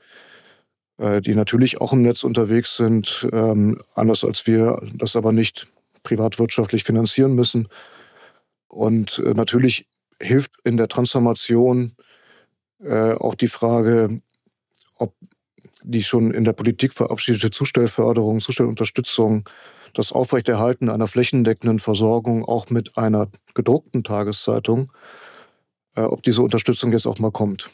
äh, 0.99 1.20
die 1.20 1.35
natürlich 1.35 1.81
auch 1.81 1.93
im 1.93 2.03
Netz 2.03 2.24
unterwegs 2.24 2.76
sind, 2.76 3.28
ähm, 3.33 3.81
anders 3.95 4.24
als 4.24 4.47
wir 4.47 4.81
das 4.95 5.16
aber 5.16 5.33
nicht 5.33 5.72
privatwirtschaftlich 6.03 6.85
finanzieren 6.85 7.35
müssen. 7.35 7.68
Und 8.68 9.18
äh, 9.24 9.35
natürlich 9.35 9.87
hilft 10.20 10.53
in 10.64 10.76
der 10.76 10.89
Transformation 10.89 11.93
äh, 12.83 13.12
auch 13.14 13.35
die 13.35 13.49
Frage, 13.49 14.20
ob 15.01 15.14
die 15.82 16.03
schon 16.03 16.30
in 16.32 16.44
der 16.44 16.53
Politik 16.53 16.92
verabschiedete 16.92 17.51
Zustellförderung, 17.51 18.40
Zustellunterstützung, 18.40 19.48
das 19.94 20.12
Aufrechterhalten 20.12 20.88
einer 20.88 21.09
flächendeckenden 21.09 21.78
Versorgung 21.78 22.44
auch 22.44 22.70
mit 22.70 22.96
einer 22.96 23.28
gedruckten 23.55 24.05
Tageszeitung, 24.05 24.92
äh, 25.96 26.03
ob 26.03 26.22
diese 26.22 26.42
Unterstützung 26.42 26.92
jetzt 26.92 27.07
auch 27.07 27.18
mal 27.18 27.32
kommt. 27.32 27.70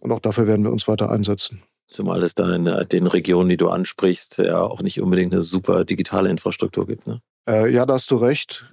Und 0.00 0.12
auch 0.12 0.20
dafür 0.20 0.46
werden 0.46 0.64
wir 0.64 0.72
uns 0.72 0.88
weiter 0.88 1.10
einsetzen. 1.10 1.62
Zumal 1.88 2.22
es 2.22 2.34
da 2.34 2.54
in 2.54 2.64
den 2.64 3.06
Regionen, 3.06 3.48
die 3.50 3.56
du 3.56 3.68
ansprichst, 3.68 4.38
ja 4.38 4.62
auch 4.62 4.82
nicht 4.82 5.00
unbedingt 5.00 5.32
eine 5.32 5.42
super 5.42 5.84
digitale 5.84 6.28
Infrastruktur 6.28 6.86
gibt. 6.86 7.06
Ne? 7.06 7.20
Äh, 7.46 7.72
ja, 7.72 7.86
da 7.86 7.94
hast 7.94 8.10
du 8.10 8.16
recht. 8.16 8.64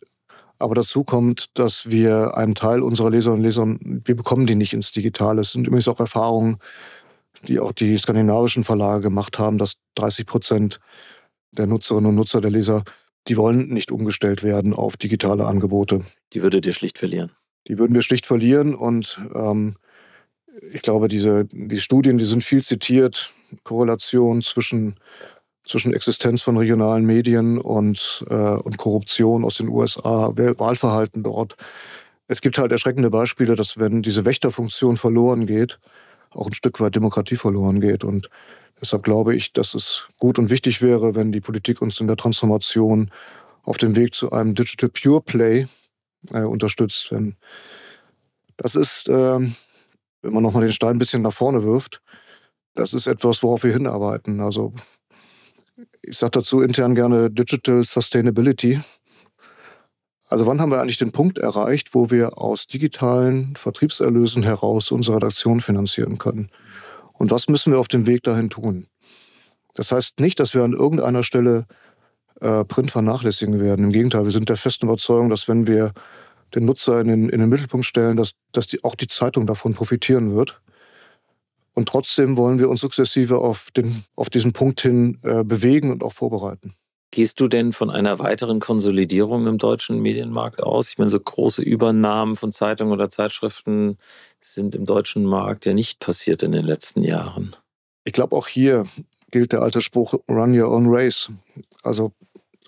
Aber 0.58 0.76
dazu 0.76 1.04
kommt, 1.04 1.50
dass 1.56 1.90
wir 1.90 2.38
einen 2.38 2.56
Teil 2.56 2.82
unserer 2.82 3.10
Leserinnen 3.10 3.40
und 3.40 3.46
Leser, 3.46 3.66
wir 4.06 4.16
bekommen 4.16 4.46
die 4.46 4.56
nicht 4.56 4.74
ins 4.74 4.92
Digitale. 4.92 5.42
Es 5.42 5.52
sind 5.54 5.66
übrigens 5.66 5.88
auch 5.88 6.00
Erfahrungen, 6.00 6.58
die 7.48 7.60
auch 7.60 7.72
die 7.72 7.98
skandinavischen 7.98 8.64
Verlage 8.64 9.02
gemacht 9.02 9.40
haben, 9.40 9.58
dass 9.58 9.74
30 9.96 10.26
Prozent 10.26 10.80
der 11.52 11.68
Nutzerinnen 11.68 12.10
und 12.10 12.16
Nutzer, 12.16 12.42
der 12.42 12.52
Leser, 12.52 12.84
die 13.28 13.38
wollen 13.38 13.70
nicht 13.70 13.92
umgestellt 13.92 14.44
werden 14.44 14.74
auf 14.74 14.98
digitale 14.98 15.46
Angebote. 15.46 16.04
Die 16.34 16.42
würde 16.42 16.62
dir 16.62 16.74
schlicht 16.74 16.98
verlieren. 16.98 17.32
Die 17.68 17.78
würden 17.78 17.94
wir 17.94 18.02
schlicht 18.02 18.26
verlieren 18.26 18.74
und 18.74 19.20
ähm, 19.36 19.76
ich 20.72 20.82
glaube, 20.82 21.08
diese 21.08 21.46
die 21.46 21.80
Studien, 21.80 22.18
die 22.18 22.26
sind 22.26 22.44
viel 22.44 22.64
zitiert, 22.64 23.32
Korrelation 23.64 24.42
zwischen 24.42 24.96
zwischen 25.66 25.94
Existenz 25.94 26.42
von 26.42 26.58
regionalen 26.58 27.06
Medien 27.06 27.58
und, 27.60 28.26
äh, 28.30 28.34
und 28.34 28.78
Korruption 28.78 29.46
aus 29.46 29.58
den 29.58 29.70
USA, 29.70 30.32
Wahlverhalten 30.36 31.24
dort. 31.24 31.56
Es 32.28 32.42
gibt 32.42 32.58
halt 32.58 32.72
erschreckende 32.72 33.10
Beispiele, 33.10 33.56
dass 33.56 33.78
wenn 33.78 34.02
diese 34.02 34.26
Wächterfunktion 34.26 34.98
verloren 34.98 35.46
geht, 35.46 35.80
auch 36.32 36.48
ein 36.48 36.54
Stück 36.54 36.80
weit 36.80 36.96
Demokratie 36.96 37.36
verloren 37.36 37.80
geht. 37.80 38.04
Und 38.04 38.30
deshalb 38.80 39.04
glaube 39.04 39.36
ich, 39.36 39.54
dass 39.54 39.74
es 39.74 40.08
gut 40.18 40.40
und 40.40 40.50
wichtig 40.50 40.82
wäre, 40.82 41.16
wenn 41.16 41.32
die 41.32 41.42
Politik 41.42 41.82
uns 41.82 42.00
in 42.00 42.08
der 42.08 42.18
Transformation 42.18 43.12
auf 43.64 43.78
dem 43.78 43.96
Weg 43.96 44.16
zu 44.16 44.32
einem 44.32 44.56
Digital 44.56 44.90
Pure 44.90 45.22
Play 45.22 45.68
äh, 46.32 46.42
unterstützt. 46.42 47.12
Denn 47.12 47.36
das 48.58 48.76
ist, 48.76 49.10
äh, 49.10 49.40
wenn 50.22 50.34
man 50.34 50.44
nochmal 50.44 50.64
den 50.64 50.72
Stein 50.72 50.92
ein 50.92 51.00
bisschen 51.00 51.22
nach 51.22 51.34
vorne 51.34 51.64
wirft, 51.64 52.02
das 52.74 52.94
ist 52.94 53.08
etwas, 53.08 53.44
worauf 53.44 53.64
wir 53.64 53.74
hinarbeiten. 53.74 54.40
Also 54.40 54.74
ich 56.02 56.18
sage 56.18 56.32
dazu 56.32 56.62
intern 56.62 56.96
gerne 56.96 57.30
Digital 57.30 57.84
Sustainability. 57.84 58.80
Also 60.32 60.46
wann 60.46 60.62
haben 60.62 60.72
wir 60.72 60.80
eigentlich 60.80 60.98
den 60.98 61.12
Punkt 61.12 61.40
erreicht, 61.40 61.94
wo 61.94 62.10
wir 62.10 62.38
aus 62.38 62.66
digitalen 62.66 63.54
Vertriebserlösen 63.58 64.44
heraus 64.44 64.90
unsere 64.90 65.18
Redaktion 65.18 65.60
finanzieren 65.60 66.20
können? 66.20 66.50
Und 67.12 67.32
was 67.32 67.50
müssen 67.50 67.74
wir 67.74 67.80
auf 67.82 67.90
dem 67.90 68.06
Weg 68.06 68.24
dahin 68.24 68.50
tun? 68.50 68.88
Das 69.74 69.92
heißt 69.92 70.22
nicht, 70.22 70.40
dass 70.40 70.54
wir 70.54 70.64
an 70.64 70.72
irgendeiner 70.72 71.24
Stelle 71.24 71.66
äh, 72.40 72.64
Print 72.64 72.92
vernachlässigen 72.92 73.60
werden. 73.60 73.84
Im 73.84 73.92
Gegenteil, 73.92 74.24
wir 74.24 74.32
sind 74.32 74.48
der 74.48 74.56
festen 74.56 74.86
Überzeugung, 74.86 75.30
dass 75.30 75.50
wenn 75.50 75.68
wir 75.68 75.92
den 76.56 76.64
Nutzer 76.64 77.02
in 77.02 77.10
den, 77.10 77.28
in 77.28 77.42
den 77.42 77.50
Mittelpunkt 77.50 77.86
stellen, 77.86 78.16
dass, 78.16 78.32
dass 78.54 78.68
die, 78.68 78.86
auch 78.86 78.96
die 78.96 79.08
Zeitung 79.08 79.46
davon 79.46 79.74
profitieren 79.74 80.34
wird. 80.34 80.62
Und 81.74 81.90
trotzdem 81.90 82.38
wollen 82.38 82.58
wir 82.58 82.70
uns 82.70 82.80
sukzessive 82.80 83.38
auf, 83.38 83.70
den, 83.72 84.06
auf 84.16 84.30
diesen 84.30 84.54
Punkt 84.54 84.80
hin 84.80 85.20
äh, 85.24 85.44
bewegen 85.44 85.92
und 85.92 86.06
auch 86.06 86.14
vorbereiten. 86.14 86.74
Gehst 87.12 87.42
du 87.42 87.50
denn 87.50 87.74
von 87.74 87.90
einer 87.90 88.20
weiteren 88.20 88.62
Konsolidierung 88.62 89.46
im 89.46 89.58
deutschen 89.58 90.00
Medienmarkt 90.00 90.64
aus? 90.64 90.90
Ich 90.90 90.98
meine, 90.98 91.12
so 91.12 91.20
große 91.20 91.62
Übernahmen 91.62 92.38
von 92.38 92.54
Zeitungen 92.54 92.94
oder 92.94 93.10
Zeitschriften 93.10 93.98
sind 94.40 94.76
im 94.76 94.86
deutschen 94.86 95.26
Markt 95.26 95.66
ja 95.66 95.74
nicht 95.74 96.00
passiert 96.00 96.42
in 96.42 96.54
den 96.54 96.66
letzten 96.66 97.04
Jahren. 97.04 97.56
Ich 98.06 98.14
glaube, 98.14 98.36
auch 98.36 98.48
hier 98.48 98.86
gilt 99.30 99.52
der 99.52 99.62
alte 99.62 99.82
Spruch, 99.82 100.14
run 100.30 100.58
your 100.58 100.72
own 100.72 100.86
race. 100.88 101.30
Also 101.84 102.14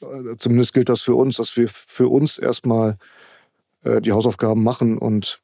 äh, 0.01 0.35
zumindest 0.37 0.73
gilt 0.73 0.89
das 0.89 1.01
für 1.01 1.15
uns, 1.15 1.37
dass 1.37 1.55
wir 1.55 1.69
für 1.69 2.09
uns 2.09 2.37
erstmal 2.37 2.97
äh, 3.83 4.01
die 4.01 4.11
Hausaufgaben 4.11 4.63
machen 4.63 4.97
und 4.97 5.39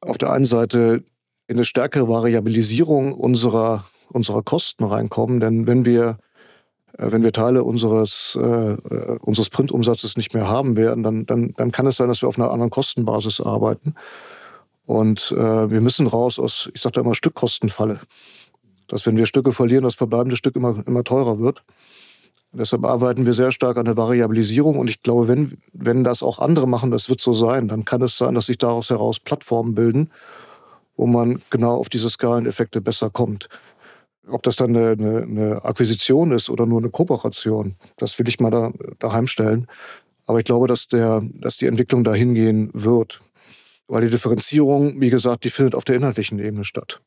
auf 0.00 0.16
der 0.18 0.32
einen 0.32 0.46
Seite 0.46 1.02
in 1.48 1.56
eine 1.56 1.64
stärkere 1.64 2.08
Variabilisierung 2.08 3.12
unserer, 3.12 3.84
unserer 4.08 4.42
Kosten 4.42 4.84
reinkommen. 4.84 5.40
Denn 5.40 5.66
wenn 5.66 5.84
wir, 5.84 6.18
wenn 6.98 7.22
wir 7.22 7.32
Teile 7.32 7.62
unseres, 7.62 8.36
äh, 8.40 8.72
äh, 8.72 9.18
unseres 9.20 9.50
Printumsatzes 9.50 10.16
nicht 10.16 10.34
mehr 10.34 10.48
haben 10.48 10.76
werden, 10.76 11.02
dann, 11.04 11.26
dann, 11.26 11.54
dann 11.56 11.70
kann 11.70 11.86
es 11.86 11.96
sein, 11.96 12.08
dass 12.08 12.22
wir 12.22 12.28
auf 12.28 12.38
einer 12.38 12.50
anderen 12.50 12.70
Kostenbasis 12.70 13.40
arbeiten. 13.40 13.94
Und 14.86 15.32
äh, 15.32 15.70
wir 15.70 15.80
müssen 15.80 16.06
raus 16.06 16.38
aus, 16.38 16.68
ich 16.74 16.80
sage 16.80 16.94
da 16.94 17.00
immer, 17.02 17.14
Stückkostenfalle. 17.14 18.00
Dass 18.88 19.06
wenn 19.06 19.16
wir 19.16 19.26
Stücke 19.26 19.52
verlieren, 19.52 19.84
das 19.84 19.94
verbleibende 19.94 20.36
Stück 20.36 20.56
immer, 20.56 20.82
immer 20.86 21.04
teurer 21.04 21.38
wird. 21.38 21.62
Deshalb 22.52 22.84
arbeiten 22.86 23.26
wir 23.26 23.34
sehr 23.34 23.52
stark 23.52 23.76
an 23.76 23.84
der 23.84 23.98
Variabilisierung 23.98 24.78
und 24.78 24.88
ich 24.88 25.02
glaube, 25.02 25.28
wenn, 25.28 25.58
wenn 25.74 26.02
das 26.02 26.22
auch 26.22 26.38
andere 26.38 26.66
machen, 26.66 26.90
das 26.90 27.10
wird 27.10 27.20
so 27.20 27.34
sein, 27.34 27.68
dann 27.68 27.84
kann 27.84 28.00
es 28.00 28.16
sein, 28.16 28.34
dass 28.34 28.46
sich 28.46 28.56
daraus 28.56 28.88
heraus 28.88 29.20
Plattformen 29.20 29.74
bilden, 29.74 30.10
wo 30.96 31.06
man 31.06 31.42
genau 31.50 31.76
auf 31.76 31.90
diese 31.90 32.08
Skaleneffekte 32.08 32.80
besser 32.80 33.10
kommt. 33.10 33.50
Ob 34.28 34.42
das 34.42 34.56
dann 34.56 34.76
eine, 34.76 34.90
eine, 34.90 35.22
eine 35.22 35.64
Akquisition 35.64 36.32
ist 36.32 36.50
oder 36.50 36.66
nur 36.66 36.80
eine 36.80 36.90
Kooperation, 36.90 37.76
das 37.96 38.18
will 38.18 38.28
ich 38.28 38.40
mal 38.40 38.50
da, 38.50 38.70
daheim 38.98 39.26
stellen. 39.26 39.66
Aber 40.26 40.38
ich 40.38 40.44
glaube, 40.44 40.66
dass, 40.66 40.88
der, 40.88 41.22
dass 41.34 41.56
die 41.56 41.66
Entwicklung 41.66 42.04
dahin 42.04 42.34
gehen 42.34 42.70
wird. 42.74 43.20
Weil 43.86 44.02
die 44.02 44.10
Differenzierung, 44.10 45.00
wie 45.00 45.08
gesagt, 45.08 45.44
die 45.44 45.50
findet 45.50 45.74
auf 45.74 45.84
der 45.84 45.96
inhaltlichen 45.96 46.38
Ebene 46.38 46.64
statt. 46.64 47.00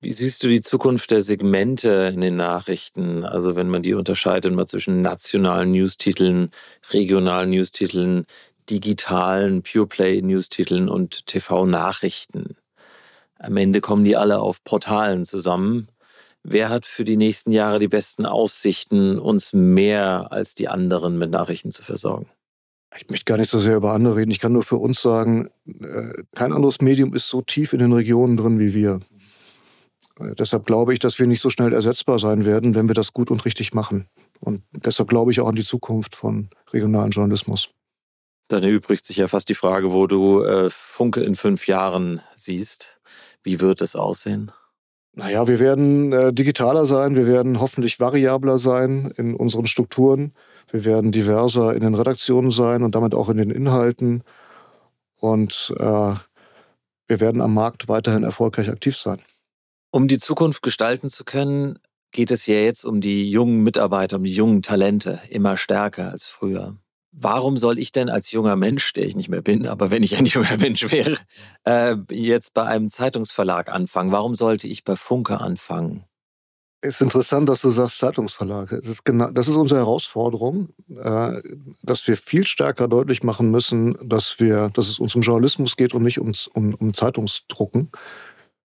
Wie 0.00 0.12
siehst 0.12 0.42
du 0.42 0.48
die 0.48 0.60
Zukunft 0.60 1.12
der 1.12 1.22
Segmente 1.22 2.12
in 2.12 2.20
den 2.20 2.36
Nachrichten? 2.36 3.24
Also 3.24 3.56
wenn 3.56 3.70
man 3.70 3.82
die 3.82 3.94
unterscheidet 3.94 4.52
mal 4.52 4.66
zwischen 4.66 5.00
nationalen 5.00 5.70
Newstiteln, 5.70 6.50
regionalen 6.90 7.50
Newstiteln, 7.50 8.26
digitalen 8.68 9.62
Pure 9.62 9.86
Play 9.86 10.20
Newstiteln 10.20 10.88
und 10.88 11.26
TV-Nachrichten. 11.26 12.56
Am 13.38 13.56
Ende 13.56 13.80
kommen 13.80 14.04
die 14.04 14.16
alle 14.16 14.40
auf 14.40 14.62
Portalen 14.64 15.24
zusammen. 15.24 15.88
Wer 16.46 16.68
hat 16.68 16.84
für 16.84 17.04
die 17.04 17.16
nächsten 17.16 17.52
Jahre 17.52 17.78
die 17.78 17.88
besten 17.88 18.26
Aussichten, 18.26 19.18
uns 19.18 19.54
mehr 19.54 20.30
als 20.30 20.54
die 20.54 20.68
anderen 20.68 21.18
mit 21.18 21.30
Nachrichten 21.30 21.70
zu 21.70 21.82
versorgen? 21.82 22.26
Ich 22.96 23.08
möchte 23.08 23.24
gar 23.24 23.38
nicht 23.38 23.48
so 23.48 23.58
sehr 23.58 23.76
über 23.76 23.92
andere 23.92 24.16
reden. 24.16 24.30
Ich 24.30 24.40
kann 24.40 24.52
nur 24.52 24.62
für 24.62 24.76
uns 24.76 25.00
sagen, 25.00 25.48
äh, 25.66 26.22
kein 26.34 26.52
anderes 26.52 26.82
Medium 26.82 27.14
ist 27.14 27.28
so 27.28 27.40
tief 27.40 27.72
in 27.72 27.78
den 27.78 27.92
Regionen 27.92 28.36
drin 28.36 28.58
wie 28.58 28.74
wir. 28.74 29.00
Äh, 30.20 30.34
deshalb 30.34 30.66
glaube 30.66 30.92
ich, 30.92 30.98
dass 30.98 31.18
wir 31.18 31.26
nicht 31.26 31.40
so 31.40 31.48
schnell 31.48 31.72
ersetzbar 31.72 32.18
sein 32.18 32.44
werden, 32.44 32.74
wenn 32.74 32.88
wir 32.88 32.94
das 32.94 33.14
gut 33.14 33.30
und 33.30 33.44
richtig 33.46 33.72
machen. 33.72 34.06
Und 34.38 34.62
deshalb 34.72 35.08
glaube 35.08 35.32
ich 35.32 35.40
auch 35.40 35.48
an 35.48 35.56
die 35.56 35.64
Zukunft 35.64 36.14
von 36.14 36.50
regionalen 36.72 37.10
Journalismus. 37.10 37.70
Dann 38.48 38.62
erübrigt 38.62 39.06
sich 39.06 39.16
ja 39.16 39.28
fast 39.28 39.48
die 39.48 39.54
Frage, 39.54 39.92
wo 39.92 40.06
du 40.06 40.42
äh, 40.42 40.68
Funke 40.68 41.22
in 41.22 41.34
fünf 41.34 41.66
Jahren 41.66 42.20
siehst. 42.34 43.00
Wie 43.42 43.60
wird 43.60 43.80
es 43.80 43.96
aussehen? 43.96 44.52
Naja, 45.16 45.46
wir 45.46 45.60
werden 45.60 46.12
äh, 46.12 46.32
digitaler 46.32 46.86
sein, 46.86 47.14
wir 47.14 47.26
werden 47.26 47.60
hoffentlich 47.60 48.00
variabler 48.00 48.58
sein 48.58 49.12
in 49.16 49.34
unseren 49.34 49.66
Strukturen, 49.66 50.32
wir 50.70 50.84
werden 50.84 51.12
diverser 51.12 51.74
in 51.74 51.80
den 51.80 51.94
Redaktionen 51.94 52.50
sein 52.50 52.82
und 52.82 52.96
damit 52.96 53.14
auch 53.14 53.28
in 53.28 53.36
den 53.36 53.50
Inhalten. 53.50 54.24
Und 55.20 55.72
äh, 55.78 56.14
wir 57.06 57.20
werden 57.20 57.40
am 57.40 57.54
Markt 57.54 57.88
weiterhin 57.88 58.24
erfolgreich 58.24 58.68
aktiv 58.68 58.96
sein. 58.96 59.20
Um 59.92 60.08
die 60.08 60.18
Zukunft 60.18 60.62
gestalten 60.62 61.08
zu 61.08 61.24
können, 61.24 61.78
geht 62.10 62.32
es 62.32 62.46
ja 62.46 62.56
jetzt 62.56 62.84
um 62.84 63.00
die 63.00 63.30
jungen 63.30 63.62
Mitarbeiter, 63.62 64.16
um 64.16 64.24
die 64.24 64.34
jungen 64.34 64.62
Talente, 64.62 65.20
immer 65.30 65.56
stärker 65.56 66.10
als 66.10 66.26
früher 66.26 66.76
warum 67.16 67.56
soll 67.56 67.78
ich 67.78 67.92
denn 67.92 68.08
als 68.08 68.32
junger 68.32 68.56
Mensch, 68.56 68.92
der 68.92 69.06
ich 69.06 69.16
nicht 69.16 69.28
mehr 69.28 69.42
bin, 69.42 69.66
aber 69.66 69.90
wenn 69.90 70.02
ich 70.02 70.16
ein 70.16 70.26
junger 70.26 70.56
Mensch 70.58 70.90
wäre, 70.90 71.16
äh, 71.64 71.96
jetzt 72.10 72.54
bei 72.54 72.64
einem 72.64 72.88
Zeitungsverlag 72.88 73.68
anfangen? 73.70 74.12
Warum 74.12 74.34
sollte 74.34 74.66
ich 74.66 74.84
bei 74.84 74.96
Funke 74.96 75.40
anfangen? 75.40 76.04
Es 76.86 76.96
ist 76.96 77.00
interessant, 77.00 77.48
dass 77.48 77.62
du 77.62 77.70
sagst 77.70 77.98
Zeitungsverlag. 77.98 78.68
Das 78.68 78.86
ist, 78.86 79.06
genau, 79.06 79.30
das 79.30 79.48
ist 79.48 79.56
unsere 79.56 79.80
Herausforderung, 79.80 80.68
äh, 80.90 81.40
dass 81.82 82.06
wir 82.06 82.18
viel 82.18 82.46
stärker 82.46 82.88
deutlich 82.88 83.22
machen 83.22 83.50
müssen, 83.50 83.96
dass, 84.06 84.38
wir, 84.38 84.68
dass 84.74 84.88
es 84.88 84.98
uns 84.98 85.14
um 85.14 85.22
Journalismus 85.22 85.76
geht 85.76 85.94
und 85.94 86.02
nicht 86.02 86.20
ums, 86.20 86.46
um, 86.46 86.74
um 86.74 86.92
Zeitungsdrucken. 86.92 87.90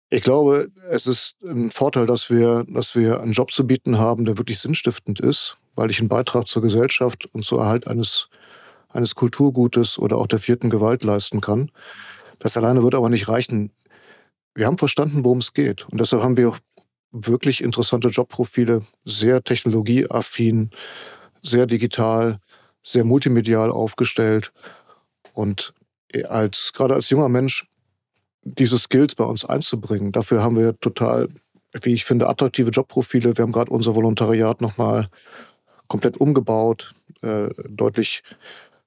Ich 0.10 0.22
glaube, 0.22 0.68
es 0.89 1.08
ist 1.08 1.38
ein 1.43 1.72
Vorteil, 1.72 2.08
dass 2.08 2.30
wir, 2.30 2.66
dass 2.68 2.93
wir 2.93 3.22
einen 3.22 3.32
Job 3.32 3.54
zu 3.54 3.66
bieten 3.66 4.00
haben, 4.00 4.26
der 4.26 4.38
wirklich 4.38 4.60
sinnstiftend 4.60 5.22
ist, 5.22 5.58
weil 5.76 5.89
ich 5.89 6.00
einen 6.00 6.10
Beitrag 6.10 6.45
zur 6.47 6.62
Gesellschaft 6.62 7.26
und 7.32 7.45
zur 7.45 7.62
Erhalt 7.62 7.88
eines 7.88 8.28
eines 8.90 9.16
Kulturgutes 9.16 10.00
oder 10.00 10.18
auch 10.18 10.28
der 10.28 10.40
vierten 10.40 10.70
Gewalt 10.70 11.04
leisten 11.04 11.42
kann. 11.42 11.72
Das 12.40 12.58
alleine 12.58 12.84
wird 12.84 12.96
aber 12.96 13.10
nicht 13.10 13.28
reichen. 13.28 13.72
Wir 14.56 14.66
haben 14.66 14.78
verstanden, 14.78 15.24
worum 15.24 15.40
es 15.40 15.54
geht. 15.54 15.88
Und 15.90 16.00
deshalb 16.00 16.24
haben 16.24 16.38
wir 16.38 16.50
auch 16.50 16.60
wirklich 17.12 17.62
interessante 17.62 18.10
Jobprofile, 18.10 18.82
sehr 19.06 19.44
technologieaffin, 19.44 20.72
sehr 21.42 21.66
digital, 21.66 22.40
sehr 22.84 23.04
multimedial 23.04 23.72
aufgestellt. 23.72 24.52
Und 25.34 25.74
als, 26.28 26.74
gerade 26.74 26.96
als 26.96 27.10
junger 27.10 27.30
Mensch 27.30 27.68
diese 28.44 28.80
Skills 28.80 29.16
bei 29.16 29.26
uns 29.26 29.46
einzubringen, 29.46 30.12
dafür 30.12 30.42
haben 30.42 30.58
wir 30.58 30.80
total 30.80 31.30
wie 31.74 31.94
ich 31.94 32.06
finde, 32.06 32.28
attraktive 32.28 32.72
Jobprofile. 32.72 33.38
Wir 33.38 33.44
haben 33.44 33.52
gerade 33.52 33.72
unser 33.72 33.96
Volontariat 33.96 34.62
nochmal 34.62 35.10
komplett 35.88 36.18
umgebaut, 36.18 36.94
äh, 37.22 37.50
deutlich 37.68 38.24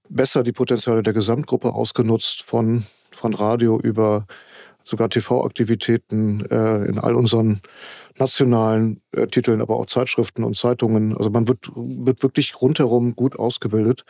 besser 0.08 0.42
die 0.42 0.52
Potenziale 0.52 1.02
der 1.02 1.12
Gesamtgruppe 1.12 1.72
ausgenutzt, 1.72 2.42
von, 2.42 2.84
von 3.10 3.34
Radio 3.34 3.78
über 3.80 4.26
sogar 4.84 5.08
TV-Aktivitäten 5.08 6.44
äh, 6.46 6.84
in 6.86 6.98
all 6.98 7.14
unseren 7.14 7.60
nationalen 8.18 9.00
äh, 9.12 9.26
Titeln, 9.26 9.60
aber 9.60 9.76
auch 9.76 9.86
Zeitschriften 9.86 10.44
und 10.44 10.56
Zeitungen. 10.56 11.16
Also 11.16 11.30
man 11.30 11.48
wird, 11.48 11.70
wird 11.74 12.22
wirklich 12.22 12.60
rundherum 12.60 13.14
gut 13.14 13.38
ausgebildet 13.38 14.04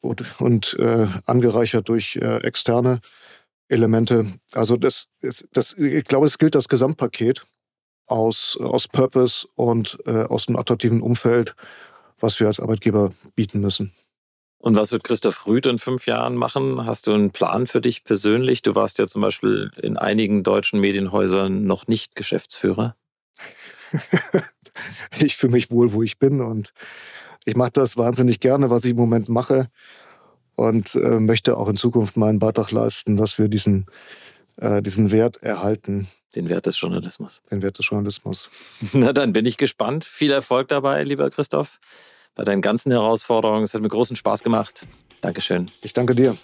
und, 0.00 0.40
und 0.40 0.76
äh, 0.78 1.06
angereichert 1.26 1.88
durch 1.88 2.16
äh, 2.16 2.38
externe 2.38 3.00
Elemente. 3.68 4.26
Also 4.52 4.76
das, 4.76 5.08
das, 5.52 5.74
ich 5.74 6.04
glaube, 6.04 6.26
es 6.26 6.38
gilt 6.38 6.54
das 6.54 6.68
Gesamtpaket 6.68 7.46
aus, 8.06 8.58
aus 8.60 8.88
Purpose 8.88 9.46
und 9.54 9.98
äh, 10.06 10.24
aus 10.24 10.48
einem 10.48 10.56
attraktiven 10.56 11.02
Umfeld, 11.02 11.54
was 12.18 12.40
wir 12.40 12.46
als 12.46 12.60
Arbeitgeber 12.60 13.10
bieten 13.36 13.60
müssen. 13.60 13.92
Und 14.58 14.74
was 14.74 14.90
wird 14.90 15.04
Christoph 15.04 15.46
Rüth 15.46 15.66
in 15.66 15.78
fünf 15.78 16.06
Jahren 16.06 16.34
machen? 16.34 16.84
Hast 16.84 17.06
du 17.06 17.14
einen 17.14 17.30
Plan 17.30 17.66
für 17.66 17.80
dich 17.80 18.02
persönlich? 18.02 18.62
Du 18.62 18.74
warst 18.74 18.98
ja 18.98 19.06
zum 19.06 19.22
Beispiel 19.22 19.70
in 19.80 19.96
einigen 19.96 20.42
deutschen 20.42 20.80
Medienhäusern 20.80 21.64
noch 21.64 21.86
nicht 21.86 22.16
Geschäftsführer. 22.16 22.96
ich 25.20 25.36
fühle 25.36 25.52
mich 25.52 25.70
wohl, 25.70 25.92
wo 25.92 26.02
ich 26.02 26.18
bin 26.18 26.40
und 26.40 26.72
ich 27.44 27.54
mache 27.54 27.70
das 27.72 27.96
wahnsinnig 27.96 28.40
gerne, 28.40 28.68
was 28.68 28.84
ich 28.84 28.90
im 28.90 28.96
Moment 28.96 29.28
mache 29.28 29.68
und 30.56 30.96
äh, 30.96 31.20
möchte 31.20 31.56
auch 31.56 31.68
in 31.68 31.76
Zukunft 31.76 32.16
meinen 32.16 32.40
Beitrag 32.40 32.72
leisten, 32.72 33.16
dass 33.16 33.38
wir 33.38 33.48
diesen, 33.48 33.86
äh, 34.56 34.82
diesen 34.82 35.12
Wert 35.12 35.40
erhalten. 35.40 36.08
Den 36.34 36.48
Wert 36.48 36.66
des 36.66 36.80
Journalismus. 36.80 37.42
Den 37.50 37.62
Wert 37.62 37.78
des 37.78 37.88
Journalismus. 37.88 38.50
Na, 38.92 39.12
dann 39.12 39.32
bin 39.32 39.46
ich 39.46 39.56
gespannt. 39.56 40.04
Viel 40.04 40.32
Erfolg 40.32 40.66
dabei, 40.66 41.04
lieber 41.04 41.30
Christoph 41.30 41.78
bei 42.34 42.44
deinen 42.44 42.62
ganzen 42.62 42.92
Herausforderungen. 42.92 43.64
Es 43.64 43.74
hat 43.74 43.82
mir 43.82 43.88
großen 43.88 44.16
Spaß 44.16 44.42
gemacht. 44.42 44.86
Dankeschön. 45.20 45.70
Ich 45.82 45.92
danke 45.92 46.14
dir. 46.14 46.36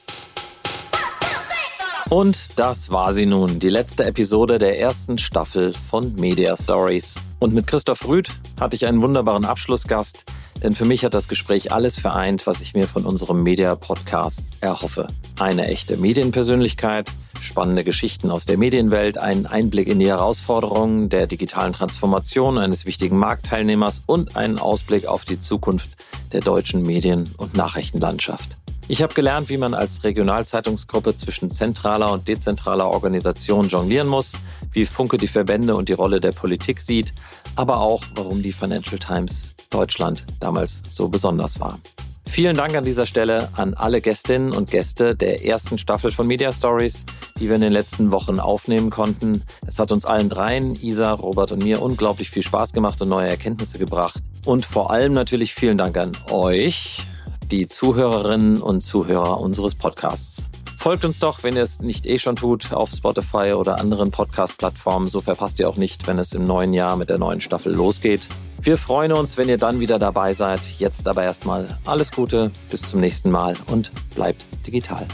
Und 2.10 2.58
das 2.58 2.90
war 2.90 3.12
sie 3.12 3.26
nun, 3.26 3.58
die 3.58 3.70
letzte 3.70 4.04
Episode 4.04 4.58
der 4.58 4.78
ersten 4.78 5.18
Staffel 5.18 5.74
von 5.74 6.14
Media 6.14 6.56
Stories. 6.56 7.14
Und 7.38 7.54
mit 7.54 7.66
Christoph 7.66 8.06
Rüth 8.06 8.30
hatte 8.60 8.76
ich 8.76 8.86
einen 8.86 9.00
wunderbaren 9.00 9.44
Abschlussgast, 9.44 10.24
denn 10.62 10.74
für 10.74 10.84
mich 10.84 11.04
hat 11.04 11.14
das 11.14 11.28
Gespräch 11.28 11.72
alles 11.72 11.98
vereint, 11.98 12.46
was 12.46 12.60
ich 12.60 12.74
mir 12.74 12.86
von 12.86 13.04
unserem 13.04 13.42
Media-Podcast 13.42 14.46
erhoffe. 14.60 15.06
Eine 15.38 15.66
echte 15.66 15.96
Medienpersönlichkeit, 15.96 17.10
spannende 17.40 17.84
Geschichten 17.84 18.30
aus 18.30 18.46
der 18.46 18.58
Medienwelt, 18.58 19.18
einen 19.18 19.46
Einblick 19.46 19.88
in 19.88 19.98
die 19.98 20.08
Herausforderungen 20.08 21.08
der 21.08 21.26
digitalen 21.26 21.72
Transformation 21.72 22.58
eines 22.58 22.86
wichtigen 22.86 23.18
Marktteilnehmers 23.18 24.02
und 24.06 24.36
einen 24.36 24.58
Ausblick 24.58 25.06
auf 25.06 25.24
die 25.24 25.38
Zukunft 25.38 25.90
der 26.32 26.40
deutschen 26.40 26.82
Medien- 26.82 27.32
und 27.36 27.54
Nachrichtenlandschaft. 27.54 28.56
Ich 28.86 29.02
habe 29.02 29.14
gelernt, 29.14 29.48
wie 29.48 29.56
man 29.56 29.72
als 29.72 30.04
Regionalzeitungsgruppe 30.04 31.16
zwischen 31.16 31.50
zentraler 31.50 32.12
und 32.12 32.28
dezentraler 32.28 32.90
Organisation 32.90 33.68
jonglieren 33.68 34.08
muss, 34.08 34.32
wie 34.72 34.84
Funke 34.84 35.16
die 35.16 35.26
Verbände 35.26 35.74
und 35.74 35.88
die 35.88 35.94
Rolle 35.94 36.20
der 36.20 36.32
Politik 36.32 36.80
sieht, 36.80 37.14
aber 37.56 37.80
auch, 37.80 38.02
warum 38.14 38.42
die 38.42 38.52
Financial 38.52 38.98
Times 38.98 39.54
Deutschland 39.70 40.24
damals 40.38 40.80
so 40.90 41.08
besonders 41.08 41.60
war. 41.60 41.78
Vielen 42.26 42.56
Dank 42.56 42.74
an 42.74 42.84
dieser 42.84 43.06
Stelle 43.06 43.48
an 43.54 43.74
alle 43.74 44.00
Gästinnen 44.00 44.52
und 44.52 44.70
Gäste 44.70 45.14
der 45.14 45.44
ersten 45.46 45.78
Staffel 45.78 46.10
von 46.10 46.26
Media 46.26 46.52
Stories, 46.52 47.04
die 47.38 47.48
wir 47.48 47.54
in 47.54 47.62
den 47.62 47.72
letzten 47.72 48.10
Wochen 48.10 48.38
aufnehmen 48.38 48.90
konnten. 48.90 49.44
Es 49.66 49.78
hat 49.78 49.92
uns 49.92 50.04
allen 50.04 50.28
dreien, 50.28 50.74
Isa, 50.74 51.12
Robert 51.12 51.52
und 51.52 51.62
mir, 51.62 51.80
unglaublich 51.80 52.28
viel 52.28 52.42
Spaß 52.42 52.72
gemacht 52.72 53.00
und 53.00 53.08
neue 53.08 53.28
Erkenntnisse 53.28 53.78
gebracht. 53.78 54.20
Und 54.44 54.66
vor 54.66 54.90
allem 54.90 55.12
natürlich 55.14 55.54
vielen 55.54 55.78
Dank 55.78 55.96
an 55.96 56.12
euch, 56.28 57.06
die 57.50 57.66
Zuhörerinnen 57.66 58.60
und 58.60 58.80
Zuhörer 58.80 59.40
unseres 59.40 59.74
Podcasts. 59.74 60.48
Folgt 60.78 61.04
uns 61.04 61.18
doch, 61.18 61.42
wenn 61.42 61.56
ihr 61.56 61.62
es 61.62 61.80
nicht 61.80 62.04
eh 62.04 62.18
schon 62.18 62.36
tut, 62.36 62.72
auf 62.72 62.90
Spotify 62.90 63.54
oder 63.54 63.80
anderen 63.80 64.10
Podcast-Plattformen. 64.10 65.08
So 65.08 65.20
verpasst 65.20 65.58
ihr 65.58 65.68
auch 65.68 65.78
nicht, 65.78 66.06
wenn 66.06 66.18
es 66.18 66.32
im 66.32 66.44
neuen 66.46 66.74
Jahr 66.74 66.96
mit 66.96 67.08
der 67.08 67.18
neuen 67.18 67.40
Staffel 67.40 67.72
losgeht. 67.72 68.28
Wir 68.60 68.76
freuen 68.76 69.12
uns, 69.12 69.36
wenn 69.36 69.48
ihr 69.48 69.58
dann 69.58 69.80
wieder 69.80 69.98
dabei 69.98 70.32
seid. 70.34 70.60
Jetzt 70.78 71.08
aber 71.08 71.22
erstmal 71.22 71.78
alles 71.86 72.12
Gute, 72.12 72.50
bis 72.70 72.82
zum 72.82 73.00
nächsten 73.00 73.30
Mal 73.30 73.56
und 73.66 73.92
bleibt 74.14 74.44
digital. 74.66 75.06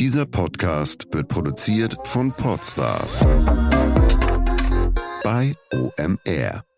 Dieser 0.00 0.26
Podcast 0.26 1.06
wird 1.12 1.28
produziert 1.28 1.94
von 2.04 2.32
Podstars 2.32 3.20
bei 5.22 5.52
OMR. 5.72 6.69